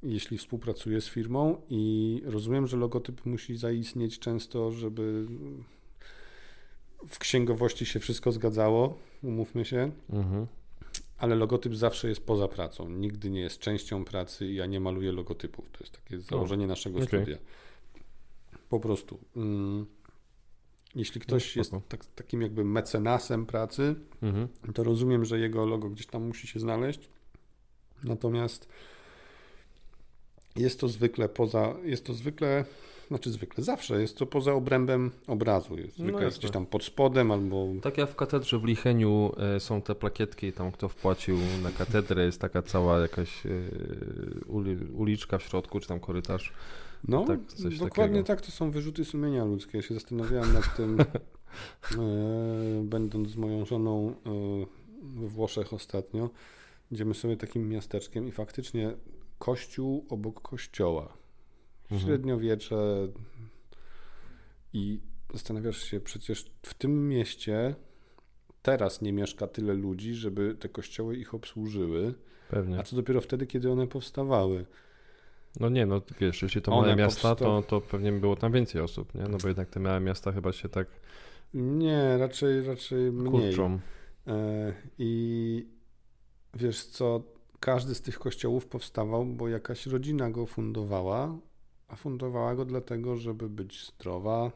Jeśli 0.03 0.39
współpracuję 0.39 1.01
z 1.01 1.09
firmą 1.09 1.61
i 1.69 2.23
rozumiem, 2.25 2.67
że 2.67 2.77
logotyp 2.77 3.27
musi 3.27 3.57
zaistnieć 3.57 4.19
często, 4.19 4.73
żeby 4.73 5.27
w 7.09 7.19
księgowości 7.19 7.87
się 7.87 8.01
wszystko 8.01 8.33
zgadzało, 8.33 8.99
umówmy 9.23 9.65
się, 9.65 9.91
Mhm. 10.11 10.47
Ale 11.21 11.35
logotyp 11.35 11.75
zawsze 11.75 12.09
jest 12.09 12.27
poza 12.27 12.49
pracą. 12.49 12.91
Nigdy 12.91 13.31
nie 13.31 13.41
jest 13.41 13.59
częścią 13.59 14.05
pracy 14.05 14.53
ja 14.53 14.67
nie 14.67 14.81
maluję 14.81 15.13
logotypów. 15.13 15.71
To 15.71 15.79
jest 15.81 15.93
takie 15.93 16.21
założenie 16.21 16.67
naszego 16.67 16.97
okej. 16.97 17.09
studia. 17.09 17.37
Po 18.69 18.81
prostu. 18.81 19.19
Mm, 19.37 19.87
Jeśli 20.95 21.21
ktoś 21.21 21.57
No, 21.57 21.61
jest 21.61 21.73
tak, 21.89 22.05
takim 22.07 22.43
jakby 22.43 22.65
mecenasem 22.65 23.47
pracy, 23.47 23.95
Mhm. 24.23 24.49
to 24.75 24.85
rozumiem, 24.85 25.25
że 25.25 25.39
jego 25.39 25.67
logo 25.67 25.91
gdzieś 25.91 26.07
tam 26.07 26.27
musi 26.27 26.47
się 26.47 26.61
znaleźć. 26.61 27.09
Natomiast 28.05 28.69
jest 30.57 30.81
to 30.81 30.89
zwykle 30.89 31.29
poza, 31.29 31.75
jest 31.85 32.05
to 32.07 32.15
zwykle, 32.15 32.65
znaczy 33.11 33.31
zwykle, 33.31 33.65
zawsze 33.65 34.01
jest 34.01 34.17
to 34.17 34.27
poza 34.27 34.53
obrębem 34.55 35.11
obrazu. 35.27 35.79
Jest 35.79 35.99
No 35.99 36.05
zwykle 36.05 36.23
jest 36.25 36.37
jasne. 36.37 36.39
gdzieś 36.39 36.51
tam 36.51 36.67
pod 36.67 36.85
spodem 36.85 37.31
albo 37.31 37.69
Tak 37.83 37.99
jak 37.99 38.11
w 38.11 38.15
katedrze 38.17 38.59
w 38.59 38.65
Licheniu 38.65 39.33
e, 39.57 39.61
są 39.61 39.83
te 39.83 39.95
plakietki, 39.95 40.53
tam 40.53 40.73
kto 40.73 40.89
wpłacił 40.89 41.37
na 41.63 41.71
katedrę, 41.71 42.25
jest 42.25 42.41
taka 42.41 42.63
cała 42.63 42.99
jakaś 42.99 43.47
e, 43.47 43.51
uli, 44.47 44.77
uliczka 44.95 45.39
w 45.39 45.43
środku, 45.43 45.81
czy 45.81 45.89
tam 45.89 46.01
korytarz. 46.01 46.53
No, 47.09 47.25
Tak, 47.27 47.41
coś 47.47 47.79
dokładnie 47.79 48.23
takiego. 48.23 48.27
tak, 48.27 48.41
to 48.41 48.51
są 48.53 48.71
wyrzuty 48.71 49.05
sumienia 49.05 49.45
ludzkie. 49.45 49.79
Ja 49.79 49.83
się 49.83 49.95
zastanawiałem 49.95 50.53
nad 50.53 50.77
tym, 50.77 51.01
e, 51.01 51.05
będąc 52.85 53.29
z 53.29 53.37
moją 53.37 53.65
żoną 53.65 54.11
e, 54.11 54.31
we 55.21 55.29
Włoszech 55.29 55.73
ostatnio. 55.73 56.31
Idziemy 56.93 57.15
sobie 57.15 57.37
takim 57.37 57.69
miasteczkiem 57.69 58.29
i 58.29 58.33
faktycznie 58.33 58.93
kościół 59.39 60.07
obok 60.09 60.41
kościoła. 60.41 61.20
Mhm. 61.91 62.01
Średniowiecze 62.01 63.09
i 64.73 65.01
zastanawiasz 65.33 65.83
się, 65.83 66.01
przecież 66.01 66.51
w 66.63 66.75
tym 66.75 67.09
mieście 67.09 67.75
teraz 68.63 69.03
nie 69.03 69.13
mieszka 69.13 69.47
tyle 69.47 69.75
ludzi, 69.75 70.15
żeby 70.15 70.55
te 70.55 70.69
kościoły 70.69 71.17
ich 71.17 71.35
obsłużyły, 71.35 72.15
Pewnie. 72.51 72.79
a 72.79 72.83
co 72.83 72.97
dopiero 72.97 73.21
wtedy, 73.21 73.47
kiedy 73.47 73.71
one 73.71 73.87
powstawały. 73.87 74.67
No 75.61 75.69
nie, 75.69 75.87
no 75.87 76.03
wiesz, 76.21 76.43
jeśli 76.43 76.63
to 76.63 76.73
One 76.73 76.81
małe 76.83 76.97
miasta, 76.97 77.35
to, 77.35 77.45
powsta- 77.45 77.69
to 77.69 77.81
pewnie 77.81 78.13
było 78.13 78.37
tam 78.37 78.53
więcej 78.53 78.81
osób, 78.81 79.15
nie? 79.15 79.23
No 79.23 79.39
bo 79.43 79.49
jednak 79.49 79.69
te 79.71 79.81
małe 79.81 80.01
miasta 80.01 80.33
chyba 80.33 80.53
się 80.53 80.69
tak 80.69 80.87
Nie, 81.55 82.19
raczej, 82.19 82.63
raczej 82.63 83.13
mniej. 83.13 83.31
kurczą. 83.49 83.79
E, 84.27 84.73
I 84.99 85.67
wiesz 86.55 86.85
co, 86.85 87.23
każdy 87.61 87.95
z 87.95 88.01
tych 88.01 88.19
kościołów 88.19 88.67
powstawał, 88.67 89.25
bo 89.27 89.49
jakaś 89.49 89.87
rodzina 89.87 90.31
go 90.31 90.47
fundowała, 90.47 91.39
a 91.91 91.97
fundowała 91.97 92.55
go 92.55 92.65
dlatego, 92.65 93.17
żeby 93.17 93.49
być 93.49 93.87
zdrowa, 93.87 94.51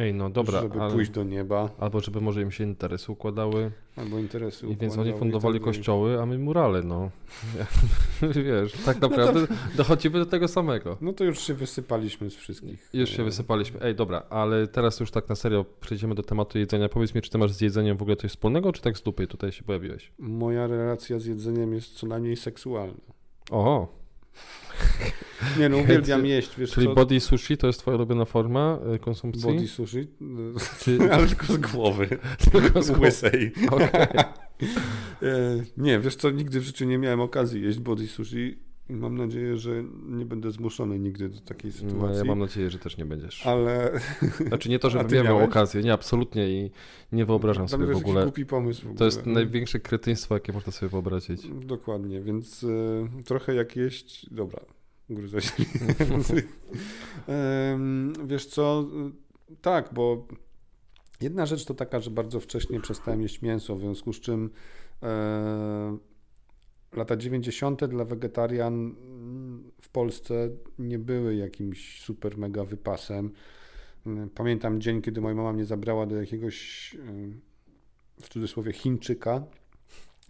Ej, 0.00 0.14
no 0.14 0.30
dobra, 0.30 0.60
żeby 0.60 0.80
ale, 0.80 0.94
pójść 0.94 1.10
do 1.10 1.24
nieba, 1.24 1.70
albo 1.78 2.00
żeby 2.00 2.20
może 2.20 2.42
im 2.42 2.50
się 2.50 2.64
interesy 2.64 3.12
układały 3.12 3.70
albo 3.96 4.18
interesy 4.18 4.66
i 4.66 4.76
więc 4.76 4.92
układały 4.92 5.08
oni 5.08 5.18
fundowali 5.18 5.54
tak 5.54 5.62
dalej. 5.62 5.76
kościoły, 5.76 6.20
a 6.22 6.26
my 6.26 6.38
murale, 6.38 6.82
no. 6.82 7.10
wiesz, 8.44 8.72
tak 8.84 9.00
naprawdę 9.00 9.46
dochodzimy 9.76 10.18
do 10.18 10.26
tego 10.26 10.48
samego. 10.48 10.96
No 11.00 11.12
to 11.12 11.24
już 11.24 11.38
się 11.38 11.54
wysypaliśmy 11.54 12.30
z 12.30 12.36
wszystkich. 12.36 12.90
Już 12.92 13.10
się 13.10 13.24
wysypaliśmy. 13.24 13.80
Ej, 13.82 13.94
dobra, 13.94 14.22
ale 14.30 14.66
teraz 14.66 15.00
już 15.00 15.10
tak 15.10 15.28
na 15.28 15.34
serio 15.34 15.64
przejdziemy 15.80 16.14
do 16.14 16.22
tematu 16.22 16.58
jedzenia. 16.58 16.88
Powiedz 16.88 17.14
mi, 17.14 17.22
czy 17.22 17.30
ty 17.30 17.38
masz 17.38 17.52
z 17.52 17.60
jedzeniem 17.60 17.96
w 17.96 18.02
ogóle 18.02 18.16
coś 18.16 18.30
wspólnego, 18.30 18.72
czy 18.72 18.82
tak 18.82 18.98
z 18.98 19.02
dupy 19.02 19.26
tutaj 19.26 19.52
się 19.52 19.64
pojawiłeś? 19.64 20.12
Moja 20.18 20.66
relacja 20.66 21.18
z 21.18 21.26
jedzeniem 21.26 21.74
jest 21.74 21.92
co 21.92 22.06
najmniej 22.06 22.36
seksualna. 22.36 23.00
Oho, 23.50 23.88
Nie 25.58 25.68
no, 25.68 25.76
uwielbiam 25.84 26.26
jeść, 26.26 26.50
wiesz 26.58 26.70
czyli 26.70 26.86
co, 26.86 26.94
body 26.94 27.20
sushi 27.20 27.56
to 27.56 27.66
jest 27.66 27.80
twoja 27.80 27.96
ulubiona 27.96 28.24
forma 28.24 28.78
y, 28.94 28.98
konsumpcji? 28.98 29.52
body 29.54 29.68
sushi, 29.68 30.06
Czy, 30.80 30.98
ale 31.12 31.26
tylko 31.26 31.46
z 31.46 31.56
głowy, 31.56 32.08
tylko 32.52 32.82
z 32.82 32.90
łysej. 32.90 33.52
Okej. 33.70 33.88
E, 35.22 35.64
Nie, 35.76 36.00
wiesz 36.00 36.16
co, 36.16 36.30
nigdy 36.30 36.60
w 36.60 36.62
życiu 36.62 36.84
nie 36.84 36.98
miałem 36.98 37.20
okazji 37.20 37.62
jeść 37.62 37.78
body 37.78 38.06
sushi 38.06 38.58
i 38.90 38.92
mam 38.96 39.18
nadzieję, 39.18 39.56
że 39.56 39.84
nie 40.08 40.24
będę 40.26 40.50
zmuszony 40.50 40.98
nigdy 40.98 41.28
do 41.28 41.40
takiej 41.40 41.70
No, 41.82 41.90
sytuacji. 41.90 42.18
ja 42.18 42.24
mam 42.24 42.38
nadzieję, 42.38 42.70
że 42.70 42.78
też 42.78 42.96
nie 42.96 43.04
będziesz. 43.06 43.46
Ale 43.46 44.00
Znaczy 44.46 44.68
nie 44.68 44.78
to, 44.78 45.04
ty 45.04 45.16
ja 45.16 45.22
miał 45.22 45.38
okazję, 45.44 45.82
nie, 45.82 45.92
absolutnie 45.92 46.50
i 46.50 46.70
nie 47.12 47.24
wyobrażam 47.24 47.66
Dla 47.66 47.78
sobie 47.78 47.86
w 47.94 47.96
ogóle. 47.96 48.22
głupi 48.24 48.46
pomysł 48.46 48.80
w 48.80 48.84
ogóle. 48.84 48.98
To 48.98 49.04
jest 49.04 49.26
największe 49.26 49.80
kretyństwo, 49.80 50.34
jakie 50.34 50.52
można 50.52 50.72
sobie 50.72 50.90
wyobrazić. 50.90 51.42
Dokładnie, 51.64 52.20
więc 52.20 52.64
e, 52.64 53.22
trochę 53.24 53.54
jak 53.54 53.76
jeść, 53.76 54.26
dobra, 54.30 54.60
Em, 57.28 58.12
Wiesz 58.26 58.46
co, 58.46 58.88
tak, 59.62 59.94
bo 59.94 60.26
jedna 61.20 61.46
rzecz 61.46 61.64
to 61.64 61.74
taka, 61.74 62.00
że 62.00 62.10
bardzo 62.10 62.40
wcześnie 62.40 62.80
przestałem 62.80 63.22
jeść 63.22 63.42
mięso, 63.42 63.76
w 63.76 63.80
związku 63.80 64.12
z 64.12 64.20
czym 64.20 64.50
e, 65.02 65.98
lata 66.92 67.16
90. 67.16 67.84
dla 67.84 68.04
wegetarian 68.04 68.94
w 69.82 69.88
Polsce 69.88 70.50
nie 70.78 70.98
były 70.98 71.34
jakimś 71.34 72.02
super 72.02 72.38
mega 72.38 72.64
wypasem. 72.64 73.32
Pamiętam 74.34 74.80
dzień, 74.80 75.02
kiedy 75.02 75.20
moja 75.20 75.34
mama 75.34 75.52
mnie 75.52 75.64
zabrała 75.64 76.06
do 76.06 76.16
jakiegoś 76.16 76.94
e, 76.94 78.22
w 78.22 78.28
cudzysłowie 78.28 78.72
Chińczyka 78.72 79.44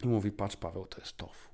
i 0.05 0.09
mówi, 0.09 0.33
patrz 0.33 0.57
Paweł, 0.57 0.87
to 0.87 1.01
jest 1.01 1.17
tofu. 1.17 1.50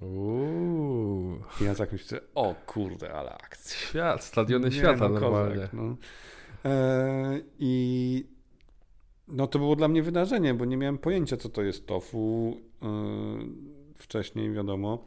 Uuu, 0.00 1.36
I 1.60 1.64
ja 1.64 1.74
tak 1.74 1.92
myślę, 1.92 2.20
o 2.34 2.54
kurde, 2.66 3.12
ale 3.14 3.30
akcja. 3.34 3.76
świat, 3.76 4.24
stadiony 4.24 4.72
świata 4.72 5.08
no, 5.08 5.20
normalnie. 5.20 5.68
no. 5.72 5.96
E, 6.64 7.40
I 7.58 8.24
no 9.28 9.46
to 9.46 9.58
było 9.58 9.76
dla 9.76 9.88
mnie 9.88 10.02
wydarzenie, 10.02 10.54
bo 10.54 10.64
nie 10.64 10.76
miałem 10.76 10.98
pojęcia, 10.98 11.36
co 11.36 11.48
to 11.48 11.62
jest 11.62 11.86
tofu. 11.86 12.56
E, 12.82 12.86
wcześniej 13.94 14.52
wiadomo. 14.52 15.04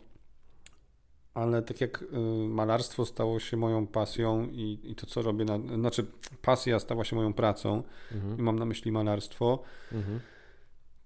Ale 1.33 1.61
tak 1.61 1.81
jak 1.81 2.03
e, 2.13 2.17
malarstwo 2.47 3.05
stało 3.05 3.39
się 3.39 3.57
moją 3.57 3.87
pasją 3.87 4.47
i, 4.51 4.79
i 4.83 4.95
to, 4.95 5.05
co 5.07 5.21
robię, 5.21 5.45
na, 5.45 5.57
znaczy 5.59 6.05
pasja 6.41 6.79
stała 6.79 7.03
się 7.03 7.15
moją 7.15 7.33
pracą 7.33 7.83
i 8.11 8.15
Mhm, 8.15 8.41
mam 8.41 8.59
na 8.59 8.65
myśli 8.65 8.91
malarstwo, 8.91 9.63
mhm. 9.91 10.19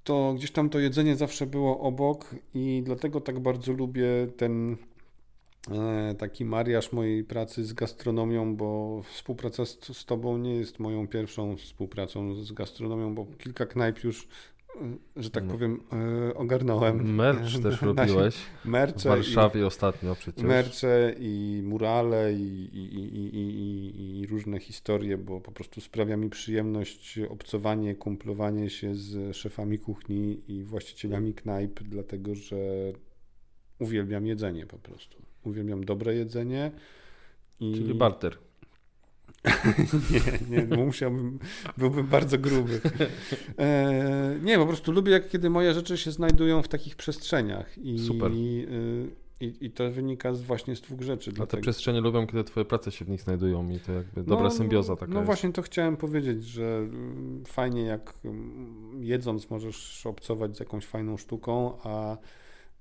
To 0.06 0.34
gdzieś 0.34 0.52
tam 0.52 0.70
to 0.70 0.80
jedzenie 0.80 1.16
zawsze 1.16 1.46
było 1.46 1.80
obok 1.80 2.36
i 2.54 2.82
dlatego 2.86 3.22
tak 3.22 3.40
bardzo 3.40 3.74
lubię 3.74 4.08
ten 4.38 4.78
e, 5.72 6.16
taki 6.18 6.46
mariaż 6.46 6.92
mojej 6.92 7.24
pracy 7.24 7.66
z 7.66 7.74
gastronomią, 7.74 8.56
bo 8.56 9.02
współpraca 9.04 9.66
z, 9.66 9.98
z 9.98 10.06
Tobą 10.06 10.38
nie 10.38 10.56
jest 10.56 10.80
moją 10.80 11.08
pierwszą 11.08 11.58
współpracą 11.58 12.44
z 12.44 12.52
gastronomią, 12.52 13.16
bo 13.16 13.26
kilka 13.38 13.66
knajp 13.66 14.04
już 14.04 14.28
że 15.16 15.30
tak 15.30 15.44
no. 15.44 15.54
powiem, 15.54 15.80
e, 16.30 16.34
ogarnąłem. 16.34 17.16
Merch 17.16 17.62
też 17.64 17.82
robiłeś. 17.96 18.36
Mercze 18.66 19.10
w 19.10 19.12
Warszawie 19.12 19.62
i, 19.62 19.64
ostatnio 19.64 20.16
przecież. 20.16 20.44
Mercze 20.44 21.16
i 21.20 21.62
murale 21.64 22.34
i, 22.34 22.70
i, 22.74 24.20
i, 24.20 24.28
różne 24.28 24.60
historie, 24.60 25.18
bo 25.18 25.42
po 25.42 25.52
prostu 25.52 25.82
sprawia 25.82 26.18
mi 26.18 26.30
przyjemność 26.30 27.20
obcowanie, 27.30 27.96
kumplowanie 27.96 28.70
się 28.70 28.96
z 28.96 29.36
szefami 29.36 29.80
kuchni 29.80 30.42
i 30.48 30.64
właścicielami 30.64 31.34
knajp, 31.34 31.80
dlatego 31.84 32.36
że 32.36 32.58
uwielbiam 33.80 34.28
jedzenie 34.28 34.66
po 34.66 34.78
prostu. 34.78 35.18
Uwielbiam 35.44 35.84
dobre 35.84 36.16
jedzenie. 36.16 36.72
Czyli 37.60 37.94
barter. 37.94 38.38
nie, 40.50 40.68
nie, 40.68 40.78
musiałbym, 40.78 41.40
byłbym 41.78 42.08
bardzo 42.08 42.38
gruby. 42.38 42.82
E, 43.58 44.40
nie, 44.44 44.58
po 44.58 44.66
prostu 44.66 44.92
lubię, 44.92 45.12
jak 45.12 45.30
kiedy 45.30 45.50
moje 45.50 45.74
rzeczy 45.74 45.98
się 45.98 46.12
znajdują 46.12 46.62
w 46.62 46.68
takich 46.68 46.96
przestrzeniach. 46.96 47.78
I, 47.78 48.00
Super. 48.00 48.32
I, 48.34 48.68
i, 49.40 49.54
I, 49.62 49.72
to 49.72 49.92
wynika 49.92 50.34
z, 50.34 50.42
właśnie 50.42 50.76
z 50.76 50.82
dwóch 50.82 51.02
rzeczy. 51.02 51.32
A 51.32 51.34
dlatego... 51.34 51.58
te 51.58 51.62
przestrzenie 51.62 52.02
lubią, 52.02 52.28
kiedy 52.28 52.44
twoje 52.44 52.66
prace 52.66 52.92
się 52.92 53.06
w 53.06 53.10
nich 53.10 53.22
znajdują 53.22 53.70
i 53.70 53.80
to 53.80 53.92
jakby 53.92 54.24
dobra 54.24 54.44
no, 54.44 54.52
symbioza 54.52 54.96
taka 54.96 55.12
No 55.12 55.20
jest. 55.20 55.26
właśnie 55.26 55.52
to 55.52 55.62
chciałem 55.62 55.98
powiedzieć, 55.98 56.44
że 56.44 56.78
mm, 56.78 57.44
fajnie 57.46 57.82
jak 57.82 58.14
mm, 58.26 59.04
jedząc 59.04 59.50
możesz 59.50 60.06
obcować 60.06 60.58
z 60.58 60.60
jakąś 60.60 60.86
fajną 60.86 61.18
sztuką, 61.18 61.78
a 61.84 62.18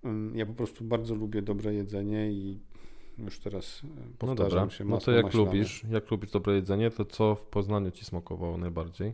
mm, 0.05 0.37
ja 0.37 0.47
po 0.47 0.55
prostu 0.55 0.85
bardzo 0.85 1.15
lubię 1.15 1.43
dobre 1.43 1.75
jedzenie 1.75 2.33
i 2.33 2.61
już 3.19 3.39
teraz 3.39 3.83
e, 3.85 4.19
powtarzam 4.19 4.39
no 4.39 4.51
dobra. 4.51 4.71
się 4.71 4.85
No 4.85 4.99
to 4.99 5.13
jak 5.13 5.35
lubisz, 5.35 5.85
jak 5.91 6.11
lubisz 6.11 6.31
dobre 6.31 6.55
jedzenie, 6.55 6.91
to 6.91 7.05
co 7.05 7.35
w 7.35 7.45
Poznaniu 7.47 7.91
ci 7.91 8.05
smakowało 8.05 8.59
najbardziej? 8.59 9.13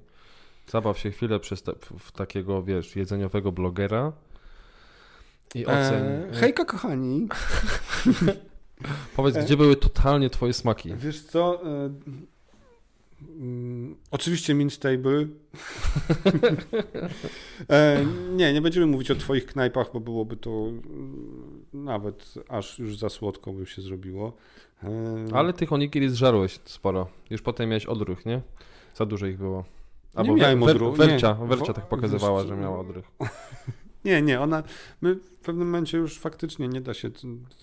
Zabaw 0.66 0.98
się 0.98 1.10
chwilę 1.10 1.40
przez 1.40 1.62
te, 1.62 1.72
w 1.98 2.12
takiego, 2.12 2.62
wiesz, 2.62 2.96
jedzeniowego 2.96 3.52
blogera 3.52 4.12
i 5.54 5.66
ocen. 5.66 6.04
E, 6.04 6.32
hejka 6.32 6.64
kochani. 6.64 7.28
Powiedz, 9.16 9.36
e, 9.36 9.44
gdzie 9.44 9.56
były 9.56 9.76
totalnie 9.76 10.30
twoje 10.30 10.52
smaki? 10.52 10.94
Wiesz 10.94 11.22
co, 11.22 11.64
e, 11.64 11.90
Mm, 13.22 13.96
oczywiście 14.10 14.54
Minstable. 14.54 15.26
e, 17.68 18.06
nie, 18.32 18.52
nie 18.52 18.62
będziemy 18.62 18.86
mówić 18.86 19.10
o 19.10 19.14
twoich 19.14 19.46
knajpach, 19.46 19.92
bo 19.92 20.00
byłoby 20.00 20.36
to 20.36 20.66
nawet 21.72 22.34
aż 22.48 22.78
już 22.78 22.98
za 22.98 23.08
słodko 23.08 23.52
by 23.52 23.66
się 23.66 23.82
zrobiło. 23.82 24.32
E... 24.84 24.88
Ale 25.32 25.52
tych 25.52 25.72
onigiri 25.72 26.08
zżarłeś 26.08 26.60
sporo. 26.64 27.06
Już 27.30 27.42
potem 27.42 27.68
miałeś 27.68 27.86
odruch, 27.86 28.26
nie? 28.26 28.42
Za 28.94 29.06
dużo 29.06 29.26
ich 29.26 29.38
było. 29.38 29.64
Albo 30.14 30.34
nie 30.34 30.40
miałem 30.40 30.62
odruchu. 30.62 30.96
Wercia, 30.96 31.34
Wercia 31.34 31.72
tak 31.72 31.88
pokazywała, 31.88 32.44
że 32.44 32.56
miała 32.56 32.78
odruch. 32.78 33.04
Nie, 34.04 34.22
nie, 34.22 34.40
ona, 34.40 34.62
my 35.00 35.14
w 35.14 35.40
pewnym 35.44 35.68
momencie 35.68 35.98
już 35.98 36.18
faktycznie 36.18 36.68
nie 36.68 36.80
da 36.80 36.94
się 36.94 37.10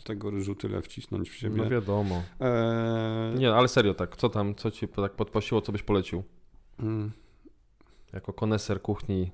tego 0.03 0.29
ryżu 0.29 0.55
tyle 0.55 0.81
wcisnąć 0.81 1.29
w 1.29 1.35
siebie. 1.35 1.63
No 1.63 1.69
wiadomo. 1.69 2.23
Eee... 2.39 3.35
Nie, 3.35 3.53
ale 3.53 3.67
serio 3.67 3.93
tak, 3.93 4.17
co 4.17 4.29
tam, 4.29 4.55
co 4.55 4.71
ci 4.71 4.87
tak 4.87 5.11
podpasiło, 5.11 5.61
co 5.61 5.71
byś 5.71 5.83
polecił? 5.83 6.23
Mm. 6.79 7.11
Jako 8.13 8.33
koneser 8.33 8.81
kuchni 8.81 9.31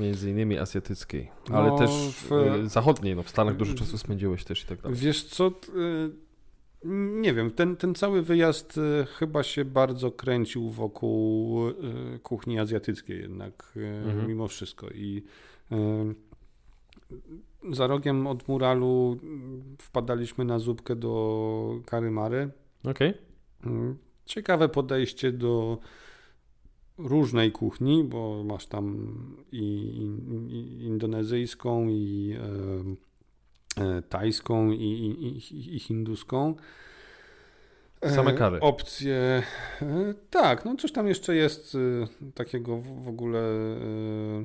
między 0.00 0.30
innymi 0.30 0.58
azjatyckiej, 0.58 1.30
no, 1.48 1.56
ale 1.56 1.78
też 1.78 1.90
w... 1.90 2.32
Y, 2.32 2.68
zachodniej, 2.68 3.16
no 3.16 3.22
w 3.22 3.30
Stanach 3.30 3.56
dużo 3.56 3.74
czasu 3.74 3.98
spędziłeś 3.98 4.44
też 4.44 4.62
i 4.62 4.66
tak 4.66 4.80
dalej. 4.80 4.98
Wiesz 4.98 5.24
co, 5.24 5.48
y, 5.48 5.50
nie 7.20 7.34
wiem, 7.34 7.50
ten, 7.50 7.76
ten 7.76 7.94
cały 7.94 8.22
wyjazd 8.22 8.78
y, 8.78 9.06
chyba 9.06 9.42
się 9.42 9.64
bardzo 9.64 10.10
kręcił 10.10 10.70
wokół 10.70 11.60
kuchni 12.22 12.58
azjatyckiej 12.58 13.20
jednak, 13.20 13.72
mhm. 14.04 14.28
mimo 14.28 14.48
wszystko 14.48 14.90
i 14.90 15.22
za 17.70 17.86
rogiem 17.86 18.26
od 18.26 18.48
muralu 18.48 19.18
wpadaliśmy 19.78 20.44
na 20.44 20.58
zupkę 20.58 20.96
do 20.96 21.80
karymary. 21.86 22.50
Okej. 22.84 23.14
Okay. 23.60 23.94
Ciekawe 24.24 24.68
podejście 24.68 25.32
do 25.32 25.78
różnej 27.04 27.52
kuchni, 27.52 28.04
bo 28.04 28.44
masz 28.44 28.66
tam 28.66 29.08
i, 29.52 29.64
i 30.50 30.84
indonezyjską, 30.84 31.88
i 31.88 32.36
e, 33.78 33.84
e, 33.84 34.02
tajską, 34.02 34.70
i, 34.70 35.40
i, 35.74 35.78
hinduską. 35.78 36.54
Same 38.08 38.32
kary. 38.32 38.56
E, 38.56 38.60
opcje. 38.60 39.42
E, 39.82 40.14
tak, 40.30 40.64
no 40.64 40.76
coś 40.76 40.92
tam 40.92 41.06
jeszcze 41.06 41.34
jest 41.34 41.74
e, 41.74 42.30
takiego 42.32 42.78
w, 42.78 43.08
ogóle 43.08 43.38
e, 43.38 44.44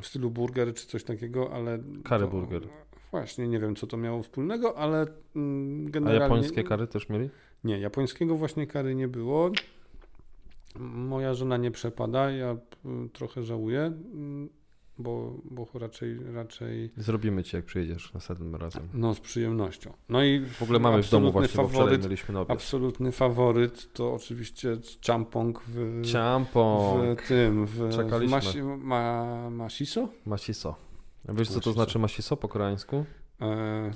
w 0.00 0.06
stylu 0.06 0.30
burger 0.30 0.74
czy 0.74 0.86
coś 0.86 1.04
takiego, 1.04 1.52
ale... 1.52 1.78
Kary 2.04 2.26
burger. 2.26 2.62
Właśnie, 3.10 3.48
nie 3.48 3.58
wiem 3.58 3.76
co 3.76 3.86
to 3.86 3.96
miało 3.96 4.22
wspólnego, 4.22 4.78
ale 4.78 5.06
generalnie... 5.84 6.20
A 6.20 6.22
japońskie 6.22 6.64
kary 6.64 6.86
też 6.86 7.08
mieli? 7.08 7.30
Nie, 7.64 7.78
japońskiego 7.78 8.36
właśnie 8.36 8.66
kary 8.66 8.94
nie 8.94 9.08
było. 9.08 9.50
Moja 10.78 11.34
żona 11.34 11.56
nie 11.56 11.70
przepada, 11.70 12.30
ja 12.30 12.56
trochę 13.12 13.42
żałuję 13.42 13.92
bo, 14.98 15.40
bo 15.44 15.68
raczej, 15.74 16.18
raczej... 16.32 16.90
Zrobimy 16.96 17.44
ci, 17.44 17.56
jak 17.56 17.64
przyjedziesz 17.64 18.12
następnym 18.12 18.56
razem. 18.56 18.88
No, 18.94 19.14
z 19.14 19.20
przyjemnością. 19.20 19.92
No 20.08 20.24
i 20.24 20.40
w 20.46 20.62
ogóle 20.62 20.78
mamy 20.78 21.02
w 21.02 21.10
domu 21.10 21.32
właśnie, 21.32 21.56
faworyt, 21.56 22.00
bo 22.00 22.08
mieliśmy 22.08 22.34
na 22.34 22.40
obiad. 22.40 22.58
Absolutny 22.58 23.12
faworyt 23.12 23.92
to 23.92 24.14
oczywiście 24.14 24.76
champong 25.06 25.62
w... 25.66 26.02
Champong. 26.12 27.22
W 27.22 27.28
tym, 27.28 27.66
w... 27.66 27.90
Czekaliśmy. 27.90 28.36
Masi, 28.36 28.62
ma, 28.62 29.50
masiso? 29.50 30.08
Masiso. 30.26 30.76
Wiesz, 31.28 31.48
co 31.48 31.60
to 31.60 31.72
znaczy 31.72 31.98
masiso 31.98 32.36
po 32.36 32.48
koreańsku? 32.48 33.04
E, 33.40 33.92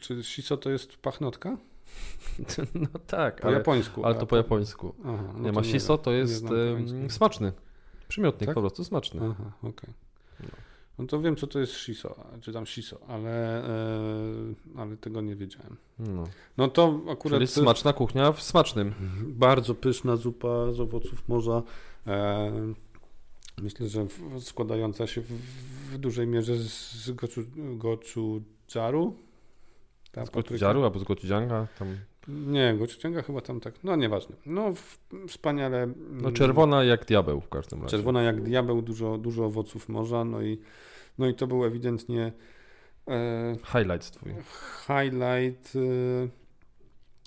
czy 0.00 0.22
shiso 0.22 0.56
to 0.56 0.70
jest 0.70 0.96
pachnotka? 0.96 1.56
No 2.74 2.98
tak. 3.06 3.40
Po 3.40 3.48
ale, 3.48 3.56
japońsku. 3.56 4.04
Ale 4.04 4.14
to 4.14 4.26
po 4.26 4.36
japońsku. 4.36 4.94
Aha, 5.04 5.24
no 5.34 5.40
nie, 5.40 5.52
masiso 5.52 5.98
to 5.98 6.12
jest 6.12 6.44
smaczny. 7.08 7.52
Przymiotnik 8.08 8.46
tak? 8.46 8.54
po 8.54 8.60
prostu, 8.60 8.84
smaczny. 8.84 9.20
Aha, 9.30 9.52
okej. 9.58 9.70
Okay. 9.70 9.94
No. 10.40 10.48
no. 10.98 11.06
to 11.06 11.20
wiem, 11.20 11.36
co 11.36 11.46
to 11.46 11.58
jest 11.58 11.72
shiso, 11.72 12.16
czy 12.40 12.52
tam 12.52 12.66
shiso, 12.66 12.98
ale, 13.08 13.64
e, 13.64 13.70
ale 14.76 14.96
tego 14.96 15.20
nie 15.20 15.36
wiedziałem. 15.36 15.76
No. 15.98 16.24
no 16.56 16.68
to 16.68 17.00
akurat... 17.10 17.36
Czyli 17.36 17.46
smaczna 17.46 17.92
kuchnia 17.92 18.32
w 18.32 18.42
smacznym. 18.42 18.94
Bardzo 19.26 19.74
pyszna 19.74 20.16
zupa 20.16 20.72
z 20.72 20.80
owoców 20.80 21.28
morza. 21.28 21.62
E, 22.06 22.52
myślę, 23.62 23.88
że 23.88 24.06
składająca 24.40 25.06
się 25.06 25.20
w, 25.20 25.26
w 25.92 25.98
dużej 25.98 26.26
mierze 26.26 26.56
z 26.56 27.10
gochujang. 30.24 30.46
Z 30.46 30.50
gochujang 30.50 30.84
albo 30.84 30.98
z 30.98 31.04
gochujanga, 31.04 31.66
tam 31.78 31.88
nie, 32.28 32.74
Gochujanga 32.78 33.22
chyba 33.22 33.40
tam 33.40 33.60
tak, 33.60 33.74
no 33.84 33.96
nieważne. 33.96 34.36
No 34.46 34.72
wspaniale. 35.28 35.88
No 36.10 36.32
czerwona 36.32 36.84
jak 36.84 37.04
diabeł 37.04 37.40
w 37.40 37.48
każdym 37.48 37.82
razie. 37.82 37.90
Czerwona 37.90 38.22
jak 38.22 38.42
diabeł, 38.42 38.82
dużo, 38.82 39.18
dużo 39.18 39.44
owoców 39.44 39.88
morza, 39.88 40.24
no 40.24 40.42
i, 40.42 40.58
no 41.18 41.28
i 41.28 41.34
to 41.34 41.46
był 41.46 41.64
ewidentnie 41.64 42.32
e, 43.08 43.56
highlight 43.64 44.10
twój. 44.10 44.32
Highlight, 44.86 45.72
e, 45.76 46.28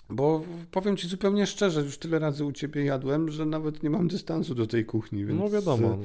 bo 0.09 0.43
powiem 0.71 0.97
ci 0.97 1.07
zupełnie 1.07 1.45
szczerze, 1.45 1.81
już 1.81 1.97
tyle 1.97 2.19
razy 2.19 2.45
u 2.45 2.51
ciebie 2.51 2.85
jadłem, 2.85 3.29
że 3.29 3.45
nawet 3.45 3.83
nie 3.83 3.89
mam 3.89 4.07
dystansu 4.07 4.55
do 4.55 4.67
tej 4.67 4.85
kuchni, 4.85 5.25
więc... 5.25 5.39
No 5.39 5.49
wiadomo. 5.49 5.89
No. 5.89 5.97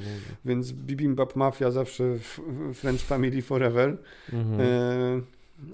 Więc 0.45 0.71
Bibimbap 0.71 1.35
Mafia 1.35 1.71
zawsze 1.71 2.03
French 2.73 3.01
Family 3.01 3.41
Forever. 3.41 3.97
Mhm. 4.33 5.25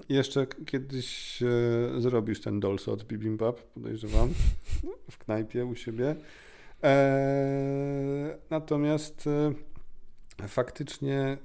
Jeszcze 0.08 0.46
kiedyś 0.66 1.42
e, 1.42 2.00
zrobisz 2.00 2.40
ten 2.40 2.60
dolce 2.60 2.92
od 2.92 3.04
bibimbap, 3.04 3.60
podejrzewam, 3.60 4.28
w 5.10 5.18
knajpie 5.18 5.66
u 5.66 5.74
siebie. 5.74 6.16
E, 6.82 8.38
natomiast 8.50 9.26
e, 9.26 9.52
faktycznie 10.48 11.18
e, 11.18 11.38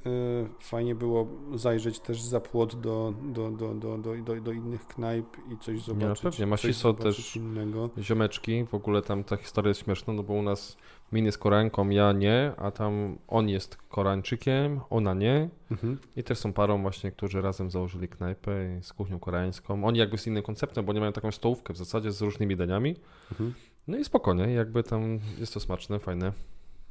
fajnie 0.59 0.95
było 0.95 1.27
zajrzeć 1.55 1.99
też 1.99 2.21
za 2.21 2.39
płot 2.39 2.81
do, 2.81 3.13
do, 3.23 3.51
do, 3.51 3.73
do, 3.73 3.97
do, 3.97 4.15
do, 4.15 4.41
do 4.41 4.51
innych 4.51 4.87
knajp 4.87 5.25
i 5.53 5.57
coś 5.57 5.81
zobaczyć. 5.81 6.23
Ja, 6.23 6.31
pewnie, 6.31 6.47
Masiso 6.47 6.93
też 6.93 7.35
innego. 7.35 7.89
ziomeczki, 7.99 8.65
w 8.65 8.73
ogóle 8.73 9.01
tam 9.01 9.23
ta 9.23 9.37
historia 9.37 9.69
jest 9.69 9.81
śmieszna, 9.83 10.13
no 10.13 10.23
bo 10.23 10.33
u 10.33 10.41
nas 10.41 10.77
Min 11.11 11.25
jest 11.25 11.37
Koreanką, 11.37 11.89
ja 11.89 12.11
nie, 12.11 12.51
a 12.57 12.71
tam 12.71 13.17
on 13.27 13.49
jest 13.49 13.75
Koreańczykiem, 13.75 14.79
ona 14.89 15.13
nie. 15.13 15.49
Mhm. 15.71 15.97
I 16.15 16.23
też 16.23 16.37
są 16.37 16.53
parą 16.53 16.81
właśnie, 16.81 17.11
którzy 17.11 17.41
razem 17.41 17.71
założyli 17.71 18.07
knajpę 18.07 18.79
z 18.81 18.93
kuchnią 18.93 19.19
koreańską. 19.19 19.85
Oni 19.85 19.99
jakby 19.99 20.17
z 20.17 20.27
innym 20.27 20.43
konceptem, 20.43 20.85
bo 20.85 20.93
nie 20.93 20.99
mają 20.99 21.13
taką 21.13 21.31
stołówkę 21.31 21.73
w 21.73 21.77
zasadzie 21.77 22.11
z 22.11 22.21
różnymi 22.21 22.55
daniami. 22.55 22.95
Mhm. 23.31 23.53
No 23.87 23.97
i 23.97 24.05
spokojnie, 24.05 24.53
jakby 24.53 24.83
tam 24.83 25.19
jest 25.39 25.53
to 25.53 25.59
smaczne, 25.59 25.99
fajne. 25.99 26.33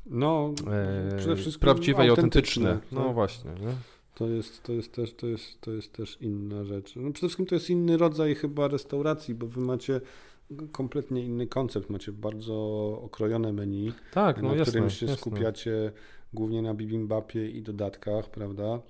No, 0.06 0.52
e, 1.12 1.16
przede 1.16 1.36
wszystkim 1.36 1.60
prawdziwe 1.60 2.06
i 2.06 2.10
autentyczne. 2.10 2.68
autentyczne, 2.68 2.98
No 3.00 3.04
tak. 3.04 3.14
właśnie, 3.14 3.50
nie? 3.50 3.72
To 4.14 4.28
jest, 4.28 4.62
to, 4.62 4.72
jest 4.72 4.92
też, 4.92 5.14
to, 5.14 5.26
jest, 5.26 5.60
to 5.60 5.72
jest 5.72 5.92
też 5.92 6.18
inna 6.20 6.64
rzecz. 6.64 6.96
No 6.96 7.02
przede 7.02 7.16
wszystkim 7.16 7.46
to 7.46 7.54
jest 7.54 7.70
inny 7.70 7.96
rodzaj 7.96 8.34
chyba 8.34 8.68
restauracji, 8.68 9.34
bo 9.34 9.46
wy 9.46 9.60
macie 9.60 10.00
kompletnie 10.72 11.24
inny 11.24 11.46
koncept. 11.46 11.90
Macie 11.90 12.12
bardzo 12.12 12.54
okrojone 13.02 13.52
menu, 13.52 13.92
Tak, 14.12 14.42
no 14.42 14.48
na 14.48 14.54
jasne, 14.54 14.70
którym 14.72 14.90
się 14.90 15.06
jasne. 15.06 15.20
skupiacie 15.20 15.92
głównie 16.32 16.62
na 16.62 16.74
bibimbapie 16.74 17.50
i 17.50 17.62
dodatkach, 17.62 18.30
prawda? 18.30 18.80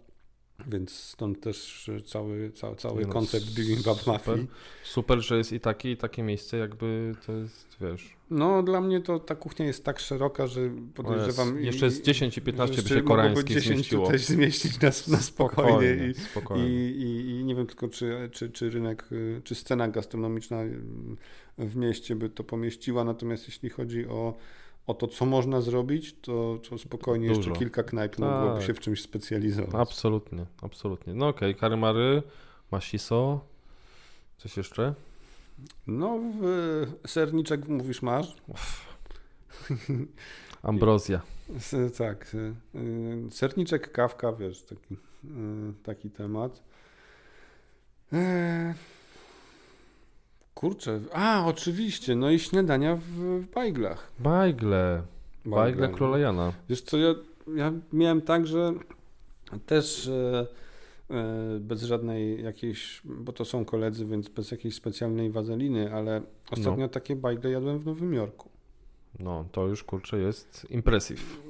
Więc 0.66 0.92
stąd 0.92 1.40
też 1.40 1.90
cały, 2.04 2.50
cały, 2.50 2.76
cały 2.76 3.02
no, 3.02 3.12
koncept 3.12 3.54
bibimbap 3.54 4.06
mafii. 4.06 4.46
Super, 4.84 5.20
że 5.20 5.38
jest 5.38 5.52
i 5.52 5.60
takie, 5.60 5.90
i 5.90 5.96
takie 5.96 6.22
miejsce, 6.22 6.56
jakby 6.56 7.14
to 7.26 7.32
jest, 7.32 7.76
wiesz... 7.80 8.16
No 8.30 8.62
dla 8.62 8.80
mnie 8.80 9.00
to 9.00 9.18
ta 9.18 9.34
kuchnia 9.34 9.66
jest 9.66 9.84
tak 9.84 10.00
szeroka, 10.00 10.46
że 10.46 10.60
podejrzewam... 10.94 11.54
jest, 11.54 11.64
jeszcze 11.64 11.90
z 11.90 12.02
10 12.02 12.38
i 12.38 12.42
15 12.42 12.82
by 12.82 12.88
się 12.88 13.02
koreańskich 13.02 13.56
10 13.56 13.64
zmieściło. 13.76 14.04
tutaj 14.04 14.18
zmieścić 14.34 14.80
na, 14.80 14.88
na 14.88 15.22
spokojnie. 15.22 16.08
I, 16.10 16.14
spokojnie. 16.14 16.66
I, 16.66 17.02
i, 17.02 17.30
I 17.30 17.44
nie 17.44 17.54
wiem 17.54 17.66
tylko, 17.66 17.88
czy, 17.88 18.30
czy, 18.32 18.50
czy 18.50 18.70
rynek, 18.70 19.12
y, 19.12 19.40
czy 19.44 19.54
scena 19.54 19.88
gastronomiczna 19.88 20.64
y, 20.64 20.80
w 21.58 21.76
mieście 21.76 22.16
by 22.16 22.30
to 22.30 22.44
pomieściła, 22.44 23.04
natomiast 23.04 23.48
jeśli 23.48 23.70
chodzi 23.70 24.06
o, 24.06 24.36
o 24.86 24.94
to, 24.94 25.06
co 25.06 25.26
można 25.26 25.60
zrobić, 25.60 26.16
to, 26.20 26.58
to 26.70 26.78
spokojnie 26.78 27.28
Dużo. 27.28 27.40
jeszcze 27.40 27.58
kilka 27.58 27.82
knajp 27.82 28.16
Tak. 28.16 28.20
mogłoby 28.20 28.62
się 28.62 28.74
w 28.74 28.80
czymś 28.80 29.02
specjalizować. 29.02 29.74
Absolutnie, 29.74 30.46
absolutnie. 30.62 31.14
No 31.14 31.28
okej, 31.28 31.50
okay. 31.50 31.60
karymary, 31.60 32.22
masiso, 32.70 33.40
coś 34.36 34.56
jeszcze? 34.56 34.94
No, 35.86 36.20
w, 36.40 36.86
serniczek 37.06 37.68
mówisz 37.68 38.02
masz? 38.02 38.36
Ambrozja. 40.62 41.20
Tak, 41.98 42.34
y, 42.34 43.30
serniczek, 43.30 43.92
kawka, 43.92 44.32
wiesz, 44.32 44.62
taki, 44.62 44.94
y, 44.94 44.98
taki 45.82 46.10
temat. 46.10 46.62
Kurczę, 50.56 51.00
a 51.12 51.46
oczywiście, 51.46 52.14
no 52.16 52.30
i 52.30 52.38
śniadania 52.38 52.96
w, 52.96 53.02
w 53.02 53.50
bajglach. 53.54 54.12
Bajgle, 54.18 55.02
bajgle 55.44 55.88
króla 55.88 56.18
Jana. 56.18 56.52
Wiesz 56.68 56.82
co, 56.82 56.96
ja, 56.96 57.14
ja 57.56 57.72
miałem 57.92 58.22
tak, 58.22 58.46
że 58.46 58.72
też 59.66 60.08
e, 60.08 60.46
e, 61.10 61.58
bez 61.60 61.82
żadnej 61.82 62.44
jakiejś, 62.44 63.02
bo 63.04 63.32
to 63.32 63.44
są 63.44 63.64
koledzy, 63.64 64.06
więc 64.06 64.28
bez 64.28 64.50
jakiejś 64.50 64.74
specjalnej 64.74 65.30
wazeliny, 65.30 65.94
ale 65.94 66.22
ostatnio 66.50 66.88
takie 66.88 67.16
bajgle 67.16 67.50
jadłem 67.50 67.78
w 67.78 67.86
Nowym 67.86 68.14
Jorku. 68.14 68.48
No, 69.18 69.44
to 69.52 69.66
już 69.66 69.84
kurczę 69.84 70.18
jest 70.18 70.66
impressive. 70.70 71.40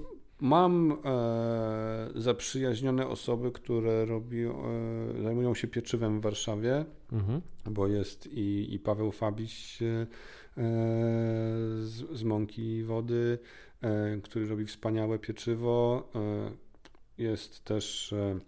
Mam 0.41 0.93
e, 0.93 2.09
zaprzyjaźnione 2.15 3.07
osoby, 3.07 3.53
które 3.53 4.05
robią, 4.05 4.65
e, 5.19 5.23
zajmują 5.23 5.55
się 5.55 5.69
pieczywem 5.69 6.21
w 6.21 6.23
Warszawie, 6.23 6.85
Mhm. 7.13 7.41
bo 7.65 7.87
jest 7.87 8.27
i, 8.27 8.75
i 8.75 8.79
Paweł 8.79 9.13
Fabiś 9.13 9.83
e, 9.83 10.07
z, 11.83 12.05
z 12.13 12.23
Mąki 12.23 12.85
Wody, 12.85 13.39
e, 13.83 14.21
który 14.23 14.47
robi 14.47 14.67
wspaniałe 14.67 15.19
pieczywo. 15.19 16.09
E, 16.15 16.51
jest 17.19 17.65
też 17.65 18.13
e, 18.13 18.39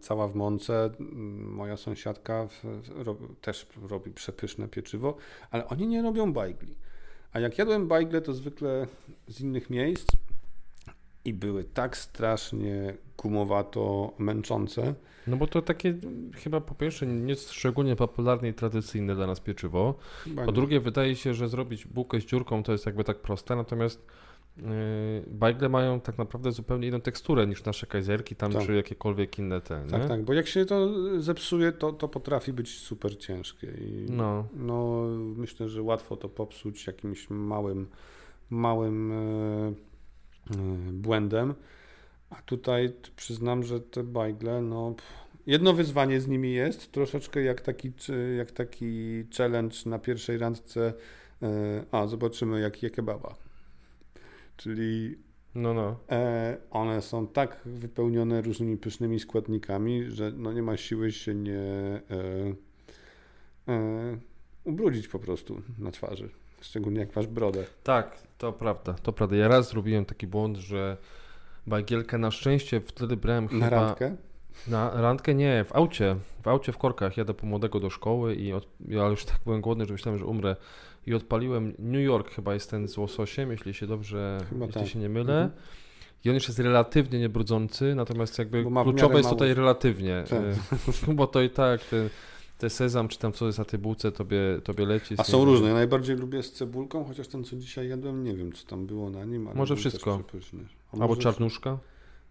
cała 0.00 0.28
w 0.28 0.34
Mące, 0.34 0.90
moja 1.38 1.76
sąsiadka 1.76 2.46
w, 2.46 2.64
w, 2.82 3.36
też 3.40 3.66
robi 3.88 4.10
przepyszne 4.10 4.68
pieczywo, 4.68 5.16
ale 5.50 5.68
oni 5.68 5.86
nie 5.86 6.02
robią 6.02 6.32
bajgli. 6.32 6.74
A 7.36 7.40
jak 7.40 7.58
jadłem 7.58 7.88
bajgle, 7.88 8.20
to 8.20 8.34
zwykle 8.34 8.86
z 9.28 9.40
innych 9.40 9.70
miejsc 9.70 10.06
i 11.24 11.32
były 11.32 11.64
tak 11.64 11.96
strasznie 11.96 12.94
gumowato 13.18 14.12
męczące. 14.18 14.94
No 15.26 15.36
bo 15.36 15.46
to 15.46 15.62
takie 15.62 15.94
chyba 16.34 16.60
po 16.60 16.74
pierwsze 16.74 17.06
nie 17.06 17.28
jest 17.28 17.52
szczególnie 17.52 17.96
popularne 17.96 18.48
i 18.48 18.54
tradycyjne 18.54 19.14
dla 19.14 19.26
nas 19.26 19.40
pieczywo. 19.40 19.94
Po 20.46 20.52
drugie 20.52 20.80
wydaje 20.80 21.16
się, 21.16 21.34
że 21.34 21.48
zrobić 21.48 21.86
bułkę 21.86 22.20
z 22.20 22.24
dziurką 22.24 22.62
to 22.62 22.72
jest 22.72 22.86
jakby 22.86 23.04
tak 23.04 23.18
proste, 23.18 23.56
natomiast 23.56 24.06
bajgle 25.26 25.68
mają 25.68 26.00
tak 26.00 26.18
naprawdę 26.18 26.52
zupełnie 26.52 26.88
inną 26.88 27.00
teksturę 27.00 27.46
niż 27.46 27.64
nasze 27.64 27.86
kajzerki 27.86 28.36
tam 28.36 28.52
Tak. 28.52 28.66
czy 28.66 28.74
jakiekolwiek 28.74 29.38
inne 29.38 29.60
te, 29.60 29.82
nie? 29.84 29.90
Tak, 29.90 30.08
tak, 30.08 30.22
bo 30.24 30.32
jak 30.32 30.46
się 30.46 30.64
to 30.64 30.88
zepsuje, 31.22 31.72
to, 31.72 31.92
to 31.92 32.08
potrafi 32.08 32.52
być 32.52 32.78
super 32.78 33.18
ciężkie. 33.18 33.66
I 33.66 34.06
No, 34.10 34.46
no, 34.54 35.06
myślę, 35.36 35.68
że 35.68 35.82
łatwo 35.82 36.16
to 36.16 36.28
popsuć 36.28 36.86
jakimś 36.86 37.30
małym, 37.30 37.86
małym 38.50 39.12
e, 39.12 39.16
e, 39.16 39.72
błędem. 40.92 41.54
A 42.30 42.34
tutaj 42.42 42.92
przyznam, 43.16 43.62
że 43.62 43.80
te 43.80 44.02
bajgle, 44.04 44.62
no. 44.62 44.94
Jedno 45.46 45.72
wyzwanie 45.72 46.20
z 46.20 46.28
nimi 46.28 46.52
jest, 46.52 46.92
troszeczkę 46.92 47.42
jak 47.42 47.60
taki, 47.60 47.92
jak 48.38 48.50
taki 48.52 49.24
challenge 49.38 49.76
na 49.86 49.98
pierwszej 49.98 50.38
randce. 50.38 50.92
e, 51.42 51.84
A, 51.90 52.06
zobaczymy, 52.06 52.60
jak 52.60 52.82
je 52.82 52.90
kebaba. 52.90 53.34
Czyli 54.56 55.18
no, 55.56 55.74
no. 55.74 55.96
E, 56.10 56.56
one 56.70 57.02
są 57.02 57.26
tak 57.26 57.60
wypełnione 57.64 58.42
różnymi 58.42 58.76
pysznymi 58.76 59.20
składnikami, 59.20 60.10
że 60.10 60.32
no 60.36 60.52
nie 60.52 60.62
ma 60.62 60.76
siły 60.76 61.12
się 61.12 61.34
nie 61.34 61.58
e, 61.58 62.02
e, 63.68 64.18
ubrudzić 64.64 65.08
po 65.08 65.18
prostu 65.18 65.62
na 65.78 65.90
twarzy. 65.90 66.28
Szczególnie 66.60 67.00
jak 67.00 67.16
masz 67.16 67.26
brodę. 67.26 67.64
Tak, 67.82 68.18
to 68.38 68.52
prawda, 68.52 68.94
to 68.94 69.12
prawda. 69.12 69.36
Ja 69.36 69.48
raz 69.48 69.70
zrobiłem 69.70 70.04
taki 70.04 70.26
błąd, 70.26 70.56
że 70.56 70.96
bagielkę 71.66 72.18
na 72.18 72.30
szczęście 72.30 72.80
wtedy 72.80 73.16
brałem 73.16 73.48
chyba... 73.48 73.60
Na 73.60 73.70
randkę. 73.70 74.16
Na 74.68 74.90
randkę 75.00 75.34
nie, 75.34 75.64
w 75.64 75.76
aucie, 75.76 76.16
w 76.42 76.48
aucie 76.48 76.72
w 76.72 76.78
korkach 76.78 77.16
jadę 77.16 77.34
po 77.34 77.46
młodego 77.46 77.80
do 77.80 77.90
szkoły 77.90 78.34
i 78.34 78.52
od, 78.52 78.66
ja 78.88 79.06
już 79.06 79.24
tak 79.24 79.40
byłem 79.44 79.60
głodny, 79.60 79.86
że 79.86 79.92
myślałem, 79.92 80.18
że 80.18 80.26
umrę 80.26 80.56
i 81.06 81.14
odpaliłem 81.14 81.74
New 81.78 82.04
York 82.04 82.30
chyba 82.30 82.54
jest 82.54 82.70
ten 82.70 82.88
z 82.88 82.96
łososiem, 82.98 83.50
jeśli 83.50 83.74
się 83.74 83.86
dobrze, 83.86 84.38
Chyba 84.50 84.66
jeśli 84.66 84.80
tak. 84.80 84.90
się 84.90 84.98
nie 84.98 85.08
mylę. 85.08 85.42
Mhm. 85.42 85.62
I 86.24 86.28
on 86.28 86.34
już 86.34 86.46
jest 86.48 86.58
relatywnie 86.58 87.18
niebrudzący, 87.18 87.94
natomiast 87.94 88.38
jakby 88.38 88.62
kluczowe 88.82 89.14
jest 89.16 89.28
mało- 89.28 89.34
tutaj 89.34 89.54
relatywnie, 89.54 90.24
Tak. 90.28 91.08
y, 91.08 91.14
bo 91.18 91.26
to 91.26 91.42
i 91.42 91.50
tak 91.50 91.84
te, 91.84 92.08
te 92.58 92.70
sezam 92.70 93.08
czy 93.08 93.18
tam 93.18 93.32
co 93.32 93.46
jest 93.46 93.58
na 93.58 93.64
tej 93.64 93.78
bułce 93.80 94.12
tobie, 94.12 94.38
tobie 94.64 94.86
leci. 94.86 95.14
A 95.18 95.24
są 95.24 95.44
różne. 95.44 95.68
Ja 95.68 95.74
najbardziej 95.74 96.16
lubię 96.16 96.42
z 96.42 96.52
cebulką, 96.52 97.04
chociaż 97.04 97.28
ten, 97.28 97.44
co 97.44 97.56
dzisiaj 97.56 97.88
jadłem, 97.88 98.24
nie 98.24 98.34
wiem, 98.34 98.52
co 98.52 98.66
tam 98.66 98.86
było 98.86 99.10
na 99.10 99.24
nim. 99.24 99.46
Ale 99.48 99.56
Może 99.56 99.76
wszystko. 99.76 100.22
Albo 100.92 101.06
może- 101.08 101.20
czarnuszka. 101.20 101.78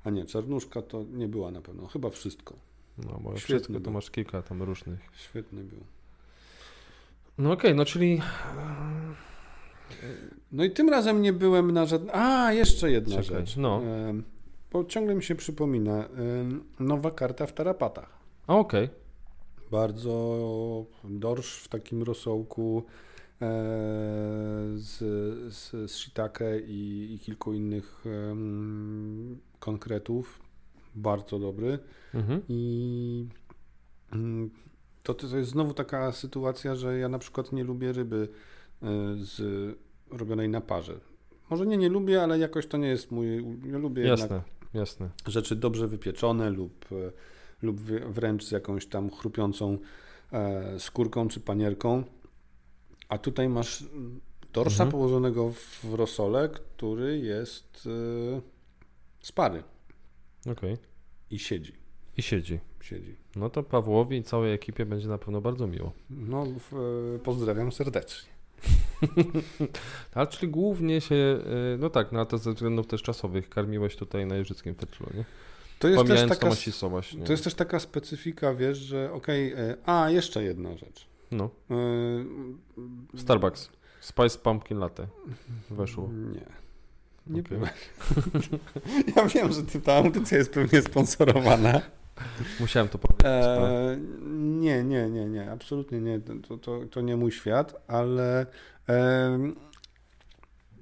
A 0.03 0.09
nie, 0.09 0.25
czarnuszka 0.25 0.81
to 0.81 1.05
nie 1.13 1.27
była 1.27 1.51
na 1.51 1.61
pewno. 1.61 1.87
Chyba 1.87 2.09
wszystko. 2.09 2.55
No 2.97 3.19
bo 3.23 3.29
Świetny 3.37 3.39
wszystko 3.39 3.73
to 3.73 3.79
był. 3.79 3.93
masz 3.93 4.11
kilka 4.11 4.41
tam 4.41 4.61
różnych. 4.63 4.99
Świetny 5.15 5.63
był. 5.63 5.79
No 7.37 7.51
okej, 7.51 7.75
no 7.75 7.85
czyli 7.85 8.21
No 10.51 10.63
i 10.63 10.71
tym 10.71 10.89
razem 10.89 11.21
nie 11.21 11.33
byłem 11.33 11.71
na 11.71 11.85
żadnym. 11.85 12.15
A, 12.15 12.53
jeszcze 12.53 12.91
jedna 12.91 13.15
Czekaj, 13.23 13.39
rzecz. 13.39 13.57
no. 13.57 13.81
Bo 14.71 14.85
ciągle 14.85 15.15
mi 15.15 15.23
się 15.23 15.35
przypomina. 15.35 16.09
Nowa 16.79 17.11
karta 17.11 17.45
w 17.47 17.53
tarapatach. 17.53 18.09
a 18.47 18.55
okej. 18.55 18.89
Bardzo 19.71 20.85
dorsz 21.03 21.57
w 21.63 21.67
takim 21.67 22.03
rosołku 22.03 22.83
e, 23.41 23.45
z, 24.75 24.97
z, 25.53 25.91
z 25.91 25.95
shiitake 25.97 26.59
i, 26.59 27.13
i 27.13 27.19
kilku 27.19 27.53
innych 27.53 28.05
konkretów. 29.59 30.39
Bardzo 30.95 31.39
dobry. 31.39 31.79
Mhm. 32.13 32.41
I 32.49 33.27
mm, 34.13 34.49
to, 35.13 35.27
to 35.27 35.37
jest 35.37 35.49
znowu 35.49 35.73
taka 35.73 36.11
sytuacja, 36.11 36.75
że 36.75 36.97
ja 36.99 37.09
na 37.09 37.19
przykład 37.19 37.51
nie 37.51 37.63
lubię 37.63 37.91
ryby 37.93 38.29
e, 38.81 38.87
z 39.17 39.41
robionej 40.11 40.49
na 40.49 40.61
parze. 40.61 40.99
Może 41.49 41.65
nie, 41.65 41.77
nie 41.77 41.89
lubię, 41.89 42.23
ale 42.23 42.39
jakoś 42.39 42.67
to 42.67 42.77
nie 42.77 42.87
jest 42.87 43.11
mój. 43.11 43.45
Ja 43.71 43.77
lubię 43.77 44.03
Jasne, 44.07 44.41
jasne. 44.73 45.09
rzeczy 45.27 45.55
dobrze 45.55 45.87
wypieczone 45.87 46.49
lub, 46.49 46.85
e, 46.91 47.11
lub 47.61 47.81
wręcz 47.81 48.43
z 48.45 48.51
jakąś 48.51 48.85
tam 48.85 49.09
chrupiącą 49.11 49.77
e, 50.31 50.79
skórką 50.79 51.27
czy 51.27 51.39
panierką. 51.39 52.03
A 53.09 53.17
tutaj 53.17 53.49
masz 53.49 53.85
dorsza 54.53 54.83
Mhm. 54.83 54.91
położonego 54.91 55.49
w 55.83 55.93
rosole, 55.93 56.49
który 56.49 57.17
jest 57.19 57.87
e, 57.87 58.41
z 59.21 59.31
pary 59.31 59.63
Okej. 60.51 60.77
i 61.31 61.39
siedzi. 61.39 61.73
I 62.17 62.21
siedzi. 62.21 62.59
siedzi. 62.81 63.15
No 63.35 63.49
to 63.49 63.63
Pawłowi 63.63 64.17
i 64.17 64.23
całej 64.23 64.53
ekipie 64.53 64.85
będzie 64.85 65.07
na 65.07 65.17
pewno 65.17 65.41
bardzo 65.41 65.67
miło. 65.67 65.91
No, 66.09 66.43
e, 66.43 67.19
pozdrawiam 67.19 67.71
serdecznie. 67.71 68.29
Ale 70.13 70.27
czyli 70.27 70.51
głównie 70.51 71.01
się, 71.01 71.15
y, 71.15 71.77
no 71.77 71.89
tak, 71.89 72.11
no 72.11 72.19
a 72.21 72.25
to 72.25 72.37
ze 72.37 72.53
względów 72.53 72.87
też 72.87 73.01
czasowych 73.01 73.49
karmiłeś 73.49 73.95
tutaj 73.95 74.25
na 74.25 74.35
jeżyckim 74.35 74.75
fetlu, 74.75 75.07
nie? 75.13 75.25
To 75.79 75.87
jest, 75.87 75.97
też 75.99 76.07
Pomijając 76.07 76.29
taka, 76.29 76.41
to 76.41 76.47
masiso 76.47 76.89
właśnie. 76.89 77.23
to 77.23 77.31
jest 77.33 77.43
też 77.43 77.53
taka 77.53 77.79
specyfika, 77.79 78.53
wiesz, 78.53 78.77
że 78.77 79.11
okej, 79.13 79.53
e, 79.53 79.77
a 79.85 80.09
jeszcze 80.09 80.43
jedna 80.43 80.77
rzecz. 80.77 81.07
No, 81.31 81.49
E, 81.71 83.17
Starbucks. 83.17 83.69
Spice 84.01 84.39
Pumpkin 84.39 84.77
Latte 84.77 85.07
weszło. 85.69 86.09
Nie. 86.11 86.45
Nie 87.27 87.41
Okej. 87.41 87.57
byłem. 87.57 87.73
ja 89.15 89.25
wiem, 89.27 89.51
że 89.53 89.63
ty, 89.63 89.81
ta 89.81 89.93
audycja 89.93 90.37
jest 90.37 90.53
pewnie 90.53 90.81
sponsorowana. 90.81 91.81
Musiałem 92.59 92.89
to 92.89 92.97
powiedzieć. 92.97 93.14
E, 93.25 93.97
nie, 94.39 94.83
nie, 94.83 95.09
nie, 95.09 95.25
nie, 95.25 95.51
absolutnie 95.51 96.01
nie. 96.01 96.19
To, 96.19 96.57
to, 96.57 96.79
to 96.91 97.01
nie 97.01 97.17
mój 97.17 97.31
świat, 97.31 97.83
ale 97.87 98.45
em, 98.87 99.55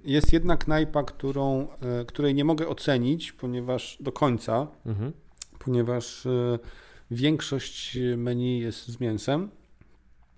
jest 0.03 0.33
jedna 0.33 0.57
knajpa, 0.57 1.03
którą, 1.03 1.67
e, 2.01 2.05
której 2.05 2.35
nie 2.35 2.45
mogę 2.45 2.67
ocenić, 2.67 3.31
ponieważ 3.31 3.97
do 3.99 4.11
końca, 4.11 4.67
Mhm. 4.85 5.13
ponieważ 5.59 6.25
e, 6.25 6.59
większość 7.11 7.97
menu 8.17 8.59
jest 8.59 8.87
z 8.87 8.99
mięsem, 8.99 9.49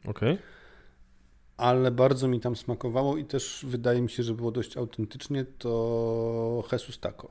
Okej. 0.07 0.37
ale 1.57 1.91
bardzo 1.91 2.27
mi 2.27 2.39
tam 2.39 2.55
smakowało 2.55 3.17
i 3.17 3.25
też 3.25 3.65
wydaje 3.67 4.01
mi 4.01 4.09
się, 4.09 4.23
że 4.23 4.33
było 4.33 4.51
dość 4.51 4.77
autentycznie, 4.77 5.45
to 5.45 6.63
Jesus 6.71 6.99
Taco, 6.99 7.27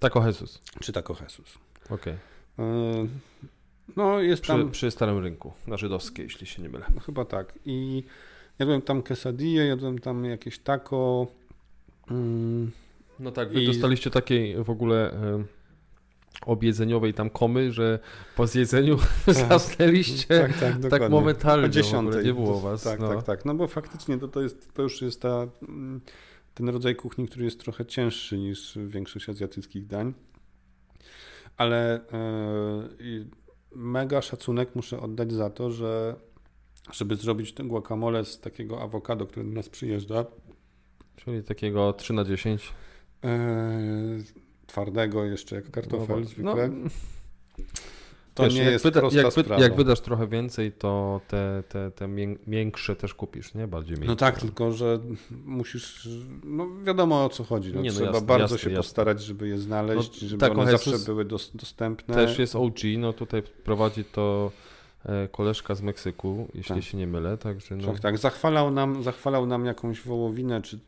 Taco 0.00 0.26
Jesus. 0.26 0.60
czy 0.80 0.92
Taco 0.92 1.16
Jesus. 1.22 1.58
Okej. 1.90 2.14
E, 2.58 3.06
No, 3.96 4.20
jest 4.20 4.42
Przy, 4.42 4.52
tam... 4.52 4.70
przy 4.70 4.90
Starym 4.90 5.18
Rynku, 5.18 5.52
na 5.66 5.76
żydowskiej, 5.76 6.24
jeśli 6.24 6.46
się 6.46 6.62
nie 6.62 6.68
mylę. 6.68 6.86
No, 6.94 7.00
chyba 7.00 7.24
tak. 7.24 7.58
I 7.64 8.04
jadłem 8.58 8.82
tam 8.82 9.02
quesadille, 9.02 9.66
jadłem 9.66 9.98
tam 9.98 10.24
jakieś 10.24 10.58
taco. 10.58 11.26
Mm, 12.10 12.70
No 13.20 13.30
tak, 13.30 13.52
wy 13.52 13.62
I- 13.62 13.66
dostaliście 13.66 14.10
takiej 14.10 14.64
w 14.64 14.70
ogóle 14.70 15.12
e, 15.12 15.44
objedzeniowej 16.46 17.14
tam 17.14 17.30
komy, 17.30 17.72
że 17.72 17.98
po 18.36 18.46
zjedzeniu 18.46 18.98
zasnęliście 19.48 20.38
tak, 20.40 20.52
tak, 20.52 20.60
tak, 20.60 20.78
dokładnie. 20.80 21.08
momentalnie. 21.08 21.66
O 21.66 21.68
dziesiątej. 21.68 22.24
Nie 22.24 22.34
było 22.34 22.60
was. 22.60 22.82
Tak, 22.82 23.00
no. 23.00 23.08
tak, 23.14 23.22
tak. 23.22 23.44
No 23.44 23.54
bo 23.54 23.66
faktycznie 23.66 24.18
to, 24.18 24.28
to, 24.28 24.42
jest, 24.42 24.74
to 24.74 24.82
już 24.82 25.02
jest 25.02 25.22
ta, 25.22 25.46
mm, 25.68 26.00
ten 26.54 26.68
rodzaj 26.68 26.96
kuchni, 26.96 27.28
który 27.28 27.44
jest 27.44 27.60
trochę 27.60 27.86
cięższy 27.86 28.38
niż 28.38 28.78
większość 28.86 29.28
azjatyckich 29.28 29.86
dań. 29.86 30.14
Ale 31.56 32.00
i 33.00 33.24
mega 33.74 34.22
szacunek 34.22 34.74
muszę 34.74 35.00
oddać 35.00 35.32
za 35.32 35.50
to, 35.50 35.70
że 35.70 36.16
żeby 36.92 37.16
zrobić 37.16 37.52
ten 37.52 37.68
guacamole 37.68 38.24
z 38.24 38.40
takiego 38.40 38.82
awokado, 38.82 39.26
które 39.26 39.46
do 39.46 39.52
nas 39.52 39.68
przyjeżdża, 39.68 40.24
Czyli 41.16 41.42
takiego 41.42 41.92
3 41.92 42.12
na 42.12 42.24
10. 42.24 42.72
e, 43.24 43.38
twardego 44.66 45.24
jeszcze 45.24 45.56
jak 45.56 45.70
kartofel 45.70 46.20
No, 46.20 46.26
zwykle, 46.26 46.68
no, 46.68 46.90
to 48.36 48.42
wiesz, 48.44 48.54
nie 48.54 48.60
jak 48.62 48.72
jest 48.72 48.84
wyda- 48.84 49.00
prosta 49.00 49.20
jak, 49.22 49.32
sprawa. 49.32 49.62
jak 49.62 49.76
wydasz 49.76 50.00
trochę 50.00 50.26
więcej, 50.26 50.72
to 50.72 51.20
te, 51.28 51.62
te, 51.68 51.90
te 51.90 52.08
mię- 52.08 52.36
miększe 52.46 52.96
też 52.96 53.14
kupisz, 53.14 53.54
nie? 53.54 53.66
Bardziej 53.68 53.92
miększe. 53.92 54.08
No 54.10 54.16
tak, 54.16 54.40
tylko 54.40 54.72
że 54.72 54.98
musisz, 55.44 56.08
no 56.44 56.66
wiadomo 56.84 57.24
o 57.24 57.28
co 57.28 57.44
chodzi. 57.44 57.72
No, 57.74 57.80
Nie, 57.80 57.90
no 57.90 57.94
trzeba 57.96 58.10
jasne, 58.10 58.26
bardzo 58.26 58.42
jasne, 58.54 58.58
się 58.58 58.70
jasne. 58.70 58.82
postarać, 58.82 59.22
żeby 59.22 59.48
je 59.48 59.58
znaleźć, 59.58 60.22
No, 60.22 60.28
żeby 60.28 60.40
tak, 60.40 60.58
one 60.58 60.70
zawsze 60.70 60.90
Jesus 60.90 61.06
były 61.06 61.24
dos, 61.24 61.50
dostępne. 61.54 62.14
Też 62.14 62.38
jest 62.38 62.56
OG, 62.56 62.78
no 62.98 63.12
tutaj 63.12 63.42
prowadzi 63.64 64.04
to 64.04 64.52
e, 65.04 65.28
koleżka 65.28 65.74
z 65.74 65.82
Meksyku, 65.82 66.48
jeśli 66.54 66.74
Tak. 66.74 66.84
się 66.84 66.98
nie 66.98 67.06
mylę, 67.06 67.38
także 67.38 67.76
no, 67.76 67.86
Tak, 67.86 68.00
tak. 68.00 68.18
Zachwalał 68.18 68.70
nam, 68.70 69.02
zachwalał 69.02 69.46
nam 69.46 69.64
jakąś 69.64 70.00
wołowinę, 70.00 70.62
czy, 70.62 70.78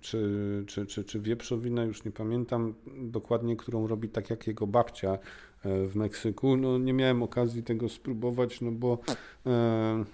czy, 0.00 0.64
czy, 0.66 0.86
czy, 0.86 1.04
czy 1.04 1.20
wieprzowinę, 1.20 1.86
już 1.86 2.04
nie 2.04 2.10
pamiętam 2.10 2.74
dokładnie, 2.96 3.56
którą 3.56 3.86
robi 3.86 4.08
tak 4.08 4.30
jak 4.30 4.46
jego 4.46 4.66
babcia 4.66 5.18
w 5.64 5.92
Meksyku. 5.96 6.56
No 6.56 6.78
nie 6.78 6.92
miałem 6.92 7.22
okazji 7.22 7.62
tego 7.62 7.88
spróbować, 7.88 8.60
no 8.60 8.72
bo 8.72 8.98
e, 9.46 10.04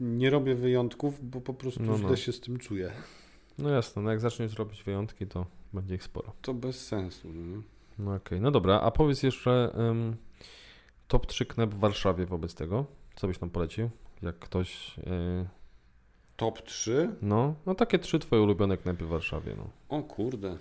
nie 0.00 0.30
robię 0.30 0.54
wyjątków, 0.54 1.30
bo 1.30 1.40
po 1.40 1.54
prostu 1.54 1.82
No, 1.82 1.92
no. 1.92 1.98
źle 1.98 2.16
się 2.16 2.32
z 2.32 2.40
tym 2.40 2.58
czuję. 2.58 2.92
no 3.58 3.68
jasne, 3.70 4.02
no 4.02 4.10
jak 4.10 4.20
zaczniesz 4.20 4.54
robić 4.58 4.82
wyjątki, 4.82 5.26
to 5.26 5.46
będzie 5.72 5.94
ich 5.94 6.02
sporo. 6.02 6.32
To 6.42 6.54
bez 6.54 6.86
sensu. 6.86 7.28
No. 7.32 7.62
No 7.98 8.14
okej, 8.14 8.40
no 8.40 8.50
dobra, 8.50 8.80
a 8.80 8.90
powiedz 8.90 9.22
jeszcze 9.22 9.72
em, 9.74 10.16
top 11.08 11.26
3 11.26 11.46
knep 11.46 11.74
w 11.74 11.78
Warszawie 11.78 12.26
wobec 12.26 12.54
tego, 12.54 12.86
co 13.16 13.26
byś 13.28 13.40
nam 13.40 13.50
polecił? 13.50 13.90
Jak 14.22 14.38
ktoś, 14.38 14.98
e, 14.98 15.46
Top 16.36 16.62
3? 16.62 17.14
no, 17.22 17.54
no 17.66 17.74
takie 17.74 17.98
trzy 17.98 18.18
twoje 18.18 18.42
ulubione 18.42 18.76
knepy 18.76 19.04
w 19.04 19.08
Warszawie, 19.08 19.54
no. 19.56 19.68
O 19.88 20.02
kurde. 20.02 20.58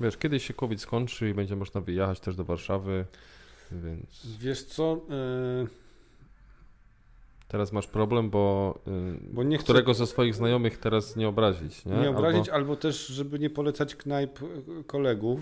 Wiesz, 0.00 0.16
kiedyś 0.16 0.46
się 0.46 0.54
COVID 0.54 0.80
skończy 0.80 1.30
i 1.30 1.34
będzie 1.34 1.56
można 1.56 1.80
wyjechać 1.80 2.20
też 2.20 2.36
do 2.36 2.44
Warszawy, 2.44 3.04
więc 3.72 4.26
Wiesz 4.38 4.62
co? 4.64 5.00
e, 5.10 5.66
teraz 7.48 7.72
masz 7.72 7.86
problem, 7.86 8.30
bo, 8.30 8.78
y, 8.86 9.32
Bo 9.32 9.42
nie 9.42 9.56
chcę 9.56 9.64
którego 9.64 9.94
ze 9.94 10.06
swoich 10.06 10.34
znajomych 10.34 10.78
teraz 10.78 11.16
nie 11.16 11.28
obrazić, 11.28 11.84
nie? 11.84 11.96
nie, 11.96 12.10
obrazić, 12.10 12.48
Albo, 12.48 12.56
albo... 12.56 12.76
też, 12.76 13.06
żeby 13.06 13.38
nie 13.38 13.50
polecać 13.50 13.96
knajp 13.96 14.38
e, 14.42 14.46
kolegów. 14.84 15.40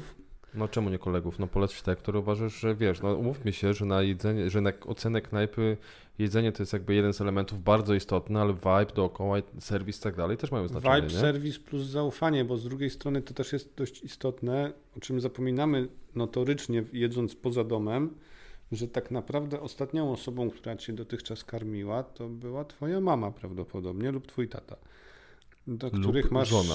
No 0.54 0.68
czemu 0.68 0.90
nie 0.90 0.98
kolegów? 0.98 1.38
No 1.38 1.46
poleć 1.46 1.82
te, 1.82 1.96
które 1.96 2.18
uważasz, 2.18 2.60
że 2.60 2.74
wiesz, 2.74 3.00
no 3.00 3.14
umówmy 3.14 3.52
się, 3.52 3.74
że 3.74 3.84
na 3.84 4.02
jedzenie, 4.02 4.50
że 4.50 4.60
na 4.60 4.72
ocenę 4.86 5.22
knajpy 5.22 5.76
jedzenie 6.18 6.52
to 6.52 6.62
jest 6.62 6.72
jakby 6.72 6.94
jeden 6.94 7.12
z 7.12 7.20
elementów 7.20 7.62
bardzo 7.62 7.94
istotny, 7.94 8.40
ale 8.40 8.54
vibe 8.54 8.94
dookoła, 8.94 9.36
serwis 9.60 9.98
i 9.98 10.02
tak 10.02 10.16
dalej 10.16 10.36
też 10.36 10.52
mają 10.52 10.68
znaczenie, 10.68 10.94
Vibe, 10.94 11.14
nie? 11.14 11.20
serwis 11.20 11.58
plus 11.58 11.86
zaufanie, 11.86 12.44
bo 12.44 12.56
z 12.56 12.64
drugiej 12.64 12.90
strony 12.90 13.22
to 13.22 13.34
też 13.34 13.52
jest 13.52 13.74
dość 13.76 14.02
istotne, 14.02 14.72
o 14.96 15.00
czym 15.00 15.20
zapominamy 15.20 15.88
notorycznie 16.14 16.84
jedząc 16.92 17.34
poza 17.34 17.64
domem, 17.64 18.14
że 18.72 18.88
tak 18.88 19.10
naprawdę 19.10 19.60
ostatnią 19.60 20.12
osobą, 20.12 20.50
która 20.50 20.76
cię 20.76 20.92
dotychczas 20.92 21.44
karmiła, 21.44 22.02
to 22.02 22.28
była 22.28 22.64
twoja 22.64 23.00
mama 23.00 23.30
prawdopodobnie 23.30 24.10
lub 24.10 24.26
twój 24.26 24.48
tata. 24.48 24.76
Do 25.66 25.88
Lub 25.88 26.00
których 26.00 26.30
masz. 26.30 26.48
żona. 26.48 26.74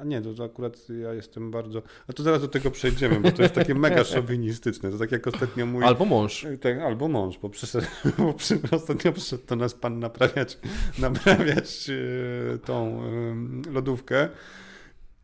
A 0.00 0.04
nie, 0.04 0.22
to, 0.22 0.34
to 0.34 0.44
akurat 0.44 0.88
ja 0.88 1.14
jestem 1.14 1.50
bardzo. 1.50 1.82
A 2.08 2.12
to 2.12 2.22
zaraz 2.22 2.40
do 2.40 2.48
tego 2.48 2.70
przejdziemy, 2.70 3.20
bo 3.20 3.32
to 3.32 3.42
jest 3.42 3.54
takie 3.54 3.74
mega 3.74 4.04
szowinistyczne. 4.14 4.90
To 4.90 4.98
tak 4.98 5.12
jak 5.12 5.26
ostatnio 5.26 5.66
mój. 5.66 5.84
Albo 5.84 6.04
mąż. 6.04 6.46
Tak, 6.60 6.78
albo 6.78 7.08
mąż, 7.08 7.38
bo, 7.38 7.48
przyszedł, 7.48 7.86
bo 8.18 8.32
przy, 8.32 8.58
ostatnio 8.70 9.12
przyszedł 9.12 9.46
do 9.46 9.56
nas 9.56 9.74
pan 9.74 9.98
naprawiać, 9.98 10.58
naprawiać 10.98 11.90
e, 11.90 12.58
tą 12.58 13.02
e, 13.02 13.72
lodówkę. 13.72 14.28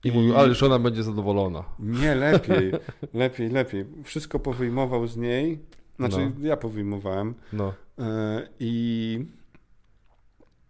I 0.04 0.12
mówił, 0.12 0.36
ale 0.36 0.54
żona 0.54 0.78
będzie 0.78 1.02
zadowolona. 1.02 1.64
Nie, 1.78 2.14
lepiej, 2.14 2.72
lepiej, 3.14 3.50
lepiej. 3.50 3.86
Wszystko 4.04 4.38
powyjmował 4.38 5.06
z 5.06 5.16
niej, 5.16 5.58
znaczy 5.98 6.32
ja 6.40 6.56
powyjmowałem 6.56 7.34
No. 7.52 7.74
e, 7.98 8.48
i 8.60 9.24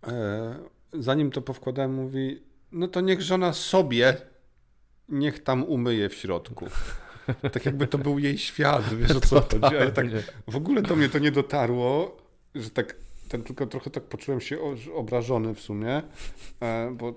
e, 0.06 0.54
zanim 0.92 1.30
to 1.30 1.42
powkładałem, 1.42 1.94
mówi, 1.94 2.42
no 2.72 2.88
to 2.88 3.00
niech 3.00 3.22
żona 3.22 3.52
sobie, 3.52 4.16
niech 5.08 5.42
tam 5.42 5.64
umyje 5.64 6.08
w 6.08 6.14
środku. 6.14 6.66
Tak 7.52 7.66
jakby 7.66 7.86
to 7.86 7.98
był 7.98 8.18
jej 8.18 8.38
świat, 8.38 8.94
wiesz 8.94 9.10
o 9.10 9.20
co 9.20 9.40
chodzi. 9.60 9.76
A 9.76 9.84
ja 9.84 9.90
tak, 9.90 10.06
w 10.48 10.56
ogóle 10.56 10.82
do 10.82 10.96
mnie 10.96 11.08
to 11.08 11.18
nie 11.18 11.32
dotarło, 11.32 12.16
że 12.54 12.70
tak, 12.70 12.96
ten, 13.30 13.42
tylko 13.42 13.66
trochę 13.66 13.90
tak 13.90 14.02
poczułem 14.02 14.40
się 14.40 14.58
obrażony 14.94 15.54
w 15.54 15.60
sumie, 15.60 16.02
e, 16.60 16.90
bo 16.98 17.14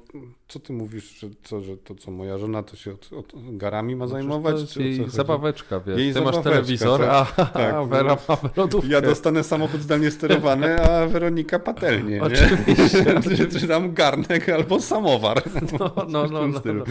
co 0.47 0.59
ty 0.59 0.73
mówisz, 0.73 1.19
że, 1.19 1.27
co, 1.43 1.61
że 1.61 1.77
to 1.77 1.95
co, 1.95 2.11
moja 2.11 2.37
żona 2.37 2.63
to 2.63 2.75
się 2.75 2.91
od, 2.91 3.13
od 3.13 3.33
garami 3.57 3.95
ma 3.95 4.07
zajmować? 4.07 4.55
No 4.75 4.83
jej 4.83 5.09
zabaweczka, 5.09 5.79
wiesz. 5.79 5.97
Jej 5.97 6.13
Ty 6.13 6.21
masz 6.21 6.35
zabaweczka, 6.35 6.51
telewizor, 6.51 7.03
a, 7.03 7.25
tak, 7.25 7.53
tak. 7.53 7.73
a 7.73 7.85
Vera 7.93 8.17
ma 8.29 8.37
lodówkę. 8.57 8.89
Ja 8.89 9.01
dostanę 9.01 9.43
samochód 9.43 9.81
zdalnie 9.81 10.11
sterowany, 10.11 10.81
a 10.81 11.07
Weronika 11.07 11.59
patelnię, 11.59 12.15
nie? 12.15 12.23
Oczywiście. 12.23 13.21
czy, 13.37 13.59
czy 13.59 13.67
tam 13.67 13.93
garnek 13.93 14.49
albo 14.49 14.81
samowar. 14.81 15.43
No, 15.79 15.91
no, 15.95 16.27
no, 16.27 16.47
no, 16.47 16.61
no. 16.65 16.83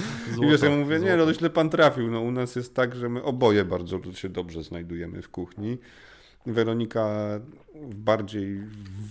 I 0.43 0.51
wiesz, 0.51 0.51
ja 0.51 0.57
Złoto, 0.59 0.77
mówię, 0.77 0.95
nie, 0.95 1.01
złoto. 1.01 1.17
no 1.17 1.27
to 1.27 1.35
źle 1.35 1.51
pan 1.51 1.71
trafił. 1.71 2.11
No, 2.11 2.21
u 2.21 2.31
nas 2.31 2.57
jest 2.57 2.75
tak, 2.75 2.95
że 2.95 3.09
my 3.09 3.23
oboje 3.23 3.65
bardzo 3.65 4.01
się 4.15 4.29
dobrze 4.29 4.63
znajdujemy 4.63 5.23
w 5.23 5.29
kuchni. 5.29 5.79
Weronika 6.47 7.09
bardziej 7.95 8.61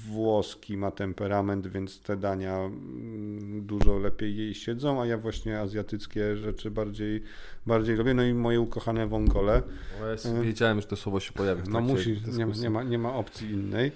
włoski 0.07 0.77
ma 0.77 0.91
temperament, 0.91 1.67
więc 1.67 1.99
te 1.99 2.17
dania 2.17 2.57
mm, 2.57 3.65
dużo 3.65 3.99
lepiej 3.99 4.37
jej 4.37 4.55
siedzą, 4.55 5.01
a 5.01 5.05
ja 5.05 5.17
właśnie 5.17 5.59
azjatyckie 5.59 6.37
rzeczy 6.37 6.71
bardziej, 6.71 7.23
bardziej 7.65 7.95
robię. 7.95 8.13
No 8.13 8.23
i 8.23 8.33
moje 8.33 8.61
ukochane 8.61 9.07
wągole. 9.07 9.61
O, 10.01 10.29
ja 10.29 10.41
wiedziałem, 10.41 10.81
że 10.81 10.87
to 10.87 10.95
słowo 10.95 11.19
się 11.19 11.31
pojawi 11.31 11.61
w 11.61 11.69
No 11.69 11.81
musi, 11.81 12.21
nie, 12.37 12.45
nie, 12.45 12.69
ma, 12.69 12.83
nie 12.83 12.97
ma 12.97 13.13
opcji 13.13 13.51
innej. 13.51 13.91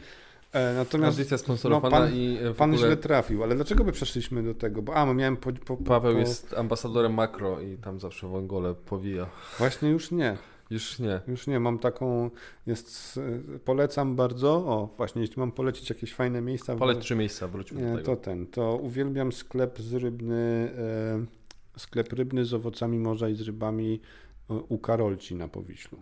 E, 0.53 0.73
natomiast 0.73 1.17
Audycja 1.17 1.37
sponsorowana 1.37 1.99
no, 1.99 2.05
pan- 2.05 2.15
i 2.15 2.37
e, 2.37 2.53
w 2.53 2.55
pan 2.55 2.73
ogóle 2.73 2.87
źle 2.87 2.97
trafił, 2.97 3.43
ale 3.43 3.55
dlaczego 3.55 3.83
by 3.83 3.91
przeszliśmy 3.91 4.43
do 4.43 4.53
tego? 4.53 4.81
Bo 4.81 4.95
a, 4.95 5.05
my 5.05 5.13
miałem 5.13 5.37
po, 5.37 5.51
po, 5.53 5.77
Paweł 5.77 6.13
po... 6.13 6.19
jest 6.19 6.53
ambasadorem 6.53 7.13
makro 7.13 7.61
i 7.61 7.77
tam 7.77 7.99
zawsze 7.99 8.27
wągole 8.27 8.73
powija. 8.73 9.25
Właśnie 9.57 9.89
już 9.89 10.11
nie. 10.11 10.37
Już 10.69 10.99
nie. 10.99 11.21
Już 11.27 11.47
nie, 11.47 11.59
mam 11.59 11.79
taką, 11.79 12.29
jest, 12.65 13.19
polecam 13.65 14.15
bardzo, 14.15 14.51
o 14.53 14.89
właśnie, 14.97 15.21
jeśli 15.21 15.39
mam 15.39 15.51
polecić 15.51 15.89
jakieś 15.89 16.13
fajne 16.13 16.41
miejsca. 16.41 16.75
Poleć 16.75 16.99
trzy 16.99 17.15
miejsca, 17.15 17.47
wróćmy 17.47 17.81
do 17.81 17.87
nie, 17.87 17.95
tego. 17.95 18.05
to 18.05 18.15
ten, 18.15 18.47
to 18.47 18.75
uwielbiam 18.75 19.31
sklep 19.31 19.79
z 19.79 19.93
rybny, 19.93 20.71
e, 20.77 21.79
sklep 21.79 22.13
rybny 22.13 22.45
z 22.45 22.53
owocami 22.53 22.99
morza 22.99 23.29
i 23.29 23.35
z 23.35 23.41
rybami 23.41 24.01
e, 24.49 24.53
u 24.53 24.77
Karolci 24.77 25.35
na 25.35 25.47
Powiślu. 25.47 26.01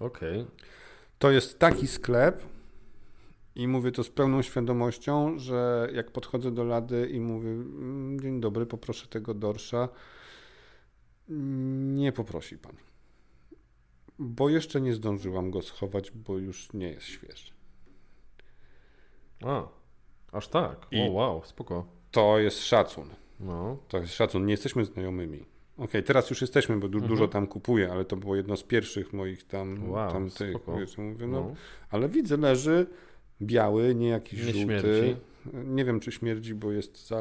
Okej. 0.00 0.46
To 1.18 1.30
jest 1.30 1.58
taki 1.58 1.86
sklep 1.86 2.42
i 3.54 3.68
mówię 3.68 3.92
to 3.92 4.04
z 4.04 4.10
pełną 4.10 4.42
świadomością, 4.42 5.38
że 5.38 5.88
jak 5.92 6.10
podchodzę 6.10 6.50
do 6.50 6.64
lady 6.64 7.08
i 7.12 7.20
mówię 7.20 7.50
"Mm, 7.50 8.20
dzień 8.20 8.40
dobry, 8.40 8.66
poproszę 8.66 9.06
tego 9.06 9.34
dorsza, 9.34 9.88
nie 11.94 12.12
poprosi 12.12 12.58
pan. 12.58 12.72
Bo 14.18 14.48
jeszcze 14.48 14.80
nie 14.80 14.94
zdążyłam 14.94 15.50
go 15.50 15.62
schować, 15.62 16.10
bo 16.10 16.38
już 16.38 16.72
nie 16.72 16.88
jest 16.88 17.06
świeży. 17.06 17.50
A, 19.44 19.68
aż 20.32 20.48
tak. 20.48 20.86
I- 20.90 21.08
O, 21.08 21.12
wow, 21.12 21.42
spoko. 21.44 21.86
To 22.10 22.38
jest 22.38 22.64
szacun. 22.64 23.08
No, 23.40 23.78
To 23.88 23.98
jest 23.98 24.14
szacun. 24.14 24.46
Nie 24.46 24.52
jesteśmy 24.52 24.84
znajomymi. 24.84 25.44
Okej, 25.76 26.02
teraz 26.02 26.30
już 26.30 26.40
jesteśmy, 26.40 26.76
bo 26.76 26.88
du- 26.88 26.98
Mhm. 26.98 27.08
dużo 27.08 27.28
tam 27.28 27.46
kupuję, 27.46 27.92
ale 27.92 28.04
to 28.04 28.16
było 28.16 28.36
jedno 28.36 28.56
z 28.56 28.62
pierwszych 28.62 29.12
moich 29.12 29.44
tam, 29.46 29.90
Wow, 29.90 30.12
tam 30.12 30.30
tych, 30.30 30.56
wiesz, 30.78 30.98
mówię, 30.98 31.26
no, 31.26 31.40
no. 31.40 31.54
ale 31.90 32.08
widzę, 32.08 32.36
leży 32.36 32.86
biały, 33.42 33.94
nie 33.94 34.08
jakiś 34.08 34.38
Nie 34.46 34.52
żółty. 34.52 34.58
śmierdzi. 34.64 35.16
Nie 35.52 35.84
wiem, 35.84 36.00
czy 36.00 36.12
śmierdzi, 36.12 36.54
bo 36.54 36.72
jest, 36.72 37.06
za, 37.08 37.20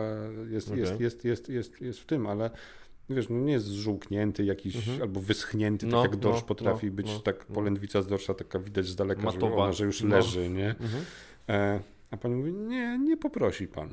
jest, 0.49 0.67
Okej. 0.67 0.79
jest, 0.81 0.99
jest, 0.99 1.25
jest, 1.25 1.49
jest, 1.49 1.81
jest 1.81 1.99
w 1.99 2.05
tym, 2.05 2.27
ale 2.27 2.49
wiesz, 3.09 3.29
no 3.29 3.39
nie 3.39 3.53
jest 3.53 3.65
zżółknięty 3.65 4.45
jakiś 4.45 4.75
Mhm. 4.75 5.01
albo 5.01 5.19
wyschnięty, 5.21 5.85
No, 5.87 6.01
tak 6.01 6.11
jak 6.11 6.19
dorsz 6.19 6.41
no, 6.41 6.47
potrafi 6.47 6.87
no, 6.87 6.93
być, 6.93 7.07
no, 7.07 7.19
tak 7.19 7.45
no. 7.49 7.55
polędwica 7.55 8.01
z 8.01 8.07
dorsza 8.07 8.33
taka 8.33 8.59
widać 8.59 8.85
z 8.85 8.95
daleka, 8.95 9.31
że, 9.31 9.39
ona, 9.39 9.71
że 9.73 9.85
już 9.85 10.01
No. 10.01 10.15
leży, 10.15 10.49
nie? 10.49 10.69
Mhm. 10.69 11.05
E, 11.49 11.79
a 12.11 12.17
pani 12.17 12.35
mówi, 12.35 12.53
nie, 12.53 12.97
nie 12.97 13.17
poprosi 13.17 13.67
pan. 13.67 13.89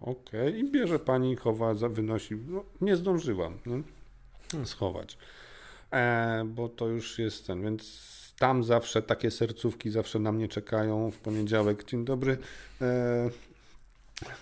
Okej, 0.00 0.58
i 0.58 0.70
bierze 0.70 0.98
pani, 0.98 1.36
chowa, 1.36 1.74
wynosi. 1.74 2.36
No, 2.48 2.64
nie 2.80 2.96
zdążyłam 2.96 3.52
nie? 3.66 3.82
Hmm. 4.52 4.66
schować, 4.66 5.18
e, 5.92 6.44
bo 6.46 6.68
to 6.68 6.88
już 6.88 7.18
jest 7.18 7.46
ten, 7.46 7.62
więc 7.62 8.08
tam 8.38 8.64
zawsze 8.64 9.02
takie 9.02 9.30
sercówki 9.30 9.90
zawsze 9.90 10.18
na 10.18 10.32
mnie 10.32 10.48
czekają 10.48 11.10
w 11.10 11.18
poniedziałek. 11.18 11.84
Dzień 11.84 12.04
dobry. 12.04 12.38
E, 12.80 13.30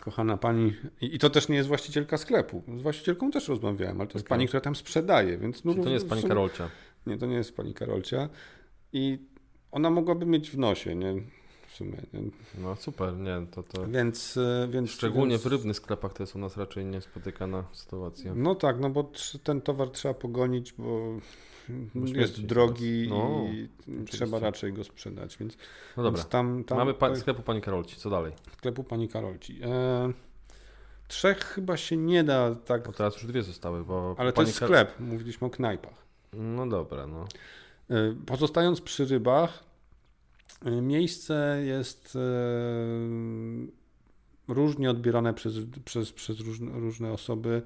Kochana 0.01 0.37
pani, 0.37 0.73
i 1.01 1.19
to 1.19 1.31
też 1.31 1.49
nie 1.49 1.57
jest 1.57 1.69
właścicielka 1.69 2.19
sklepu. 2.19 2.63
Z 2.77 2.81
właścicielką 2.83 3.31
też 3.31 3.49
rozmawiałem, 3.49 4.01
ale 4.01 4.09
to 4.09 4.19
jest 4.19 4.27
Okej. 4.27 4.37
pani, 4.37 4.49
która 4.49 4.61
tam 4.61 4.77
sprzedaje, 4.77 5.39
więc 5.39 5.65
no, 5.65 5.73
Czyli 5.73 5.83
to 5.85 5.89
nie 5.89 5.95
jest 5.95 6.09
pani 6.09 6.21
sumie- 6.23 6.29
Karolcia. 6.29 6.71
nie, 7.07 7.19
to 7.19 7.27
nie 7.27 7.35
jest 7.37 7.57
pani 7.57 7.75
Karolcia. 7.75 8.29
I 8.93 9.19
ona 9.73 9.91
mogłaby 9.91 10.27
mieć 10.27 10.51
w 10.51 10.59
nosie, 10.59 10.95
nie? 10.95 11.15
Sumie. 11.77 11.97
Nie? 12.13 12.21
No 12.59 12.77
super, 12.77 13.17
nie, 13.17 13.47
to 13.51 13.63
to... 13.63 13.87
Więc, 13.87 14.37
e, 14.37 14.69
więc. 14.71 14.91
Szczególnie 14.91 15.31
więc, 15.31 15.43
w 15.43 15.47
rybnych 15.47 15.77
sklepach 15.77 16.13
to 16.13 16.23
jest 16.23 16.37
u 16.37 16.39
nas 16.39 16.57
raczej 16.57 16.85
niespotykana 16.85 17.65
sytuacja. 17.73 18.33
No 18.35 18.55
tak, 18.55 18.81
no 18.81 18.91
bo 18.91 19.11
ten 19.43 19.61
towar 19.61 19.91
trzeba 19.91 20.15
pogonić, 20.15 20.73
bo 20.73 21.09
jest 22.05 22.41
drogi 22.47 23.07
No, 23.11 23.41
i 23.53 23.69
oczywiście. 23.89 24.17
trzeba 24.17 24.39
raczej 24.39 24.73
go 24.73 24.85
sprzedać. 24.85 25.37
Więc, 25.37 25.57
No 25.97 26.03
dobra, 26.03 26.19
więc 26.19 26.31
tam, 26.31 26.65
tam 26.65 26.79
mamy 26.79 26.95
pa- 26.95 27.09
tak, 27.09 27.19
sklepu 27.19 27.43
pani 27.43 27.61
Karolci, 27.61 27.97
co 27.97 28.11
dalej? 28.11 28.33
sklepu 28.59 28.85
pani 28.85 29.09
Karolci. 29.09 29.61
E, 29.65 30.13
trzech 31.09 31.39
chyba 31.39 31.77
się 31.77 31.97
nie 31.97 32.25
da 32.25 32.55
tak. 32.55 32.87
Bo 32.87 32.93
teraz 32.93 33.15
już 33.15 33.27
dwie 33.27 33.43
zostały, 33.43 33.85
bo 33.85 34.15
Ale 34.19 34.33
to 34.33 34.43
jest 34.43 34.59
Kar- 34.61 34.69
sklep, 34.69 35.01
mówiliśmy 35.01 35.47
o 35.47 35.51
knajpach. 35.51 35.95
No 36.33 36.67
dobra, 36.67 37.07
no. 37.07 37.25
E, 37.91 38.15
Pozostając 38.27 38.81
przy 38.81 39.05
rybach, 39.07 39.63
e, 39.63 39.66
miejsce 40.65 41.63
jest 41.65 42.17
e, 42.17 42.21
różnie 44.49 44.91
odbierane 44.91 45.35
przez, 45.35 45.55
przez, 45.85 46.13
przez 46.13 46.41
różne, 46.41 46.73
różne 46.81 47.13
osoby, 47.13 47.63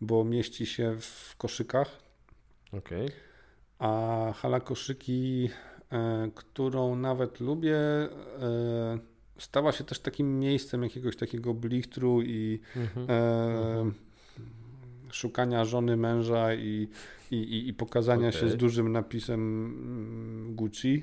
bo 0.00 0.24
mieści 0.24 0.66
się 0.66 0.96
w 1.00 1.34
koszykach, 1.38 1.98
Okej. 2.72 3.08
a 3.78 4.32
hala 4.36 4.60
koszyki, 4.60 5.48
e, 5.92 6.30
którą 6.34 6.96
nawet 6.96 7.40
lubię, 7.40 7.78
stała 9.38 9.72
się 9.72 9.84
też 9.84 9.98
takim 9.98 10.40
miejscem 10.40 10.82
jakiegoś 10.82 11.16
takiego 11.16 11.54
blichtru 11.54 12.22
i 12.22 12.60
Mhm. 12.76 13.06
e, 13.10 13.92
szukania 15.10 15.64
żony 15.64 15.96
męża 15.96 16.54
i, 16.54 16.88
i, 17.30 17.68
i, 17.68 17.74
pokazania 17.74 18.32
się 18.32 18.38
Okej. 18.38 18.50
z 18.50 18.56
dużym 18.56 18.92
napisem 18.92 19.40
mm, 19.40 20.54
Gucci, 20.56 21.02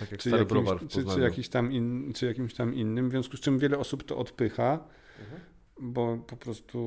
tak 0.00 0.18
czy, 0.18 0.30
jakimś, 0.30 0.68
czy, 0.88 1.04
czy, 1.04 1.20
jakiś 1.20 1.48
tam 1.48 1.72
in, 1.72 2.12
czy 2.12 2.26
jakimś 2.26 2.54
tam 2.54 2.74
innym, 2.74 3.08
w 3.08 3.10
związku 3.10 3.36
z 3.36 3.40
czym 3.40 3.58
wiele 3.58 3.78
osób 3.78 4.04
to 4.04 4.16
odpycha, 4.18 4.84
Mhm. 5.20 5.40
bo 5.80 6.16
po 6.26 6.36
prostu 6.36 6.78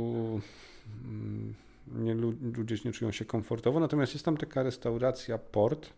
mm, 1.06 1.54
nie, 1.88 2.14
lu- 2.14 2.36
ludzie 2.58 2.76
nie 2.86 2.92
czują 2.92 3.12
się 3.12 3.26
komfortowo. 3.26 3.80
Natomiast 3.80 4.14
jest 4.14 4.26
tam 4.26 4.38
taka 4.38 4.64
restauracja 4.64 5.38
Port, 5.38 5.90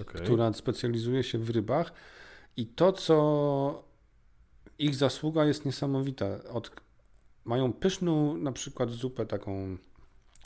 Okej. 0.00 0.22
która 0.22 0.52
specjalizuje 0.52 1.22
się 1.22 1.38
w 1.38 1.50
rybach 1.50 1.92
i 2.56 2.66
to, 2.66 2.92
co 2.92 3.84
ich 4.78 4.94
zasługa 4.94 5.44
jest 5.44 5.64
niesamowita. 5.64 6.26
Od, 6.52 6.70
mają 7.44 7.72
pyszną 7.72 8.36
na 8.36 8.52
przykład 8.52 8.90
zupę 8.90 9.26
taką, 9.26 9.76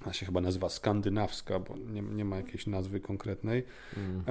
ona 0.05 0.13
się 0.13 0.27
chyba 0.27 0.41
nazywa 0.41 0.69
skandynawska, 0.69 1.59
bo 1.59 1.77
nie, 1.77 2.03
nie 2.03 2.25
ma 2.25 2.37
jakiejś 2.37 2.67
nazwy 2.67 3.01
konkretnej 3.01 3.65
Mhm. 3.97 4.25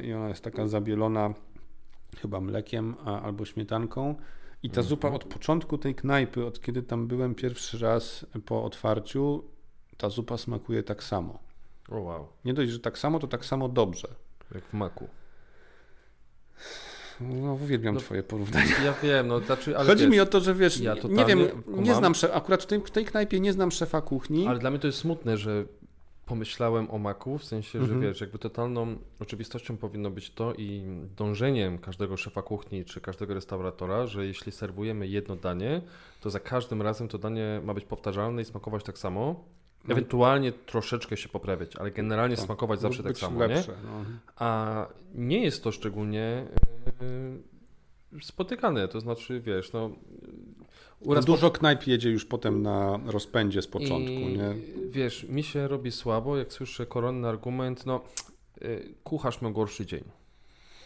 e, 0.00 0.02
i 0.06 0.12
ona 0.12 0.28
jest 0.28 0.44
taka 0.44 0.68
zabielona 0.68 1.34
chyba 2.18 2.40
mlekiem 2.40 2.94
a, 3.04 3.20
albo 3.22 3.44
śmietanką. 3.44 4.14
I 4.62 4.70
ta 4.70 4.80
Mhm. 4.80 4.86
zupa 4.88 5.08
od 5.10 5.24
początku 5.24 5.78
tej 5.78 5.94
knajpy, 5.94 6.46
od 6.46 6.60
kiedy 6.60 6.82
tam 6.82 7.06
byłem 7.06 7.34
pierwszy 7.34 7.78
raz 7.78 8.26
po 8.46 8.64
otwarciu, 8.64 9.44
ta 9.96 10.08
zupa 10.10 10.38
smakuje 10.38 10.82
tak 10.82 11.02
samo. 11.02 11.38
O 11.88 12.00
wow, 12.00 12.28
Nie 12.44 12.54
dość, 12.54 12.70
że 12.72 12.80
tak 12.80 12.98
samo, 12.98 13.18
to 13.18 13.26
tak 13.26 13.44
samo 13.44 13.68
dobrze. 13.68 14.08
jak 14.54 14.64
w 14.64 14.72
maku. 14.72 15.08
No, 17.20 17.52
uwielbiam 17.52 17.94
No, 17.94 18.00
twoje 18.00 18.22
porównania. 18.22 18.82
Ja 18.84 18.94
wiem, 19.02 19.26
no 19.28 19.40
znaczy, 19.40 19.78
ale 19.78 19.86
Chodzi 19.88 20.02
wiesz, 20.02 20.12
mi 20.12 20.20
o 20.20 20.26
to, 20.26 20.40
że 20.40 20.54
wiesz, 20.54 20.80
ja 20.80 20.94
nie 21.08 21.24
wiem, 21.24 21.62
kumam. 21.62 21.84
nie 21.84 21.94
znam 21.94 22.14
szef, 22.14 22.30
akurat 22.36 22.62
w 22.62 22.66
tej, 22.66 22.80
w 22.80 22.90
tej 22.90 23.04
knajpie 23.04 23.40
nie 23.40 23.52
znam 23.52 23.70
szefa 23.70 24.00
kuchni. 24.00 24.46
Ale 24.46 24.58
dla 24.58 24.70
mnie 24.70 24.78
to 24.78 24.86
jest 24.86 24.98
smutne, 24.98 25.36
że 25.36 25.64
pomyślałem 26.26 26.90
o 26.90 26.98
maku, 26.98 27.38
w 27.38 27.44
sensie, 27.44 27.78
że 27.78 27.84
Mhm. 27.84 28.00
wiesz, 28.00 28.20
jakby 28.20 28.38
totalną 28.38 28.96
oczywistością 29.20 29.76
powinno 29.76 30.10
być 30.10 30.30
to 30.30 30.54
i 30.54 30.82
dążeniem 31.16 31.78
każdego 31.78 32.16
szefa 32.16 32.42
kuchni 32.42 32.84
czy 32.84 33.00
każdego 33.00 33.34
restauratora, 33.34 34.06
że 34.06 34.26
jeśli 34.26 34.52
serwujemy 34.52 35.08
jedno 35.08 35.36
danie, 35.36 35.82
to 36.20 36.30
za 36.30 36.40
każdym 36.40 36.82
razem 36.82 37.08
to 37.08 37.18
danie 37.18 37.60
ma 37.64 37.74
być 37.74 37.84
powtarzalne 37.84 38.42
i 38.42 38.44
smakować 38.44 38.84
tak 38.84 38.98
samo. 38.98 39.44
No. 39.88 39.92
Ewentualnie 39.92 40.52
troszeczkę 40.52 41.16
się 41.16 41.28
poprawiać, 41.28 41.76
ale 41.76 41.90
generalnie 41.90 42.36
Tak. 42.36 42.44
smakować 42.44 42.80
zawsze 42.80 42.98
Lub 42.98 43.06
tak 43.06 43.18
samo, 43.18 43.40
lepsze, 43.40 43.72
nie? 43.72 43.88
No. 43.90 44.04
A 44.36 44.86
nie 45.14 45.44
jest 45.44 45.64
to 45.64 45.72
szczególnie 45.72 46.46
yy, 48.12 48.22
spotykane, 48.22 48.88
to 48.88 49.00
znaczy, 49.00 49.40
wiesz, 49.40 49.72
no... 49.72 49.90
No, 51.06 51.22
dużo 51.22 51.50
knajp 51.50 51.86
jedzie 51.86 52.10
już 52.10 52.24
potem 52.24 52.62
na 52.62 53.00
rozpędzie 53.06 53.62
z 53.62 53.66
początku, 53.66 54.12
I, 54.12 54.38
nie? 54.38 54.54
Wiesz, 54.90 55.24
mi 55.24 55.42
się 55.42 55.68
robi 55.68 55.90
słabo, 55.90 56.36
jak 56.36 56.52
słyszę 56.52 56.86
koronny 56.86 57.28
argument, 57.28 57.86
no 57.86 58.00
y, 58.62 58.94
kucharz 59.04 59.42
miał 59.42 59.52
gorszy 59.52 59.86
dzień. 59.86 60.04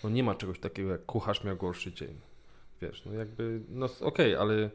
No 0.05 0.11
nie 0.11 0.23
ma 0.25 0.35
czegoś 0.35 0.59
takiego 0.59 0.91
jak 0.91 1.07
kucharz 1.07 1.45
miał 1.45 1.57
gorszy 1.57 1.93
dzień. 1.93 2.21
Wiesz, 2.83 3.03
no 3.07 3.13
jakby, 3.13 3.61
no 3.69 3.89
okej, 4.01 4.37
ale 4.37 4.71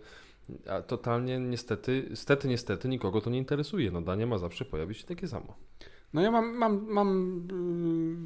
a 0.70 0.82
totalnie 0.82 1.40
niestety, 1.40 2.10
stety, 2.16 2.48
niestety 2.48 2.90
nikogo 2.90 3.22
to 3.22 3.30
nie 3.30 3.38
interesuje. 3.38 3.92
No 3.92 4.02
danie 4.02 4.28
ma 4.28 4.38
zawsze 4.38 4.66
pojawić 4.66 4.98
się 4.98 5.08
takie 5.08 5.28
samo. 5.28 5.56
No 6.14 6.22
ja 6.22 6.32
mam, 6.32 6.58
mam, 6.58 6.86
mam 6.88 7.38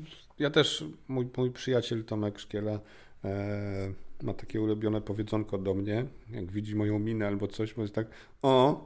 y, 0.06 0.44
ja 0.44 0.50
też, 0.50 0.86
mój, 1.08 1.28
mój 1.38 1.52
przyjaciel 1.52 2.04
Tomek 2.04 2.40
Szkiela 2.40 2.80
e, 3.24 3.94
ma 4.24 4.34
takie 4.34 4.62
ulubione 4.62 5.02
powiedzonko 5.02 5.58
do 5.58 5.74
mnie, 5.74 6.06
jak 6.30 6.52
widzi 6.52 6.76
moją 6.76 7.00
minę 7.00 7.28
albo 7.28 7.48
coś, 7.48 7.78
jest 7.78 7.96
tak, 7.96 8.08
o, 8.42 8.86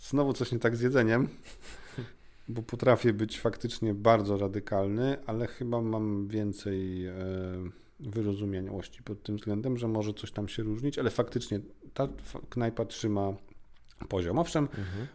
znowu 0.00 0.32
coś 0.32 0.52
nie 0.52 0.58
tak 0.58 0.76
z 0.76 0.80
jedzeniem, 0.80 1.28
bo 2.48 2.62
potrafię 2.62 3.12
być 3.12 3.40
faktycznie 3.40 3.94
bardzo 3.94 4.38
radykalny, 4.38 5.16
ale 5.26 5.46
chyba 5.46 5.82
mam 5.82 6.28
więcej 6.28 7.06
e, 7.06 7.14
wyrozumiałości 8.00 9.02
pod 9.02 9.22
tym 9.22 9.36
względem, 9.36 9.76
że 9.78 9.88
może 9.88 10.14
coś 10.14 10.32
tam 10.32 10.48
się 10.48 10.62
różnić, 10.62 10.98
ale 10.98 11.10
faktycznie 11.10 11.60
ta 11.94 12.08
knajpa 12.48 12.84
trzyma 12.84 13.32
poziom. 14.08 14.38
Owszem, 14.38 14.68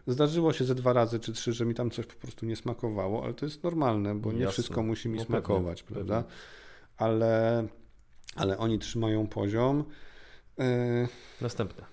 Zdarzyło 0.07 0.53
się 0.53 0.65
ze 0.65 0.75
dwa 0.75 0.93
razy 0.93 1.19
czy 1.19 1.34
trzy, 1.34 1.53
że 1.53 1.65
mi 1.65 1.73
tam 1.75 1.91
coś 1.91 2.05
po 2.05 2.13
prostu 2.15 2.45
nie 2.45 2.55
smakowało, 2.55 3.23
ale 3.23 3.34
to 3.34 3.45
jest 3.45 3.63
normalne, 3.63 4.15
bo 4.15 4.32
nie 4.32 4.39
Jasne. 4.39 4.51
wszystko 4.53 4.84
musi 4.84 5.09
mi 5.09 5.17
No 5.19 5.25
smakować, 5.25 5.84
pewnie, 5.84 5.95
prawda? 5.95 6.23
Ale, 6.97 7.67
ale 8.36 8.57
oni 8.57 8.79
trzymają 8.79 9.27
poziom. 9.27 9.84
Yy, 10.57 10.65
Następne. 11.41 11.86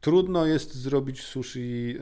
trudno 0.00 0.46
jest 0.46 0.74
zrobić 0.74 1.22
sushi 1.22 1.86
yy, 1.86 1.98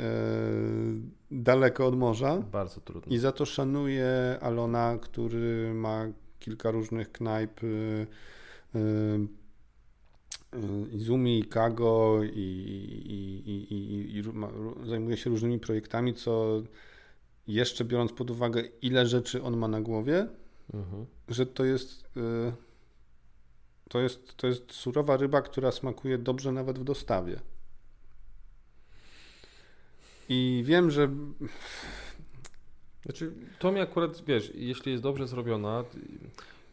daleko 1.30 1.87
od 1.87 1.97
morza 1.99 2.39
Bardzo 2.53 2.80
trudno. 2.80 3.14
i 3.14 3.18
za 3.18 3.32
to 3.32 3.45
szanuję 3.47 4.39
Alona, 4.41 4.99
który 5.03 5.74
ma 5.74 6.07
kilka 6.39 6.70
różnych 6.70 7.12
knajp. 7.12 7.62
Yy, 7.62 8.07
yy, 8.74 9.28
Izumi, 10.93 11.45
Kago 11.45 12.20
i, 12.24 12.41
i, 13.07 13.51
i, 13.51 14.18
i, 14.18 14.22
zajmuje 14.89 15.16
się 15.16 15.30
różnymi 15.30 15.59
projektami, 15.59 16.14
co 16.14 16.62
jeszcze 17.47 17.84
biorąc 17.84 18.12
pod 18.12 18.30
uwagę, 18.30 18.62
ile 18.82 19.07
rzeczy 19.07 19.43
on 19.43 19.57
ma 19.57 19.68
na 19.68 19.80
głowie, 19.80 20.28
Mhm. 20.74 21.07
że 21.28 21.47
to 21.47 21.64
jest, 21.64 22.05
y, 22.16 22.53
to 23.89 24.01
jest, 24.01 24.37
to 24.37 24.47
jest 24.47 24.72
surowa 24.72 25.16
ryba, 25.16 25.43
która 25.43 25.72
smakuje 25.72 26.18
dobrze 26.18 26.53
nawet 26.53 26.78
w 26.78 26.84
dostawie. 26.84 27.41
I 30.28 30.62
wiem, 30.66 30.91
że 30.91 31.09
Znaczy, 33.07 33.33
to 33.59 33.73
mi 33.73 33.81
akurat, 33.81 34.23
wiesz, 34.27 34.53
jeśli 34.55 34.93
jest 34.93 35.03
dobrze 35.05 35.27
zrobiona, 35.27 35.85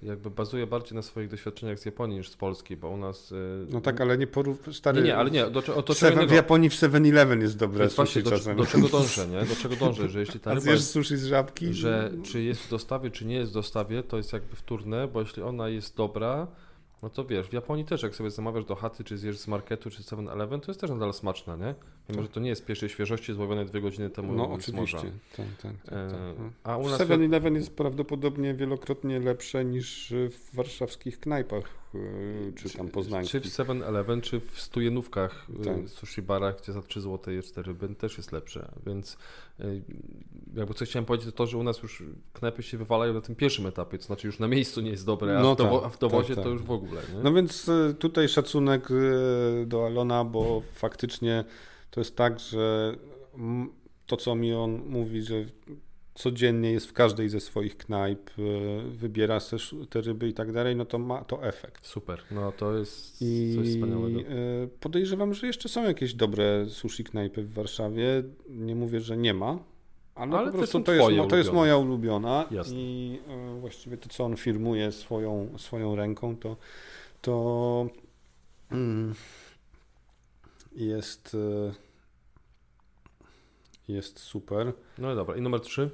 jakby 0.04 0.30
bazuje 0.30 0.68
bardziej 0.68 0.96
na 0.96 1.02
swoich 1.02 1.30
doświadczeniach 1.30 1.80
z 1.80 1.86
Japonii 1.86 2.18
niż 2.18 2.30
z 2.30 2.36
Polski, 2.36 2.78
bo 2.78 2.90
u 2.90 2.98
nas... 2.98 3.32
y, 3.32 3.36
No 3.70 3.82
tak, 3.82 4.02
ale 4.02 4.18
nie 4.18 4.28
porów... 4.28 4.58
Stary, 4.72 5.02
Nie, 5.02 5.08
nie, 5.08 5.18
ale 5.18 5.32
nie, 5.32 5.50
do, 5.50 5.62
cze- 5.62 5.76
o 5.76 5.84
to 5.84 5.94
w, 5.94 5.98
czego 5.98 6.10
seven, 6.10 6.20
w 6.20 6.22
innego. 6.22 6.36
Japonii 6.36 6.70
w 6.70 6.74
7-Eleven 6.74 7.42
jest 7.42 7.58
dobre 7.58 7.80
Więc 7.80 7.94
właśnie 7.96 8.22
sushi 8.22 8.24
do, 8.24 8.30
czasem. 8.38 8.58
do 8.58 8.66
czego 8.66 8.88
dążę, 8.88 9.28
nie? 9.34 9.46
Do 9.46 9.56
czego 9.56 9.76
dążę, 9.76 10.10
że 10.10 10.20
jeśli 10.20 10.40
ta 10.40 10.52
A 10.52 10.60
zjesz 10.60 10.76
jest, 10.76 10.90
sushi 10.92 11.18
z 11.18 11.26
żabki? 11.26 11.74
że 11.74 12.12
czy 12.24 12.42
jest 12.44 12.62
w 12.62 12.70
dostawie, 12.70 13.12
czy 13.12 13.26
nie 13.26 13.36
jest 13.36 13.52
w 13.52 13.54
dostawie, 13.54 14.04
to 14.04 14.18
jest 14.18 14.34
jakby 14.34 14.56
wtórne, 14.56 15.08
bo 15.08 15.20
jeśli 15.20 15.44
ona 15.44 15.70
jest 15.70 15.96
dobra, 15.98 16.48
no 17.04 17.10
to 17.10 17.26
wiesz, 17.26 17.48
w 17.48 17.54
Japonii 17.54 17.86
też 17.86 18.04
jak 18.04 18.16
sobie 18.16 18.32
zamawiasz 18.32 18.66
do 18.66 18.76
chaty, 18.76 19.04
czy 19.04 19.18
zjesz 19.18 19.38
z 19.38 19.48
marketu, 19.48 19.90
czy 19.90 20.04
z 20.04 20.12
7-Eleven, 20.12 20.60
to 20.60 20.72
jest 20.72 20.82
też 20.82 20.90
nadal 20.90 21.14
smaczna, 21.14 21.56
nie? 21.56 21.76
Mimo, 22.10 22.22
że 22.22 22.30
to 22.30 22.40
nie 22.40 22.50
jest 22.50 22.66
pierwszej 22.66 22.90
świeżości 22.90 23.34
złowione 23.34 23.66
dwie 23.66 23.82
godziny 23.82 24.10
temu 24.10 24.34
No 24.34 24.52
oczywiście. 24.52 24.98
Tak, 24.98 25.46
tak, 25.62 25.74
tak, 25.86 25.94
E, 25.94 26.12
tak. 26.12 26.20
no. 26.40 26.50
A 26.64 26.78
u 26.78 26.90
nas... 26.90 27.02
7-Eleven 27.02 27.56
jest 27.56 27.76
prawdopodobnie 27.76 28.54
wielokrotnie 28.54 29.20
lepsze 29.20 29.66
niż 29.66 30.14
w 30.30 30.56
warszawskich 30.56 31.20
knajpach 31.20 31.83
czy 32.56 32.70
tam 32.78 32.88
Czy 32.88 32.94
poznańskich. 32.94 33.42
w 33.42 33.46
7-Eleven, 33.46 34.22
czy 34.22 34.40
w 34.40 34.60
stujenówkach, 34.62 35.48
y, 35.62 35.66
Tak. 35.66 35.90
sushi 35.90 36.22
barach, 36.22 36.62
gdzie 36.62 36.74
za 36.74 36.82
3 36.82 37.02
zł 37.02 37.34
jest 37.34 37.48
4 37.52 37.68
ryby, 37.68 37.96
też 37.96 38.18
jest 38.18 38.32
lepsze. 38.32 38.72
Więc 38.86 39.18
y, 39.60 39.82
jakby 40.56 40.74
co 40.74 40.86
chciałem 40.86 41.06
powiedzieć, 41.06 41.26
to 41.26 41.32
to, 41.32 41.48
że 41.48 41.58
u 41.58 41.64
nas 41.64 41.84
już 41.84 42.04
knajpy 42.34 42.64
się 42.64 42.78
wywalają 42.78 43.14
na 43.14 43.22
tym 43.22 43.36
pierwszym 43.36 43.66
etapie, 43.66 43.98
to 43.98 44.04
znaczy 44.04 44.28
już 44.28 44.40
na 44.40 44.48
miejscu 44.48 44.82
nie 44.82 44.90
jest 44.92 45.06
dobre, 45.06 45.40
a, 45.40 45.42
No 45.42 45.56
w, 45.56 45.58
dowo- 45.58 45.78
tak, 45.80 45.86
a 45.86 45.90
w 45.90 46.00
dowozie 46.00 46.28
tak, 46.28 46.36
tak. 46.36 46.44
to 46.44 46.50
już 46.50 46.62
w 46.62 46.72
ogóle. 46.72 47.02
Nie? 47.16 47.20
No 47.24 47.34
więc 47.34 47.70
tutaj 48.00 48.30
szacunek 48.30 48.90
do 49.66 49.86
Alona, 49.86 50.26
bo 50.26 50.62
faktycznie 50.74 51.44
to 51.92 52.00
jest 52.02 52.16
tak, 52.16 52.40
że 52.40 52.96
to 54.06 54.18
co 54.18 54.36
mi 54.36 54.54
on 54.54 54.72
mówi, 54.88 55.22
że 55.22 55.46
codziennie 56.16 56.72
jest 56.72 56.88
w 56.88 56.94
każdej 56.94 57.30
ze 57.30 57.40
swoich 57.40 57.78
knajp, 57.78 58.30
y, 58.40 58.82
wybiera 58.90 59.40
też 59.40 59.76
te 59.90 60.02
ryby 60.02 60.28
i 60.28 60.34
tak 60.34 60.52
dalej, 60.52 60.76
no 60.76 60.86
to 60.86 61.00
ma 61.00 61.24
to 61.24 61.44
efekt. 61.44 61.88
Super, 61.88 62.24
no 62.32 62.52
to 62.52 62.78
jest 62.78 63.22
I 63.22 63.54
coś 63.58 63.70
wspaniałego. 63.70 64.20
y, 64.20 64.70
podejrzewam, 64.80 65.34
że 65.34 65.48
jeszcze 65.48 65.70
są 65.70 65.84
jakieś 65.84 66.14
dobre 66.14 66.66
sushi 66.70 67.04
knajpy 67.04 67.44
w 67.44 67.54
Warszawie. 67.54 68.24
Nie 68.50 68.76
mówię, 68.76 69.00
że 69.00 69.18
nie 69.18 69.34
ma. 69.34 69.60
Ale, 70.16 70.38
Ale 70.38 70.52
po 70.52 70.58
prostu 70.58 70.80
to 70.80 70.94
jest, 70.94 71.12
mo- 71.18 71.26
to 71.28 71.36
jest 71.38 71.54
moja 71.54 71.78
ulubiona 71.78 72.48
Jasne. 72.52 72.76
i 72.76 73.20
y, 73.58 73.60
właściwie 73.60 73.98
to, 73.98 74.10
co 74.10 74.24
on 74.26 74.38
firmuje 74.38 74.92
swoją, 74.92 75.50
swoją 75.58 75.96
ręką, 75.96 76.38
to, 76.38 76.58
to 77.22 77.88
mm, 78.72 79.14
jest, 80.76 81.38
jest 83.88 84.20
super. 84.20 84.74
No 84.98 85.14
i 85.14 85.16
dobra, 85.16 85.36
i 85.36 85.42
numer 85.42 85.62
3? 85.62 85.90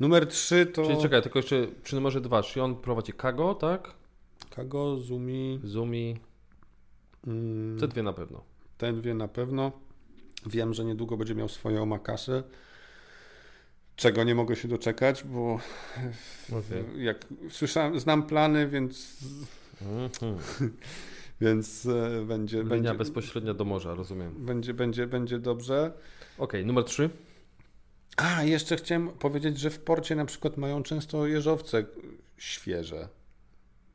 Numer 0.00 0.26
3 0.26 0.66
to 0.66 0.84
Czyli 0.86 1.02
czekaj, 1.02 1.22
tylko 1.22 1.38
jeszcze 1.38 1.66
przy 1.82 1.94
numerze 1.94 2.20
2, 2.20 2.42
czyli 2.42 2.60
on 2.60 2.76
prowadzi 2.76 3.12
Kago, 3.12 3.54
tak? 3.54 3.94
Kago, 4.50 4.96
Zumi, 4.98 5.60
Zumi, 5.64 6.16
mm, 7.26 7.78
te 7.80 7.88
dwie 7.88 8.02
na 8.02 8.12
pewno. 8.12 8.42
ten 8.78 9.00
wie 9.00 9.14
na 9.14 9.28
pewno. 9.28 9.72
Wiem, 10.46 10.74
że 10.74 10.84
niedługo 10.84 11.16
będzie 11.16 11.34
miał 11.34 11.48
swoje 11.48 11.82
omakasy. 11.82 12.42
Czego 13.96 14.24
nie 14.24 14.34
mogę 14.34 14.56
się 14.56 14.68
doczekać, 14.68 15.24
bo 15.24 15.60
Okej. 16.48 17.04
jak 17.04 17.26
słyszałem, 17.50 18.00
znam 18.00 18.22
plany, 18.26 18.68
więc, 18.68 19.16
Mhm. 19.82 20.36
więc 21.40 21.86
e, 21.86 22.24
będzie, 22.26 22.56
Linia 22.56 22.70
będzie, 22.70 22.94
bezpośrednia 22.94 23.54
do 23.54 23.64
morza, 23.64 23.94
rozumiem. 23.94 24.34
będzie, 24.38 24.74
będzie, 24.74 25.06
będzie 25.06 25.38
dobrze. 25.38 25.92
Okej, 26.38 26.66
numer 26.66 26.84
3. 26.84 27.10
A, 28.20 28.42
jeszcze 28.44 28.76
chciałem 28.76 29.08
powiedzieć, 29.08 29.58
że 29.58 29.70
w 29.70 29.78
porcie 29.80 30.16
na 30.16 30.24
przykład 30.24 30.56
mają 30.56 30.82
często 30.82 31.26
jeżowce 31.26 31.84
świeże. 32.36 33.08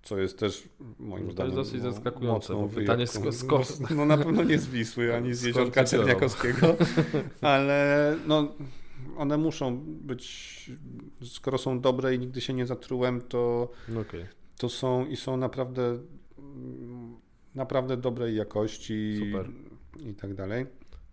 Co 0.03 0.17
jest 0.17 0.39
też 0.39 0.69
moim 0.99 1.23
To 1.23 1.25
jest 1.25 1.33
zdaniem 1.35 1.55
dosyć 1.55 1.81
no, 1.83 1.91
zaskakujące, 1.91 2.53
bo 2.53 2.67
pytanie 2.67 3.05
sk- 3.05 3.31
skąd- 3.31 3.79
No, 3.79 3.87
no 3.95 4.05
na 4.05 4.17
pewno 4.17 4.43
nie 4.43 4.59
z 4.59 4.67
Wisły, 4.67 5.13
ani 5.15 5.33
z 5.33 5.43
jeziorka? 5.43 5.83
Czerniakowskiego, 5.83 6.75
ale 7.41 8.15
no, 8.27 8.53
one 9.17 9.37
muszą 9.37 9.77
być, 9.85 10.71
skoro 11.23 11.57
są 11.57 11.79
dobre 11.81 12.15
i 12.15 12.19
nigdy 12.19 12.41
się 12.41 12.53
nie 12.53 12.65
zatrułem, 12.65 13.21
to, 13.21 13.71
No 13.89 13.99
okej, 13.99 14.25
to 14.57 14.69
są 14.69 15.05
i 15.05 15.15
są 15.15 15.37
naprawdę 15.37 15.99
naprawdę 17.55 17.97
dobrej 17.97 18.35
jakości 18.35 19.19
Super. 19.19 19.49
i 20.09 20.13
tak 20.13 20.33
dalej. 20.33 20.65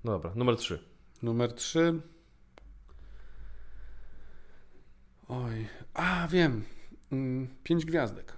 no 0.05 0.13
dobra, 0.13 0.33
numer 0.37 0.57
3. 0.57 0.79
Numer 1.23 1.53
3. 1.53 2.01
Oj, 5.33 5.67
a 5.95 6.29
wiem. 6.31 6.65
Mm, 7.13 7.49
Pięć 7.65 7.85
gwiazdek. 7.87 8.33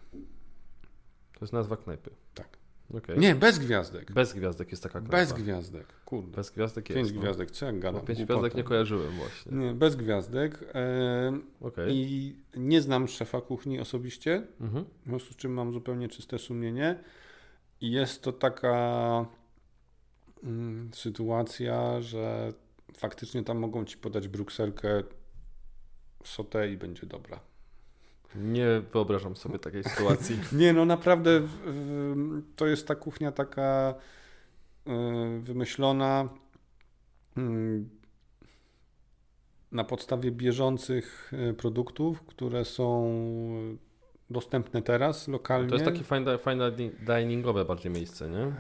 To 1.33 1.41
jest 1.41 1.53
nazwa 1.53 1.77
knajpy. 1.77 2.11
Tak. 2.35 2.59
Okej. 2.95 3.19
Nie, 3.19 3.35
bez 3.35 3.59
gwiazdek. 3.59 4.13
Bez 4.13 4.33
gwiazdek 4.33 4.71
jest 4.71 4.83
taka 4.83 4.99
knajpa. 5.01 5.17
Bez 5.17 5.33
gwiazdek. 5.33 5.87
Kurde. 6.05 6.37
Bez 6.37 6.51
gwiazdek 6.51 6.89
jest. 6.91 6.97
Pięć 6.97 7.13
no. 7.13 7.21
gwiazdek, 7.21 7.51
co 7.51 7.67
ja 7.67 7.73
gadam? 7.73 8.07
pięć 8.07 8.19
Głupotę. 8.19 8.39
gwiazdek 8.39 8.55
nie 8.55 8.65
kojarzyłem 8.65 9.13
właśnie. 9.13 9.53
Nie, 9.53 9.75
bez 9.75 9.97
gwiazdek. 9.97 10.65
E, 10.75 11.39
Okej. 11.61 11.93
I 11.97 12.37
nie 12.57 12.83
znam 12.83 13.09
szefa 13.09 13.41
kuchni 13.41 13.81
osobiście, 13.81 14.47
Mhm. 14.61 14.85
w 15.07 15.09
związku 15.09 15.33
z 15.33 15.37
czym 15.37 15.53
mam 15.53 15.73
zupełnie 15.73 16.09
czyste 16.09 16.39
sumienie. 16.39 17.05
I 17.81 17.91
jest 17.91 18.23
to 18.23 18.33
taka 18.33 19.27
mm, 20.45 20.91
sytuacja, 20.95 22.01
że 22.01 22.53
faktycznie 22.97 23.45
tam 23.45 23.59
mogą 23.59 23.85
ci 23.85 23.97
podać 23.97 24.29
brukselkę 24.29 25.03
sotę 26.25 26.71
i 26.73 26.77
będzie 26.77 27.07
dobra. 27.07 27.41
Nie 28.35 28.67
wyobrażam 28.93 29.37
sobie 29.37 29.59
takiej 29.59 29.85
sytuacji. 29.95 30.39
Nie, 30.53 30.73
no 30.73 30.85
naprawdę 30.85 31.49
to 32.57 32.67
jest 32.67 32.89
ta 32.89 32.95
kuchnia 32.95 33.33
taka 33.33 33.95
y, 34.87 34.91
wymyślona 35.41 36.29
mm, 37.37 37.89
na 39.73 39.85
podstawie 39.85 40.31
bieżących 40.31 41.33
y, 41.51 41.55
produktów, 41.55 42.23
które 42.23 42.65
są 42.65 43.15
dostępne 44.31 44.83
teraz 44.83 45.29
lokalnie. 45.29 45.69
To 45.69 45.75
jest 45.75 45.85
takie 45.85 46.05
fine, 46.05 46.39
fine 46.39 46.73
diningowe 47.07 47.65
bardziej 47.65 47.93
miejsce, 47.93 48.29
nie? 48.31 48.53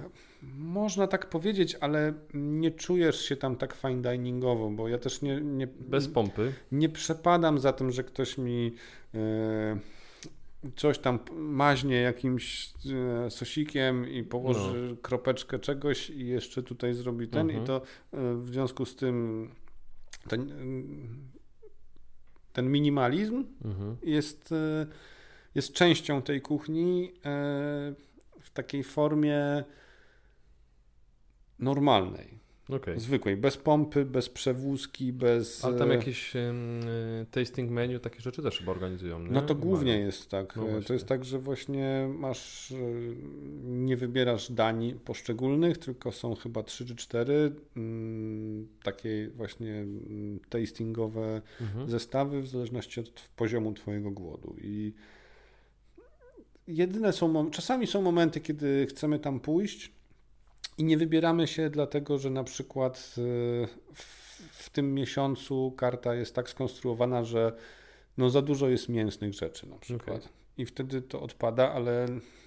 Można 0.58 1.06
tak 1.06 1.28
powiedzieć, 1.30 1.76
ale 1.80 2.12
nie 2.34 2.70
czujesz 2.70 3.20
się 3.24 3.36
tam 3.36 3.56
tak 3.56 3.74
fine 3.74 4.02
diningowo, 4.02 4.70
bo 4.70 4.88
ja 4.88 4.98
też 4.98 5.22
nie, 5.22 5.40
nie, 5.40 5.66
Bez 5.66 6.08
pompy. 6.08 6.52
nie 6.72 6.88
przepadam 6.88 7.58
za 7.58 7.72
tym, 7.72 7.90
że 7.90 8.04
ktoś 8.04 8.38
mi 8.38 8.74
e, 9.14 9.78
coś 10.76 10.98
tam 10.98 11.18
maźnie 11.36 11.96
jakimś 11.96 12.72
e, 13.26 13.30
sosikiem 13.30 14.08
i 14.10 14.22
położy 14.22 14.96
kropeczkę 15.02 15.58
czegoś 15.58 16.10
i 16.10 16.26
jeszcze 16.26 16.62
tutaj 16.62 16.94
zrobi 16.94 17.28
ten 17.28 17.40
Mhm. 17.50 17.64
i 17.64 17.66
to 17.66 17.76
e, 17.76 18.34
w 18.34 18.46
związku 18.46 18.84
z 18.86 18.96
tym 18.96 19.48
ten, 20.28 20.52
ten 22.52 22.70
minimalizm 22.70 23.44
Mhm. 23.64 23.96
jest, 24.02 24.54
jest 25.55 25.72
częścią 25.72 26.22
tej 26.22 26.40
kuchni 26.40 27.12
e, 27.14 27.20
w 28.40 28.50
takiej 28.52 28.84
formie 28.84 29.64
normalnej. 31.59 32.44
Okej. 32.68 33.00
Zwykłej, 33.00 33.36
bez 33.36 33.57
pompy, 33.57 34.05
bez 34.05 34.28
przewózki, 34.28 35.12
bez. 35.12 35.64
Ale 35.64 35.78
tam 35.78 35.90
e, 35.90 35.94
jakieś 35.94 36.36
e, 36.36 36.52
tasting 37.30 37.70
menu, 37.70 38.00
takie 38.00 38.20
rzeczy 38.20 38.42
też 38.42 38.59
chyba 38.59 38.72
organizują, 38.72 39.18
nie? 39.20 39.30
No 39.30 39.42
to 39.42 39.55
głównie 39.55 39.92
Mają. 39.92 40.07
jest 40.07 40.30
tak. 40.30 40.57
No 40.57 40.82
to 40.86 40.92
jest 40.92 41.07
tak, 41.07 41.24
że 41.24 41.38
właśnie 41.38 42.09
masz, 42.14 42.72
nie 43.64 43.96
wybierasz 43.96 44.52
dań 44.52 44.98
poszczególnych, 45.05 45.78
tylko 45.78 46.12
są 46.12 46.34
chyba 46.34 46.62
trzy 46.62 46.86
czy 46.86 46.96
cztery 46.96 47.52
mm, 47.76 48.68
takie 48.82 49.30
właśnie 49.36 49.72
mm, 49.74 50.40
tastingowe 50.48 51.42
Mhm. 51.61 51.90
zestawy 51.90 52.42
w 52.42 52.48
zależności 52.48 53.00
od 53.00 53.11
poziomu 53.36 53.72
twojego 53.72 54.11
głodu. 54.11 54.57
I 54.61 54.92
jedyne 56.68 57.12
są, 57.12 57.50
czasami 57.50 57.86
są 57.86 58.02
momenty, 58.02 58.40
kiedy 58.40 58.86
chcemy 58.86 59.18
tam 59.18 59.40
pójść 59.40 59.92
i 60.78 60.84
nie 60.84 60.98
wybieramy 60.98 61.46
się 61.46 61.70
dlatego, 61.70 62.18
że 62.18 62.30
na 62.30 62.44
przykład 62.44 63.14
e, 63.18 63.66
w, 63.94 64.24
w 64.52 64.70
tym 64.70 64.94
miesiącu 64.94 65.74
karta 65.76 66.14
jest 66.14 66.34
tak 66.34 66.48
skonstruowana, 66.48 67.24
że 67.24 67.52
no 68.18 68.30
za 68.30 68.42
dużo 68.42 68.68
jest 68.68 68.88
mięsnych 68.88 69.34
rzeczy 69.34 69.68
na 69.68 69.78
przykład. 69.78 70.18
Okej. 70.18 70.32
I 70.58 70.66
wtedy 70.66 71.02
to 71.02 71.22
odpada, 71.22 71.72
ale 71.72 72.06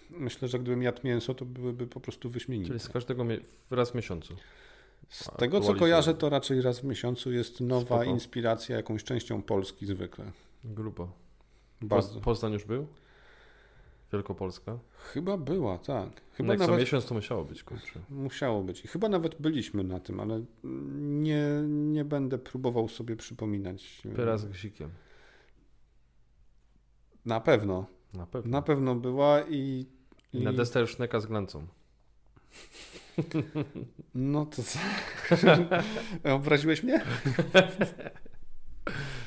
myślę, 0.09 0.47
że 0.47 0.59
gdybym 0.59 0.84
jadł 0.84 1.01
mięso, 1.03 1.34
to 1.34 1.45
byłyby 1.45 1.88
po 1.88 1.99
prostu 1.99 2.30
wyśmienite. 2.30 2.68
Czyli 2.68 2.80
z 2.80 2.89
każdego 2.89 3.26
raz 3.72 3.91
w 3.91 3.95
miesiącu. 3.95 4.36
Z 5.09 5.30
tego 5.38 5.61
co 5.61 5.76
kojarzę, 5.76 6.13
to 6.13 6.30
raczej 6.30 6.61
raz 6.61 6.80
w 6.80 6.84
miesiącu 6.84 7.32
jest 7.32 7.61
nowa 7.61 7.86
Spoko. 7.86 8.03
inspiracja 8.03 8.76
jakąś 8.76 9.03
częścią 9.03 9.41
Polski 9.41 9.86
zwykle. 9.86 10.32
Grubo. 10.63 11.11
Bardzo. 11.82 12.13
Poz, 12.13 12.24
Poznań 12.24 12.53
już 12.53 12.65
był? 12.65 12.88
Wielkopolska? 14.14 14.80
Chyba 15.14 15.38
była, 15.38 15.78
tak. 15.78 16.10
Chyba 16.14 16.34
Chyba 16.34 16.53
jak 16.53 16.60
co 16.60 16.68
nawet 16.68 16.80
miesiąc 16.80 17.05
to 17.05 17.16
musiało 17.16 17.43
być, 17.45 17.64
kurczę. 17.64 17.99
musiało 18.10 18.64
być. 18.64 18.86
I 18.86 18.88
chyba 18.88 19.10
nawet 19.10 19.41
byliśmy 19.41 19.84
na 19.84 19.99
tym, 19.99 20.20
ale 20.20 20.43
nie, 20.99 21.43
nie 21.68 22.05
będę 22.05 22.38
próbował 22.38 22.89
sobie 22.89 23.16
przypominać. 23.16 24.01
Pyra 24.16 24.38
z 24.38 24.45
gzikiem. 24.45 24.89
Na 27.26 27.39
pewno. 27.39 27.86
Na 28.14 28.26
pewno. 28.26 28.51
Na 28.51 28.62
pewno 28.62 28.95
była 28.95 29.41
i. 29.41 29.86
I 30.34 30.41
na 30.43 30.53
deser 30.53 30.88
szneka 30.88 31.20
z 31.20 31.26
glancą. 31.26 31.68
No 34.16 34.45
to 34.45 34.64
co? 34.64 34.80
Obraziłeś 36.36 36.84
mnie? 36.84 37.01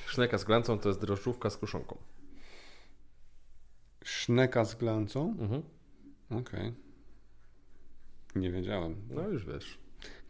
Szneka 0.07 0.39
z 0.39 0.45
glancą 0.45 0.79
to 0.79 0.89
jest 0.89 1.01
drożdżówka 1.01 1.51
z 1.51 1.57
kruszonką. 1.57 1.97
Szneka 4.05 4.65
z 4.65 4.75
glancą? 4.75 5.37
Mhm. 5.41 5.63
Okej. 6.31 6.73
Nie 8.35 8.51
wiedziałem. 8.51 8.97
No 9.11 9.29
już 9.29 9.47
wiesz. 9.47 9.79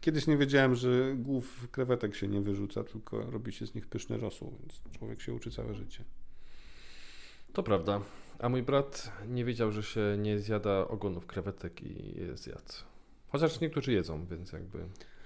Kiedyś 0.01 0.27
nie 0.27 0.37
wiedziałem, 0.37 0.75
że 0.75 1.15
głów 1.15 1.67
krewetek 1.71 2.15
się 2.15 2.27
nie 2.27 2.41
wyrzuca, 2.41 2.83
tylko 2.83 3.31
robi 3.31 3.51
się 3.51 3.67
z 3.67 3.75
nich 3.75 3.87
pyszny 3.87 4.17
rosół, 4.17 4.53
więc 4.59 4.97
człowiek 4.97 5.21
się 5.21 5.33
uczy 5.33 5.51
całe 5.51 5.73
życie. 5.73 6.03
To 7.53 7.63
prawda. 7.63 8.01
A 8.39 8.49
mój 8.49 8.63
brat 8.63 9.11
nie 9.27 9.45
wiedział, 9.45 9.71
że 9.71 9.83
się 9.83 10.17
nie 10.17 10.39
zjada 10.39 10.87
ogonów 10.87 11.25
krewetek 11.25 11.81
i 11.83 12.19
je 12.19 12.37
zjadł. 12.37 12.73
Chociaż 13.27 13.59
niektórzy 13.59 13.93
jedzą, 13.93 14.25
więc 14.25 14.51
jakby... 14.51 14.85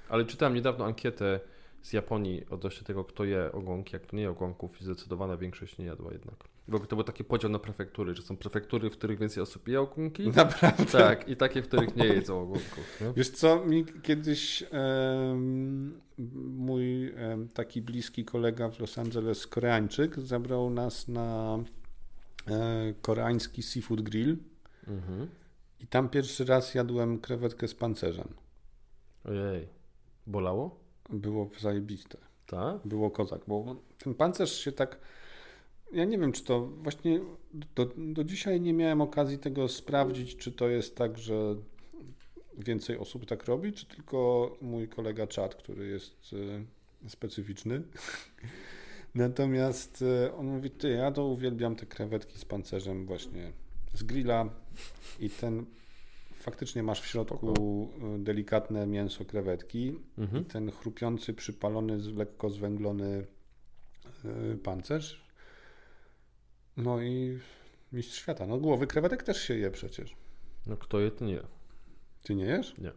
Ale 0.09 0.25
czytałem 0.25 0.55
niedawno 0.55 0.85
ankietę 0.85 1.39
z 1.81 1.93
Japonii 1.93 2.45
odnośnie 2.49 2.87
tego, 2.87 3.03
kto 3.03 3.23
je 3.23 3.51
ogonki, 3.51 3.95
a 3.95 3.99
kto 3.99 4.15
nie 4.15 4.21
je 4.21 4.29
ogonków 4.29 4.81
i 4.81 4.83
zdecydowana 4.83 5.37
większość 5.37 5.77
nie 5.77 5.85
jadła 5.85 6.11
jednak. 6.11 6.43
W 6.67 6.75
ogóle 6.75 6.87
to 6.87 6.95
był 6.95 7.05
taki 7.05 7.23
podział 7.23 7.51
na 7.51 7.59
prefektury, 7.59 8.15
że 8.15 8.21
są 8.21 8.37
prefektury, 8.37 8.89
w 8.89 8.93
których 8.97 9.19
więcej 9.19 9.43
osób 9.43 9.67
je 9.67 9.81
ogonki. 9.81 10.29
Naprawdę? 10.29 10.85
Tak, 10.85 11.29
i 11.29 11.35
takie, 11.35 11.61
w 11.61 11.67
których 11.67 11.95
nie 11.95 12.05
jedzą 12.05 12.41
ogonków. 12.41 13.01
Nie? 13.01 13.13
Wiesz 13.13 13.29
co, 13.29 13.65
mi 13.65 13.85
kiedyś 14.03 14.63
em, 14.71 16.01
mój 16.57 17.13
em, 17.15 17.49
taki 17.49 17.81
bliski 17.81 18.25
kolega 18.25 18.69
w 18.69 18.79
Los 18.79 18.97
Angeles, 18.97 19.47
Koreańczyk, 19.47 20.19
zabrał 20.19 20.69
nas 20.69 21.07
na 21.07 21.57
e, 22.47 22.93
koreański 23.01 23.63
seafood 23.63 24.01
grill 24.01 24.37
Mhm. 24.87 25.27
i 25.79 25.87
tam 25.87 26.09
pierwszy 26.09 26.45
raz 26.45 26.75
jadłem 26.75 27.19
krewetkę 27.19 27.67
z 27.67 27.75
pancerzem. 27.75 28.27
Ojej. 29.23 29.67
Bolało? 30.27 30.79
Było 31.09 31.49
zajebiste. 31.59 32.17
Tak? 32.45 32.77
Było 32.85 33.11
kozak, 33.11 33.41
bo 33.47 33.75
ten 33.97 34.13
pancerz 34.13 34.59
się 34.59 34.71
tak. 34.71 34.97
Ja 35.91 36.05
nie 36.05 36.17
wiem, 36.17 36.31
czy 36.31 36.43
to 36.43 36.67
właśnie 36.67 37.19
do, 37.75 37.89
do 37.97 38.23
dzisiaj 38.23 38.61
nie 38.61 38.73
miałem 38.73 39.01
okazji 39.01 39.37
tego 39.37 39.67
sprawdzić, 39.67 40.35
czy 40.35 40.51
to 40.51 40.69
jest 40.69 40.95
tak, 40.95 41.17
że 41.17 41.55
więcej 42.57 42.97
osób 42.97 43.25
tak 43.25 43.45
robi, 43.45 43.73
czy 43.73 43.85
tylko 43.85 44.51
mój 44.61 44.87
kolega 44.87 45.27
czat, 45.27 45.55
który 45.55 45.87
jest 45.87 46.35
e, 47.03 47.09
specyficzny. 47.09 47.81
Natomiast 49.15 50.01
e, 50.25 50.35
on 50.35 50.45
mówi, 50.45 50.69
ty, 50.69 50.89
ja 50.89 51.11
to 51.11 51.25
uwielbiam 51.25 51.75
te 51.75 51.85
krewetki 51.85 52.39
z 52.39 52.45
pancerzem 52.45 53.05
właśnie 53.05 53.51
z 53.93 54.03
grilla 54.03 54.49
i 55.19 55.29
ten 55.29 55.65
faktycznie 56.33 56.83
masz 56.83 57.01
w 57.01 57.07
środku 57.07 57.89
e, 58.15 58.19
delikatne 58.19 58.87
mięso 58.87 59.25
krewetki 59.25 59.95
Mhm. 60.17 60.43
i 60.43 60.45
ten 60.45 60.71
chrupiący, 60.71 61.33
przypalony, 61.33 61.97
lekko 61.97 62.49
zwęglony 62.49 63.25
pancerz. 64.63 65.24
No 66.77 67.01
i 67.01 67.39
mistrz 67.93 68.17
świata. 68.17 68.45
No 68.47 68.57
głowy 68.57 68.87
krewetek 68.87 69.23
też 69.23 69.41
się 69.41 69.57
je 69.57 69.71
przecież. 69.71 70.15
No 70.67 70.77
kto 70.77 70.99
je, 70.99 71.11
to 71.11 71.25
nie. 71.25 71.41
Ty 72.23 72.35
nie 72.35 72.45
jesz? 72.45 72.77
Nie. 72.77 72.91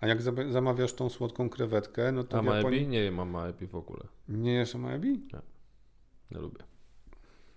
A 0.00 0.06
jak 0.06 0.22
zamawiasz 0.52 0.92
tą 0.92 1.08
słodką 1.08 1.48
krewetkę, 1.48 2.12
no 2.12 2.24
to 2.24 2.38
A 2.38 2.44
Japonii... 2.44 2.62
maebi? 2.62 2.86
Nie 2.86 3.10
mam 3.10 3.30
maebi 3.30 3.66
w 3.66 3.74
ogóle. 3.74 4.02
Nie 4.28 4.52
jesz 4.52 4.74
maebi? 4.74 5.20
Nie 6.30 6.40
lubię. 6.40 6.64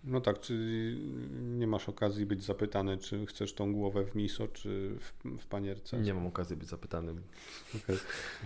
No 0.03 0.21
tak, 0.21 0.39
czyli 0.39 0.99
nie 1.41 1.67
masz 1.67 1.89
okazji 1.89 2.25
być 2.25 2.43
zapytany, 2.43 2.97
czy 2.97 3.25
chcesz 3.25 3.53
tą 3.53 3.73
głowę 3.73 4.05
w 4.05 4.15
miso, 4.15 4.47
czy 4.47 4.95
w, 4.99 5.13
w 5.39 5.47
panierce. 5.47 5.99
Nie 5.99 6.13
mam 6.13 6.27
okazji 6.27 6.55
być 6.55 6.69
zapytanym. 6.69 7.21
Okej. 7.75 7.97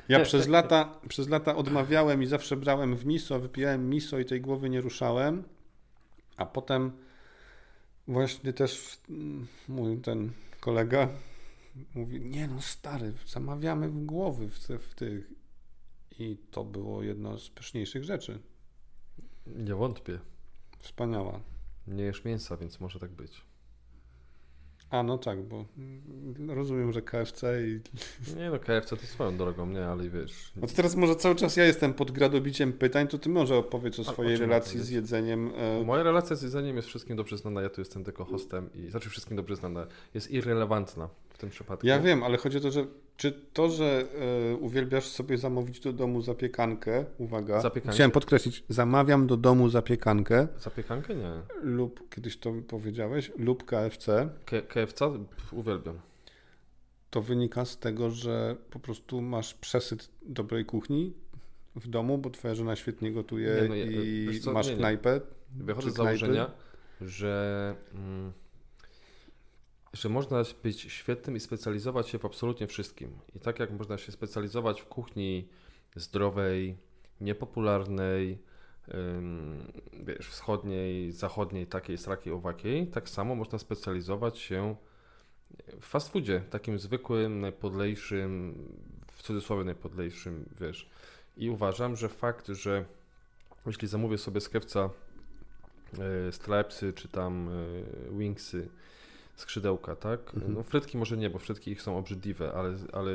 Ja 0.09 0.19
przez 0.19 0.47
lata, 0.47 0.99
przez 1.09 1.29
lata 1.29 1.55
odmawiałem 1.55 2.23
i 2.23 2.25
zawsze 2.25 2.57
brałem 2.57 2.95
w 2.95 3.05
miso, 3.05 3.39
wypijałem 3.39 3.89
miso 3.89 4.19
i 4.19 4.25
tej 4.25 4.41
głowy 4.41 4.69
nie 4.69 4.81
ruszałem, 4.81 5.43
a 6.37 6.45
potem 6.45 6.91
właśnie 8.07 8.53
też 8.53 8.99
mój 9.67 10.01
ten 10.01 10.31
kolega 10.59 11.09
mówi, 11.95 12.21
nie 12.21 12.47
no 12.47 12.61
stary, 12.61 13.13
zamawiamy 13.27 13.89
w 13.89 14.05
głowy 14.05 14.49
w, 14.49 14.67
te, 14.67 14.79
w 14.79 14.95
tych 14.95 15.31
i 16.19 16.37
to 16.51 16.63
było 16.63 17.03
jedno 17.03 17.37
z 17.39 17.49
pyszniejszych 17.49 18.03
rzeczy. 18.03 18.39
Nie 19.47 19.75
wątpię. 19.75 20.19
Wspaniała. 20.79 21.39
Nie 21.87 22.03
jesz 22.03 22.25
mięsa, 22.25 22.57
więc 22.57 22.79
może 22.79 22.99
tak 22.99 23.11
być. 23.11 23.41
A 24.89 25.03
no 25.03 25.17
tak, 25.17 25.43
bo 25.43 25.65
rozumiem, 26.47 26.93
że 26.93 27.01
KFC 27.01 27.67
i 27.67 27.79
Nie 28.37 28.49
no, 28.49 28.59
KFC 28.59 28.97
to 28.97 29.05
swoją 29.05 29.37
drogą, 29.37 29.65
nie, 29.65 29.85
ale 29.85 30.09
wiesz. 30.09 30.51
No 30.55 30.67
to 30.67 30.73
teraz 30.73 30.95
może 30.95 31.15
cały 31.15 31.35
czas 31.35 31.57
ja 31.57 31.65
jestem 31.65 31.93
pod 31.93 32.11
gradobiciem 32.11 32.73
pytań, 32.73 33.07
to 33.07 33.17
ty 33.17 33.29
może 33.29 33.55
opowiedz 33.57 33.99
o 33.99 34.03
swojej 34.03 34.35
o 34.35 34.39
relacji 34.39 34.79
z 34.79 34.89
jedzeniem. 34.89 35.51
e, 35.57 35.83
Moja 35.83 36.03
relacja 36.03 36.35
z 36.35 36.41
jedzeniem 36.41 36.75
jest 36.75 36.87
wszystkim 36.87 37.15
dobrze 37.15 37.37
znana, 37.37 37.61
ja 37.61 37.69
tu 37.69 37.81
jestem 37.81 38.03
tylko 38.03 38.25
hostem 38.25 38.69
i 38.73 38.89
znaczy 38.89 39.09
wszystkim 39.09 39.37
dobrze 39.37 39.55
znana. 39.55 39.87
Jest 40.13 40.31
irrelevantna 40.31 41.09
w 41.37 41.39
tym 41.39 41.49
przypadku. 41.49 41.87
Ja 41.87 41.99
wiem, 41.99 42.23
ale 42.23 42.37
chodzi 42.37 42.57
o 42.57 42.61
to, 42.61 42.71
że 42.71 42.85
czy 43.17 43.31
to, 43.53 43.69
że 43.69 44.03
e, 44.51 44.55
uwielbiasz 44.55 45.05
sobie 45.07 45.37
zamówić 45.37 45.79
do 45.79 45.93
domu 45.93 46.21
zapiekankę, 46.21 47.05
uwaga, 47.17 47.61
Zapiekankę? 47.61 47.93
chciałem 47.95 48.11
podkreślić, 48.11 48.63
zamawiam 48.69 49.27
do 49.27 49.37
domu 49.37 49.69
zapiekankę 49.69 50.47
Zapiekankę? 50.59 51.15
Nie. 51.15 51.31
lub, 51.61 52.09
kiedyś 52.15 52.37
to 52.37 52.53
powiedziałeś, 52.67 53.31
lub 53.37 53.63
KFC, 53.65 54.29
K- 54.45 54.61
KFC? 54.61 55.25
Pff, 55.29 55.53
uwielbiam. 55.53 55.99
to 57.09 57.21
wynika 57.21 57.65
z 57.65 57.77
tego, 57.77 58.11
że 58.11 58.55
po 58.69 58.79
prostu 58.79 59.21
masz 59.21 59.53
przesyt 59.53 60.09
dobrej 60.21 60.65
kuchni 60.65 61.13
w 61.75 61.87
domu, 61.87 62.17
bo 62.17 62.29
twoja 62.29 62.55
żona 62.55 62.75
świetnie 62.75 63.11
gotuje 63.11 63.59
Nie, 63.61 63.69
no 63.69 63.75
ja- 63.75 63.85
i 63.85 64.39
co, 64.39 64.53
masz 64.53 64.65
nie, 64.67 64.71
nie. 64.73 64.77
knajpę. 64.79 65.21
Wychodzę 65.55 65.91
z 65.91 65.93
założenia, 65.95 66.51
że, 67.01 67.75
mm, 67.93 68.31
że 69.97 70.09
można 70.09 70.43
być 70.63 70.81
świetnym 70.81 71.35
i 71.35 71.39
specjalizować 71.39 72.09
się 72.09 72.19
w 72.19 72.25
absolutnie 72.25 72.67
wszystkim. 72.67 73.11
I 73.35 73.39
tak 73.39 73.59
jak 73.59 73.71
można 73.71 73.97
się 73.97 74.11
specjalizować 74.11 74.81
w 74.81 74.85
kuchni 74.85 75.47
zdrowej, 75.95 76.77
niepopularnej, 77.21 78.37
wiesz, 80.03 80.29
wschodniej, 80.29 81.11
zachodniej, 81.11 81.67
takiej, 81.67 81.97
srakiej, 81.97 82.33
owakiej, 82.33 82.87
tak 82.87 83.09
samo 83.09 83.35
można 83.35 83.59
specjalizować 83.59 84.37
się 84.37 84.75
w 85.79 85.85
fast 85.85 86.11
foodzie, 86.11 86.43
takim 86.49 86.79
zwykłym, 86.79 87.39
najpodlejszym, 87.39 88.55
w 89.11 89.23
cudzysłowie 89.23 89.63
najpodlejszym, 89.63 90.49
wiesz. 90.61 90.89
I 91.37 91.49
uważam, 91.49 91.95
że 91.95 92.09
fakt, 92.09 92.47
że 92.47 92.85
jeśli 93.65 93.87
zamówię 93.87 94.17
sobie 94.17 94.41
z 94.41 94.49
kewca 94.49 94.89
e, 95.99 96.31
stripesy 96.31 96.93
czy 96.93 97.07
tam 97.07 97.49
e, 97.49 98.17
wingsy, 98.17 98.69
skrzydełka, 99.37 99.95
tak? 99.95 100.19
Mhm. 100.35 100.53
No 100.53 100.63
frytki 100.63 100.97
może 100.97 101.17
nie, 101.17 101.29
bo 101.29 101.39
frytki 101.39 101.71
ich 101.71 101.81
są 101.81 101.97
obrzydliwe, 101.97 102.53
ale, 102.53 102.75
ale 102.93 103.11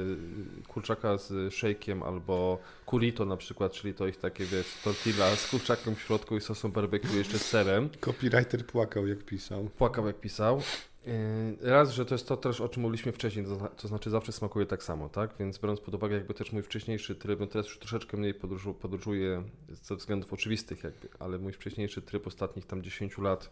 kurczaka 0.69 1.19
z 1.19 1.55
szejkiem 1.55 2.03
albo 2.03 2.59
curito 2.87 3.25
na 3.25 3.37
przykład, 3.37 3.73
czyli 3.73 3.95
to 3.95 4.07
ich 4.07 4.17
takie, 4.17 4.45
wiesz, 4.45 4.67
tortilla 4.85 5.37
z 5.37 5.51
kurczakiem 5.51 5.95
w 5.95 6.01
środku 6.01 6.37
i 6.37 6.41
sosem 6.41 6.73
barbecue 6.73 7.17
jeszcze 7.17 7.39
z 7.39 7.47
serem. 7.49 7.89
Copywriter 8.01 8.67
płakał, 8.67 9.07
jak 9.07 9.19
pisał. 9.25 9.65
Płakał 9.65 10.07
jak 10.07 10.21
pisał. 10.21 10.63
Yy, 11.07 11.71
Raz, 11.71 11.91
że 11.93 12.05
to 12.07 12.15
jest 12.15 12.29
to 12.29 12.37
też, 12.37 12.61
o 12.61 12.69
czym 12.69 12.83
mówiliśmy 12.83 13.13
wcześniej, 13.13 13.45
to, 13.45 13.55
zna- 13.57 13.69
to 13.69 13.89
znaczy 13.89 14.11
zawsze 14.11 14.33
smakuje 14.33 14.67
tak 14.67 14.83
samo, 14.83 15.09
tak? 15.09 15.31
Więc 15.41 15.59
biorąc 15.59 15.81
pod 15.81 15.95
uwagę 15.95 16.15
jakby 16.17 16.35
też 16.35 16.53
mój 16.53 16.63
wcześniejszy 16.63 17.15
tryb, 17.15 17.41
no 17.41 17.47
teraz 17.47 17.67
już 17.67 17.79
troszeczkę 17.79 18.17
mniej 18.17 18.35
podróżu, 18.35 18.75
podróżuję 18.75 19.43
ze 19.69 19.97
względów 19.97 20.33
oczywistych 20.33 20.85
jakby, 20.85 21.09
ale 21.19 21.39
mój 21.39 21.53
wcześniejszy 21.53 22.03
tryb 22.03 22.27
ostatnich 22.27 22.67
tam 22.67 22.83
10 22.83 23.19
lat, 23.19 23.51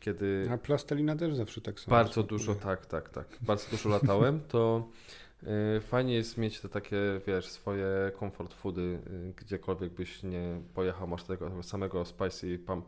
kiedy 0.00 0.48
A 0.52 0.58
plastelina 0.58 1.16
też 1.16 1.34
zawsze 1.34 1.60
tak 1.60 1.80
samo. 1.80 1.96
bardzo 1.96 2.22
dużo, 2.22 2.54
tak, 2.54 2.86
tak, 2.86 3.08
tak, 3.08 3.26
bardzo 3.40 3.70
dużo 3.70 3.88
latałem, 3.88 4.40
to 4.48 4.88
yy, 5.42 5.80
fajnie 5.80 6.14
jest 6.14 6.38
mieć 6.38 6.60
te 6.60 6.68
takie, 6.68 6.96
wiesz, 7.26 7.48
swoje 7.48 7.86
comfort 8.20 8.54
foody, 8.54 8.98
yy, 9.10 9.32
gdziekolwiek 9.36 9.92
byś 9.92 10.22
nie 10.22 10.60
pojechał, 10.74 11.08
masz 11.08 11.24
tego 11.24 11.62
samego 11.62 12.04
spicy 12.04 12.58
pump 12.58 12.86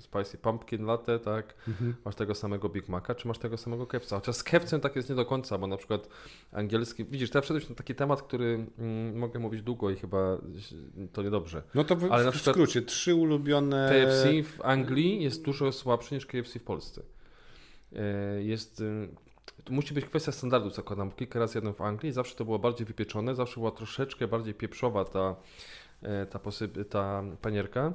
Spicy 0.00 0.38
Pumpkin 0.38 0.84
Latte, 0.84 1.18
tak? 1.18 1.54
Mhm. 1.68 1.94
Masz 2.04 2.14
tego 2.14 2.34
samego 2.34 2.68
Big 2.68 2.88
Maca, 2.88 3.14
czy 3.14 3.28
masz 3.28 3.38
tego 3.38 3.56
samego 3.56 3.86
kewca? 3.86 4.16
Chociaż 4.16 4.36
z 4.36 4.42
kewcem 4.42 4.80
tak 4.80 4.96
jest 4.96 5.08
nie 5.10 5.14
do 5.14 5.24
końca, 5.26 5.58
bo 5.58 5.66
na 5.66 5.76
przykład 5.76 6.08
angielski... 6.52 7.04
Widzisz, 7.04 7.30
teraz 7.30 7.44
wszedłeś 7.44 7.68
na 7.68 7.74
taki 7.74 7.94
temat, 7.94 8.22
który 8.22 8.66
mm, 8.78 9.18
mogę 9.18 9.38
mówić 9.38 9.62
długo 9.62 9.90
i 9.90 9.96
chyba 9.96 10.38
to 11.12 11.22
niedobrze. 11.22 11.62
No 11.74 11.84
to 11.84 11.96
w, 11.96 12.12
Ale 12.12 12.24
na 12.24 12.30
w 12.30 12.34
przykład- 12.34 12.54
skrócie, 12.56 12.82
trzy 12.82 13.14
ulubione... 13.14 13.90
KFC 13.92 14.42
w 14.42 14.60
Anglii 14.64 15.22
jest 15.22 15.42
dużo 15.44 15.72
słabszy 15.72 16.14
niż 16.14 16.26
KFC 16.26 16.58
w 16.58 16.64
Polsce. 16.64 17.02
E, 17.92 18.42
Jest... 18.42 18.80
y, 18.80 19.08
To 19.64 19.72
musi 19.72 19.94
być 19.94 20.04
kwestia 20.04 20.32
standardów, 20.32 20.74
zakładam, 20.74 21.10
kilka 21.12 21.38
razy 21.38 21.58
jadłem 21.58 21.74
w 21.74 21.80
Anglii 21.80 22.12
zawsze 22.12 22.34
to 22.36 22.44
było 22.44 22.58
bardziej 22.58 22.86
wypieczone, 22.86 23.34
zawsze 23.34 23.54
była 23.54 23.70
troszeczkę 23.70 24.28
bardziej 24.28 24.54
pieprzowa 24.54 25.04
ta, 25.04 25.36
ta, 26.30 26.38
posyp, 26.38 26.88
ta 26.88 27.22
panierka. 27.42 27.92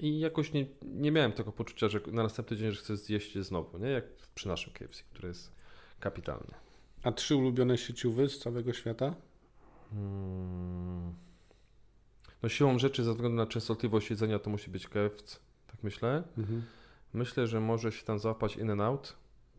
I 0.00 0.18
jakoś 0.20 0.52
nie, 0.52 0.66
nie 0.82 1.12
miałem 1.12 1.32
tego 1.32 1.52
poczucia, 1.52 1.88
że 1.88 2.00
na 2.12 2.22
następny 2.22 2.56
dzień, 2.56 2.72
że 2.72 2.80
chcę 2.80 2.96
zjeść 2.96 3.36
je 3.36 3.42
znowu, 3.42 3.78
nie? 3.78 3.88
Jak 3.88 4.04
przy 4.34 4.48
naszym 4.48 4.72
KFC, 4.72 5.02
które 5.10 5.28
jest 5.28 5.52
kapitalne. 6.00 6.54
A 7.02 7.12
trzy 7.12 7.36
ulubione 7.36 7.78
sieciówy 7.78 8.28
z 8.28 8.38
całego 8.38 8.72
świata? 8.72 9.14
Hmm. 9.90 11.14
No 12.42 12.48
siłą 12.48 12.78
rzeczy, 12.78 13.04
ze 13.04 13.10
względu 13.12 13.36
na 13.36 13.46
częstotliwość 13.46 14.10
jedzenia, 14.10 14.38
to 14.38 14.50
musi 14.50 14.70
być 14.70 14.88
KFC, 14.88 15.38
tak 15.66 15.82
myślę. 15.82 16.22
Mhm. 16.38 16.62
Myślę, 17.14 17.46
że 17.46 17.60
może 17.60 17.92
się 17.92 18.04
tam 18.04 18.18
załapać 18.18 18.56
In 18.56 18.70
and 18.70 18.80
Out, 18.80 19.16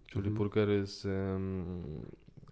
czyli 0.07 0.17
Mhm. 0.27 0.35
burgery 0.35 0.85
z 0.85 1.05
em, 1.05 2.05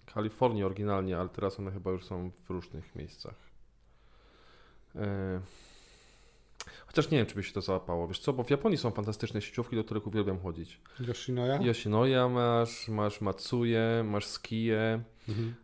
Kalifornii 0.05 0.63
oryginalnie, 0.63 1.17
ale 1.17 1.29
teraz 1.29 1.59
one 1.59 1.71
chyba 1.71 1.91
już 1.91 2.05
są 2.05 2.31
w 2.31 2.49
różnych 2.49 2.95
miejscach. 2.95 3.35
E, 4.95 5.41
Chociaż 6.87 7.11
nie 7.11 7.17
wiem, 7.17 7.27
czy 7.27 7.35
by 7.35 7.43
się 7.43 7.53
to 7.53 7.61
załapało. 7.61 8.07
Wiesz 8.07 8.19
co, 8.19 8.33
bo 8.33 8.43
w 8.43 8.49
Japonii 8.49 8.77
są 8.77 8.91
fantastyczne 8.91 9.41
sieciówki, 9.41 9.75
do 9.75 9.83
których 9.83 10.07
uwielbiam 10.07 10.39
chodzić. 10.39 10.81
Yoshinoya? 10.99 11.59
Yoshinoya 11.61 12.29
masz, 12.29 12.87
masz 12.87 13.21
Matsuye, 13.21 14.03
masz 14.03 14.25
Skiję, 14.25 15.03
Mhm. 15.29 15.55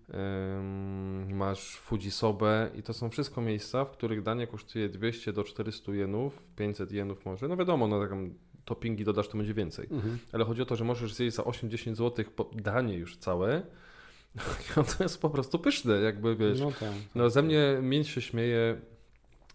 Ym, 1.30 1.38
masz 1.38 1.78
Fujisobę 1.78 2.70
i 2.76 2.84
to 2.84 2.94
są 2.94 3.10
wszystko 3.10 3.42
miejsca, 3.42 3.86
w 3.86 3.92
których 3.92 4.22
danie 4.22 4.48
kosztuje 4.48 4.90
200 4.90 5.34
do 5.34 5.44
400 5.44 5.92
jenów, 5.92 6.50
500 6.56 6.92
jenów 6.92 7.26
może. 7.26 7.48
No 7.48 7.58
wiadomo, 7.58 7.88
no 7.88 8.02
taką 8.02 8.30
toppingi 8.66 9.04
dodasz, 9.04 9.28
to 9.28 9.38
będzie 9.38 9.54
więcej. 9.54 9.88
Mhm. 9.92 10.20
Ale 10.32 10.46
chodzi 10.46 10.62
o 10.62 10.66
to, 10.66 10.76
że 10.76 10.84
możesz 10.84 11.14
zjeść 11.14 11.36
za 11.36 11.44
8-10 11.44 11.96
zł 11.96 12.26
danie 12.54 12.94
już 12.94 13.18
całe. 13.18 13.62
I 14.36 14.74
to 14.98 15.04
jest 15.04 15.22
po 15.22 15.30
prostu 15.30 15.60
pyszne, 15.60 15.96
jakby 16.02 16.36
wiesz. 16.36 16.60
No 16.60 16.72
tak. 16.72 16.94
No 17.16 17.30
ze 17.30 17.42
mnie 17.42 17.78
mięć 17.82 18.08
się 18.08 18.22
śmieje, 18.22 18.82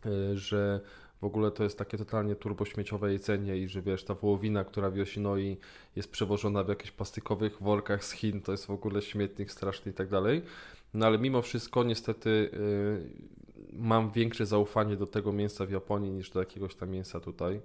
y, 0.06 0.38
że 0.38 0.80
w 1.20 1.24
ogóle 1.24 1.50
to 1.50 1.64
jest 1.64 1.78
takie 1.78 1.98
totalnie 1.98 2.34
turbośmieciowe 2.34 3.12
jedzenie 3.12 3.56
i 3.56 3.68
że 3.68 3.82
wiesz, 3.82 4.04
ta 4.04 4.14
wołowina, 4.14 4.64
która 4.64 4.90
w 4.90 4.96
Yosinoi 4.96 5.56
jest 5.96 6.10
przewożona 6.10 6.64
w 6.64 6.68
jakichś 6.68 6.90
plastikowych 6.90 7.62
workach 7.62 8.04
z 8.04 8.12
Chin, 8.12 8.40
to 8.40 8.52
jest 8.52 8.66
w 8.66 8.70
ogóle 8.70 9.02
śmietnik 9.02 9.50
straszny 9.50 9.92
i 9.92 9.94
tak 9.94 10.08
dalej. 10.08 10.42
No 10.94 11.06
ale 11.06 11.18
mimo 11.18 11.42
wszystko 11.42 11.84
niestety 11.84 12.30
y, 12.30 13.10
mam 13.72 14.10
większe 14.10 14.46
zaufanie 14.46 14.96
do 14.96 15.06
tego 15.06 15.32
mięsa 15.32 15.66
w 15.66 15.70
Japonii 15.70 16.10
niż 16.10 16.30
do 16.30 16.40
jakiegoś 16.40 16.74
tam 16.74 16.90
mięsa 16.90 17.20
tutaj, 17.20 17.60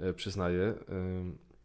y, 0.00 0.14
przyznaję. 0.14 0.62
Y, 0.62 0.74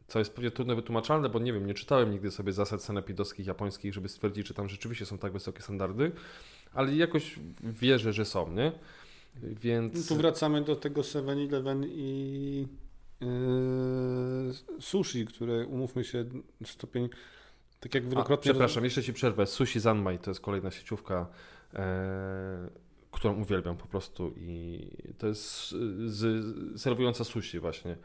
co 0.07 0.19
jest 0.19 0.33
pewnie 0.33 0.51
trudno 0.51 0.75
wytłumaczalne, 0.75 1.29
bo 1.29 1.39
nie 1.39 1.53
wiem, 1.53 1.65
nie 1.65 1.73
czytałem 1.73 2.11
nigdy 2.11 2.31
sobie 2.31 2.53
zasad 2.53 2.83
sanepidowskich 2.83 3.47
japońskich, 3.47 3.93
żeby 3.93 4.09
stwierdzić, 4.09 4.47
czy 4.47 4.53
tam 4.53 4.69
rzeczywiście 4.69 5.05
są 5.05 5.17
tak 5.17 5.33
wysokie 5.33 5.61
standardy, 5.61 6.11
ale 6.73 6.95
jakoś 6.95 7.39
wierzę, 7.63 8.13
że 8.13 8.25
są, 8.25 8.51
nie? 8.51 8.71
No 9.35 9.49
Więc. 9.61 10.07
tu 10.07 10.15
wracamy 10.15 10.61
do 10.61 10.75
tego 10.75 11.01
7-Eleven 11.01 11.85
i 11.87 12.67
yy, 13.21 14.81
sushi, 14.81 15.25
które 15.25 15.67
umówmy 15.67 16.03
się 16.03 16.25
stopień, 16.65 17.09
tak 17.79 17.95
jak 17.95 18.03
A, 18.03 18.07
wielokrotnie... 18.07 18.51
przepraszam, 18.51 18.83
jeszcze 18.83 19.03
ci 19.03 19.13
przerwę. 19.13 19.45
Sushi 19.45 19.79
Zanmai 19.79 20.19
to 20.19 20.31
jest 20.31 20.41
kolejna 20.41 20.71
sieciówka, 20.71 21.27
e, 21.73 22.69
którą 23.11 23.41
uwielbiam 23.41 23.77
po 23.77 23.87
prostu 23.87 24.33
i 24.37 24.87
to 25.17 25.27
jest 25.27 25.69
z, 26.05 26.81
serwująca 26.81 27.23
sushi 27.23 27.59
właśnie. 27.59 27.97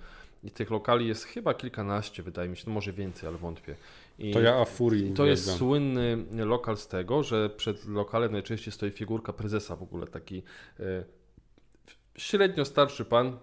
I 0.44 0.51
tych 0.51 0.70
lokali 0.70 1.09
jest 1.09 1.24
chyba 1.24 1.55
kilkanaście, 1.55 2.23
wydaje 2.23 2.48
mi 2.48 2.57
się, 2.57 2.65
no 2.66 2.73
może 2.73 2.93
więcej, 2.93 3.28
ale 3.28 3.39
wątpię. 3.39 3.74
I 4.18 4.32
To 4.32 4.40
ja 4.40 4.55
Afuri 4.55 5.06
I 5.06 5.12
to 5.12 5.26
jest 5.26 5.56
słynny 5.56 6.26
lokal 6.32 6.76
z 6.76 6.88
tego, 6.88 7.22
że 7.22 7.51
przed 7.51 7.84
lokalem 7.84 8.32
najczęściej 8.32 8.72
stoi 8.72 8.90
figurka 8.90 9.32
prezesa 9.32 9.76
w 9.76 9.82
ogóle, 9.82 10.06
taki 10.06 10.43
e, 10.80 11.05
średnio 12.16 12.64
starszy 12.64 13.05
pan, 13.05 13.26
e, 13.26 13.36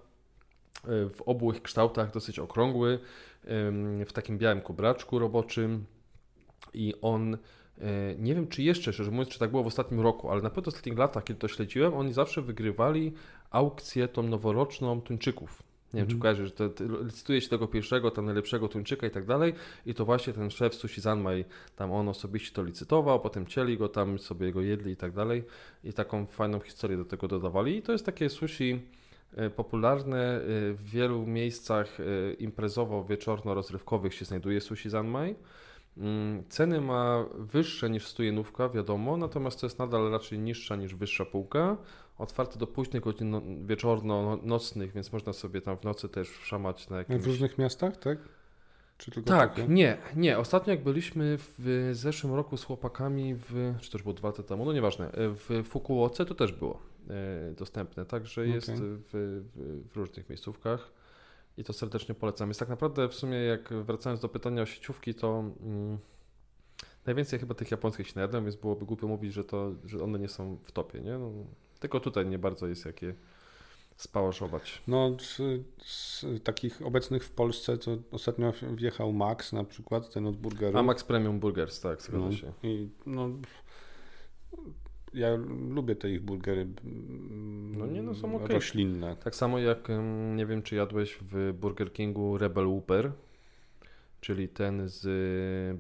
w 1.10 1.22
obłych 1.26 1.62
kształtach, 1.62 2.12
dosyć 2.12 2.40
okrągły, 2.40 3.00
w 4.06 4.14
takim 4.14 4.38
białym 4.38 4.62
kubraczku 4.62 5.20
roboczym 5.20 5.86
i 6.74 6.94
on, 7.02 7.34
e, 7.34 7.38
nie 8.18 8.36
wiem 8.36 8.48
czy 8.48 8.64
jeszcze, 8.64 8.94
szczerze 8.94 9.12
mówiąc, 9.12 9.30
czy 9.30 9.40
tak 9.40 9.52
było 9.52 9.64
w 9.64 9.68
ostatnim 9.68 10.02
roku, 10.02 10.30
ale 10.30 10.42
na 10.42 10.50
pewno 10.50 10.64
w 10.64 10.68
ostatnich 10.68 10.98
latach, 10.98 11.24
kiedy 11.24 11.40
to 11.40 11.48
śledziłem, 11.48 11.94
oni 11.94 12.14
zawsze 12.14 12.42
wygrywali 12.42 13.14
aukcję 13.52 14.08
tą 14.08 14.24
noworoczną 14.24 15.02
tuńczyków. 15.02 15.64
Nie 15.94 15.98
wiem, 16.00 16.08
czy 16.08 16.16
Mhm. 16.16 16.20
kojarzysz, 16.22 16.46
że 16.48 16.52
to, 16.52 16.70
to 16.70 16.84
licytuje 17.04 17.42
się 17.42 17.50
tego 17.50 17.68
pierwszego, 17.68 18.12
tam 18.12 18.26
najlepszego 18.26 18.68
tuńczyka 18.68 19.08
i 19.08 19.12
tak 19.12 19.26
dalej 19.26 19.54
i 19.86 19.94
to 19.94 20.06
właśnie 20.06 20.34
ten 20.34 20.50
szef 20.52 20.76
Sushi 20.76 21.02
Zanmai, 21.02 21.46
tam 21.76 21.92
on 21.92 22.10
osobiście 22.10 22.56
to 22.56 22.64
licytował, 22.64 23.20
potem 23.20 23.46
cieli 23.48 23.78
go 23.78 23.90
tam, 23.90 24.20
sobie 24.20 24.52
go 24.52 24.62
jedli 24.62 24.92
i 24.92 24.96
tak 24.96 25.12
dalej 25.12 25.44
i 25.84 25.94
taką 25.94 26.26
fajną 26.26 26.60
historię 26.60 26.98
do 26.98 27.06
tego 27.06 27.28
dodawali 27.28 27.78
i 27.78 27.82
to 27.82 27.92
jest 27.92 28.06
takie 28.06 28.30
sushi 28.30 28.82
e, 29.36 29.50
popularne 29.50 30.36
e, 30.36 30.40
w 30.74 30.84
wielu 30.84 31.26
miejscach 31.26 32.00
e, 32.00 32.04
imprezowo-wieczorno-rozrywkowych 32.34 34.14
się 34.14 34.26
znajduje 34.26 34.62
Sushi 34.62 34.90
Zanmai. 34.90 35.36
Mm, 35.98 36.44
Ceny 36.50 36.82
ma 36.82 37.26
wyższe 37.38 37.90
niż 37.90 38.08
stujenówka, 38.08 38.70
wiadomo, 38.70 39.18
natomiast 39.18 39.60
to 39.60 39.66
jest 39.66 39.80
nadal 39.80 40.12
raczej 40.12 40.40
niższa 40.40 40.76
niż 40.76 40.96
wyższa 40.96 41.26
półka. 41.26 41.78
Otwarte 42.18 42.60
do 42.60 42.68
późnych 42.68 43.04
godzin 43.04 43.30
no, 43.30 43.42
wieczorno-nocnych, 43.66 44.94
więc 44.94 45.14
można 45.14 45.34
sobie 45.34 45.62
tam 45.62 45.78
w 45.78 45.84
nocy 45.84 46.10
też 46.10 46.30
wszamać 46.30 46.90
na 46.90 46.98
jakimś... 46.98 47.22
W 47.22 47.26
różnych 47.26 47.58
miastach, 47.58 47.98
tak? 47.98 48.18
Tak, 49.26 49.70
nie, 49.70 49.98
nie. 50.16 50.40
Ostatnio 50.40 50.74
jak 50.74 50.84
byliśmy 50.84 51.38
w 51.38 51.90
zeszłym 51.94 52.34
roku 52.34 52.58
z 52.58 52.64
chłopakami 52.64 53.36
w, 53.36 53.76
czy 53.82 53.92
to 53.92 53.98
już 53.98 54.04
było 54.04 54.14
dwa 54.14 54.28
lata 54.28 54.44
temu, 54.44 54.66
no 54.66 54.74
nieważne, 54.74 55.10
w 55.16 55.64
Fukuoce 55.66 56.26
to 56.26 56.36
też 56.36 56.52
było 56.52 56.80
e, 57.10 57.52
dostępne, 57.52 58.06
także 58.06 58.48
jest 58.48 58.70
Okej. 58.70 58.82
w, 58.82 59.10
w, 59.14 59.92
w 59.92 59.96
różnych 59.96 60.30
miejscówkach 60.30 60.92
i 61.58 61.64
to 61.64 61.74
serdecznie 61.74 62.16
polecam. 62.16 62.50
Jest 62.50 62.60
tak 62.60 62.70
naprawdę 62.70 63.10
w 63.10 63.14
sumie, 63.14 63.38
jak 63.38 63.74
wracając 63.74 64.20
do 64.20 64.30
pytania 64.30 64.62
o 64.62 64.66
sieciówki, 64.66 65.14
to 65.14 65.40
mm, 65.40 65.98
najwięcej 67.06 67.40
chyba 67.40 67.56
tych 67.56 67.72
japońskich 67.72 68.08
się 68.08 68.14
najadłem, 68.16 68.44
więc 68.44 68.56
byłoby 68.56 68.86
głupio 68.86 69.08
mówić, 69.08 69.34
że, 69.34 69.44
to, 69.44 69.72
że 69.86 70.04
one 70.04 70.20
nie 70.20 70.30
są 70.30 70.58
w 70.64 70.72
topie, 70.72 71.02
nie? 71.02 71.18
No, 71.18 71.32
tylko 71.84 72.00
tutaj 72.00 72.26
nie 72.26 72.40
bardzo 72.40 72.68
jest 72.68 72.86
jakie 72.86 73.14
spałażować. 73.96 74.82
No, 74.88 75.18
z, 75.20 75.42
z 75.84 76.26
takich 76.44 76.82
obecnych 76.82 77.24
w 77.24 77.32
Polsce, 77.32 77.78
to 77.78 77.98
ostatnio 78.12 78.54
wjechał 78.76 79.14
Max 79.14 79.54
na 79.54 79.64
przykład, 79.64 80.14
ten 80.14 80.28
od 80.28 80.38
burgeru. 80.38 80.78
A 80.78 80.84
Max 80.84 81.04
Premium 81.04 81.40
Burgers, 81.40 81.82
tak, 81.82 82.02
zgadza 82.02 82.26
no, 82.26 82.32
się. 82.32 82.54
I 82.64 82.90
no, 83.06 83.30
ja 85.14 85.28
lubię 85.70 85.96
te 85.96 86.10
ich 86.10 86.22
burgery 86.22 86.62
mm, 86.62 87.76
No 87.78 87.88
nie, 87.88 88.02
no 88.02 88.16
są 88.16 88.36
okej. 88.36 88.56
roślinne. 88.56 89.16
Tak 89.16 89.36
samo 89.36 89.60
jak 89.60 89.88
nie 90.36 90.46
wiem, 90.46 90.62
czy 90.62 90.76
jadłeś 90.76 91.18
w 91.22 91.54
Burger 91.54 91.94
Kingu 91.94 92.38
Rebel 92.38 92.68
Whopper, 92.68 93.12
czyli 94.22 94.48
ten 94.48 94.90
z 94.90 95.04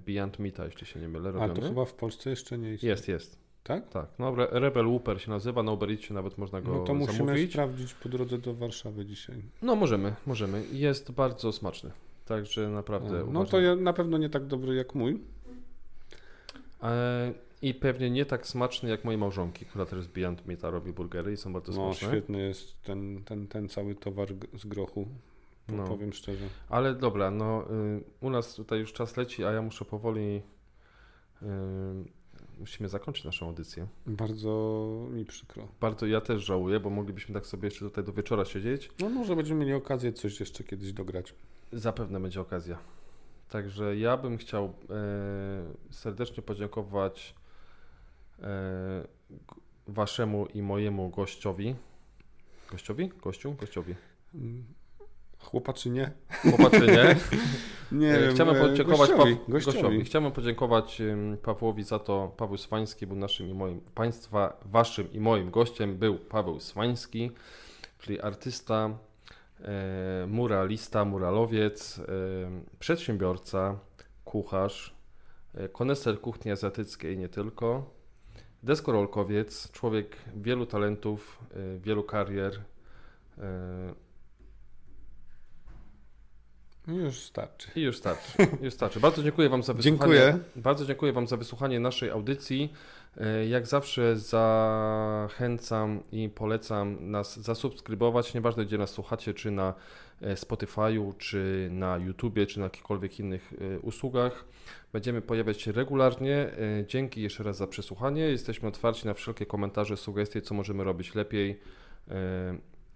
Beyond 0.05 0.39
Meata, 0.39 0.65
jeśli 0.65 0.87
się 0.87 0.99
nie 0.99 1.07
mylę, 1.07 1.29
A 1.29 1.31
robiony. 1.31 1.53
to 1.53 1.61
chyba 1.61 1.85
w 1.85 1.93
Polsce 1.93 2.29
jeszcze 2.29 2.57
nie 2.57 2.69
jest. 2.69 2.83
Jest, 2.83 3.07
jest. 3.07 3.42
Tak? 3.63 3.89
Tak. 3.89 4.05
No, 4.19 4.29
Re- 4.29 4.47
Rebel 4.51 4.85
Whopper 4.85 5.21
się 5.21 5.31
nazywa, 5.31 5.63
na 5.63 5.71
Uber 5.71 5.89
nawet 6.09 6.37
można 6.37 6.61
go 6.61 6.71
No 6.73 6.83
to 6.83 6.93
musimy 6.93 7.17
zamówić. 7.17 7.51
sprawdzić 7.51 7.93
po 7.93 8.09
drodze 8.09 8.37
do 8.37 8.53
Warszawy 8.53 9.05
dzisiaj. 9.05 9.35
No 9.61 9.75
możemy, 9.75 10.15
możemy. 10.25 10.63
Jest 10.71 11.11
bardzo 11.11 11.51
smaczny. 11.51 11.91
Także 12.25 12.69
naprawdę 12.69 13.17
no 13.19 13.23
uważam. 13.25 13.45
to 13.47 13.59
ja, 13.59 13.75
na 13.75 13.93
pewno 13.93 14.17
nie 14.17 14.29
tak 14.29 14.45
dobry 14.45 14.75
jak 14.75 14.95
mój. 14.95 15.19
E, 16.83 17.33
I 17.61 17.73
pewnie 17.73 18.09
nie 18.09 18.25
tak 18.25 18.47
smaczny 18.47 18.89
jak 18.89 19.03
mojej 19.05 19.17
małżonki, 19.17 19.65
która 19.65 19.85
też 19.85 20.03
z 20.03 20.07
Beyond 20.07 20.45
Meata 20.45 20.69
robi 20.69 20.93
burgery 20.93 21.31
i 21.33 21.37
są 21.37 21.53
bardzo 21.53 21.71
No 21.71 21.77
smaczne. 21.93 22.07
świetny 22.07 22.47
jest 22.47 22.81
ten, 22.81 23.23
ten, 23.25 23.47
ten 23.47 23.69
cały 23.69 23.95
towar 23.95 24.27
z 24.53 24.65
grochu. 24.65 25.07
No. 25.69 25.83
Powiem 25.87 26.13
szczerze. 26.13 26.45
Ale 26.69 26.95
dobra, 26.95 27.31
no 27.31 27.63
y, 27.71 28.03
u 28.21 28.29
nas 28.29 28.55
tutaj 28.55 28.79
już 28.79 28.93
czas 28.93 29.17
leci, 29.17 29.45
a 29.45 29.51
ja 29.51 29.61
muszę 29.61 29.85
powoli. 29.85 30.41
Y, 31.41 31.45
musimy 32.63 32.89
zakończyć 32.89 33.25
naszą 33.25 33.45
audycję. 33.47 33.87
Bardzo 34.05 35.07
mi 35.11 35.25
przykro. 35.25 35.67
Bardzo 35.81 36.05
ja 36.05 36.21
też 36.21 36.43
żałuję, 36.43 36.79
bo 36.79 36.89
moglibyśmy 36.89 37.33
tak 37.35 37.47
sobie 37.47 37.67
jeszcze 37.67 37.79
tutaj 37.79 38.03
do 38.03 38.13
wieczora 38.13 38.45
siedzieć. 38.45 38.89
No 38.99 39.09
może 39.09 39.35
będziemy 39.35 39.59
mieli 39.59 39.73
okazję 39.73 40.13
coś 40.13 40.39
jeszcze 40.39 40.63
kiedyś 40.63 40.93
dograć. 40.93 41.35
Zapewne 41.73 42.19
będzie 42.19 42.41
okazja. 42.41 42.77
Także 43.49 43.97
ja 43.97 44.17
bym 44.17 44.37
chciał 44.37 44.65
e, 44.65 44.73
serdecznie 45.91 46.43
podziękować 46.43 47.35
e, 48.41 49.07
waszemu 49.87 50.45
i 50.45 50.61
mojemu 50.61 51.09
gościowi. 51.09 51.75
Gościowi? 52.71 53.11
Gościu? 53.21 53.53
Gościowi. 53.53 53.95
Chłopaczynie? 55.43 56.11
Chłopaczynie. 56.41 57.15
Nie 57.91 58.13
wiem, 58.19 58.33
Chciałbym 58.33 58.55
e, 58.55 58.59
podziękować 58.59 59.09
gościowi, 59.09 59.35
Paw- 59.35 59.49
gościowi. 59.49 59.77
gościowi. 59.81 60.03
Chciałbym 60.05 60.31
podziękować 60.31 61.01
Pawłowi 61.43 61.83
za 61.83 61.99
to. 61.99 62.31
Paweł 62.37 62.57
Swański 62.57 63.07
był 63.07 63.17
naszym 63.17 63.49
i 63.49 63.53
moim, 63.53 63.81
Państwa, 63.95 64.57
Waszym 64.65 65.13
i 65.13 65.19
moim 65.19 65.51
gościem 65.51 65.97
był 65.97 66.15
Paweł 66.15 66.59
Swański, 66.59 67.31
czyli 67.99 68.21
artysta, 68.21 68.89
e, 69.61 70.25
muralista, 70.27 71.05
muralowiec, 71.05 71.99
e, 71.99 72.03
przedsiębiorca, 72.79 73.79
kucharz, 74.25 74.95
e, 75.55 75.69
koneser 75.69 76.21
kuchni 76.21 76.51
azjatyckiej 76.51 77.13
i 77.13 77.17
nie 77.17 77.29
tylko, 77.29 77.89
deskorolkowiec, 78.63 79.71
człowiek 79.71 80.15
wielu 80.35 80.65
talentów, 80.65 81.39
e, 81.55 81.79
wielu 81.79 82.03
karier. 82.03 82.59
Już 86.87 87.19
starczy. 87.19 87.67
I 87.75 87.81
już 87.81 87.97
starczy. 87.97 88.31
Już 88.61 88.73
starczy. 88.73 88.99
Bardzo 88.99 89.23
dziękuję 89.23 89.49
Wam 89.49 89.63
za 89.63 89.73
wysłuchanie. 89.73 89.99
Dziękuję. 89.99 90.39
Bardzo 90.55 90.85
dziękuję 90.85 91.13
Wam 91.13 91.27
za 91.27 91.37
wysłuchanie 91.37 91.79
naszej 91.79 92.09
audycji. 92.09 92.73
E, 93.17 93.45
Jak 93.47 93.67
zawsze 93.67 94.17
zachęcam 94.17 95.99
i 96.11 96.29
polecam 96.29 97.11
nas 97.11 97.39
zasubskrybować, 97.39 98.33
nieważne 98.33 98.65
gdzie 98.65 98.77
nas 98.77 98.89
słuchacie, 98.89 99.33
czy 99.33 99.51
na 99.51 99.73
e, 100.21 100.35
Spotify'u, 100.35 101.17
czy 101.17 101.69
na 101.71 101.97
YouTubie, 101.97 102.45
czy 102.45 102.59
na 102.59 102.65
jakichkolwiek 102.65 103.19
innych 103.19 103.53
e, 103.75 103.79
usługach. 103.79 104.45
Będziemy 104.93 105.21
pojawiać 105.21 105.61
się 105.61 105.71
regularnie. 105.71 106.51
Dzięki 106.87 107.21
jeszcze 107.21 107.43
raz 107.43 107.57
za 107.57 107.67
przesłuchanie. 107.67 108.21
Jesteśmy 108.21 108.67
otwarci 108.67 109.07
na 109.07 109.13
wszelkie 109.13 109.45
komentarze, 109.45 109.97
sugestie, 109.97 110.41
co 110.41 110.53
możemy 110.55 110.83
robić 110.83 111.15
lepiej, 111.15 111.59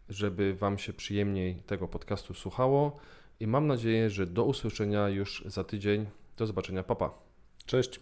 żeby 0.10 0.54
Wam 0.54 0.78
się 0.78 0.94
przyjemniej 0.94 1.56
tego 1.56 1.88
podcastu 1.88 2.34
słuchało. 2.34 3.00
I 3.40 3.48
mam 3.48 3.68
nadzieję, 3.68 4.10
że 4.10 4.28
do 4.28 4.46
usłyszenia 4.46 5.10
już 5.10 5.44
za 5.46 5.64
tydzień. 5.64 6.06
Do 6.38 6.48
zobaczenia, 6.48 6.84
papa. 6.84 7.14
Cześć. 7.66 8.00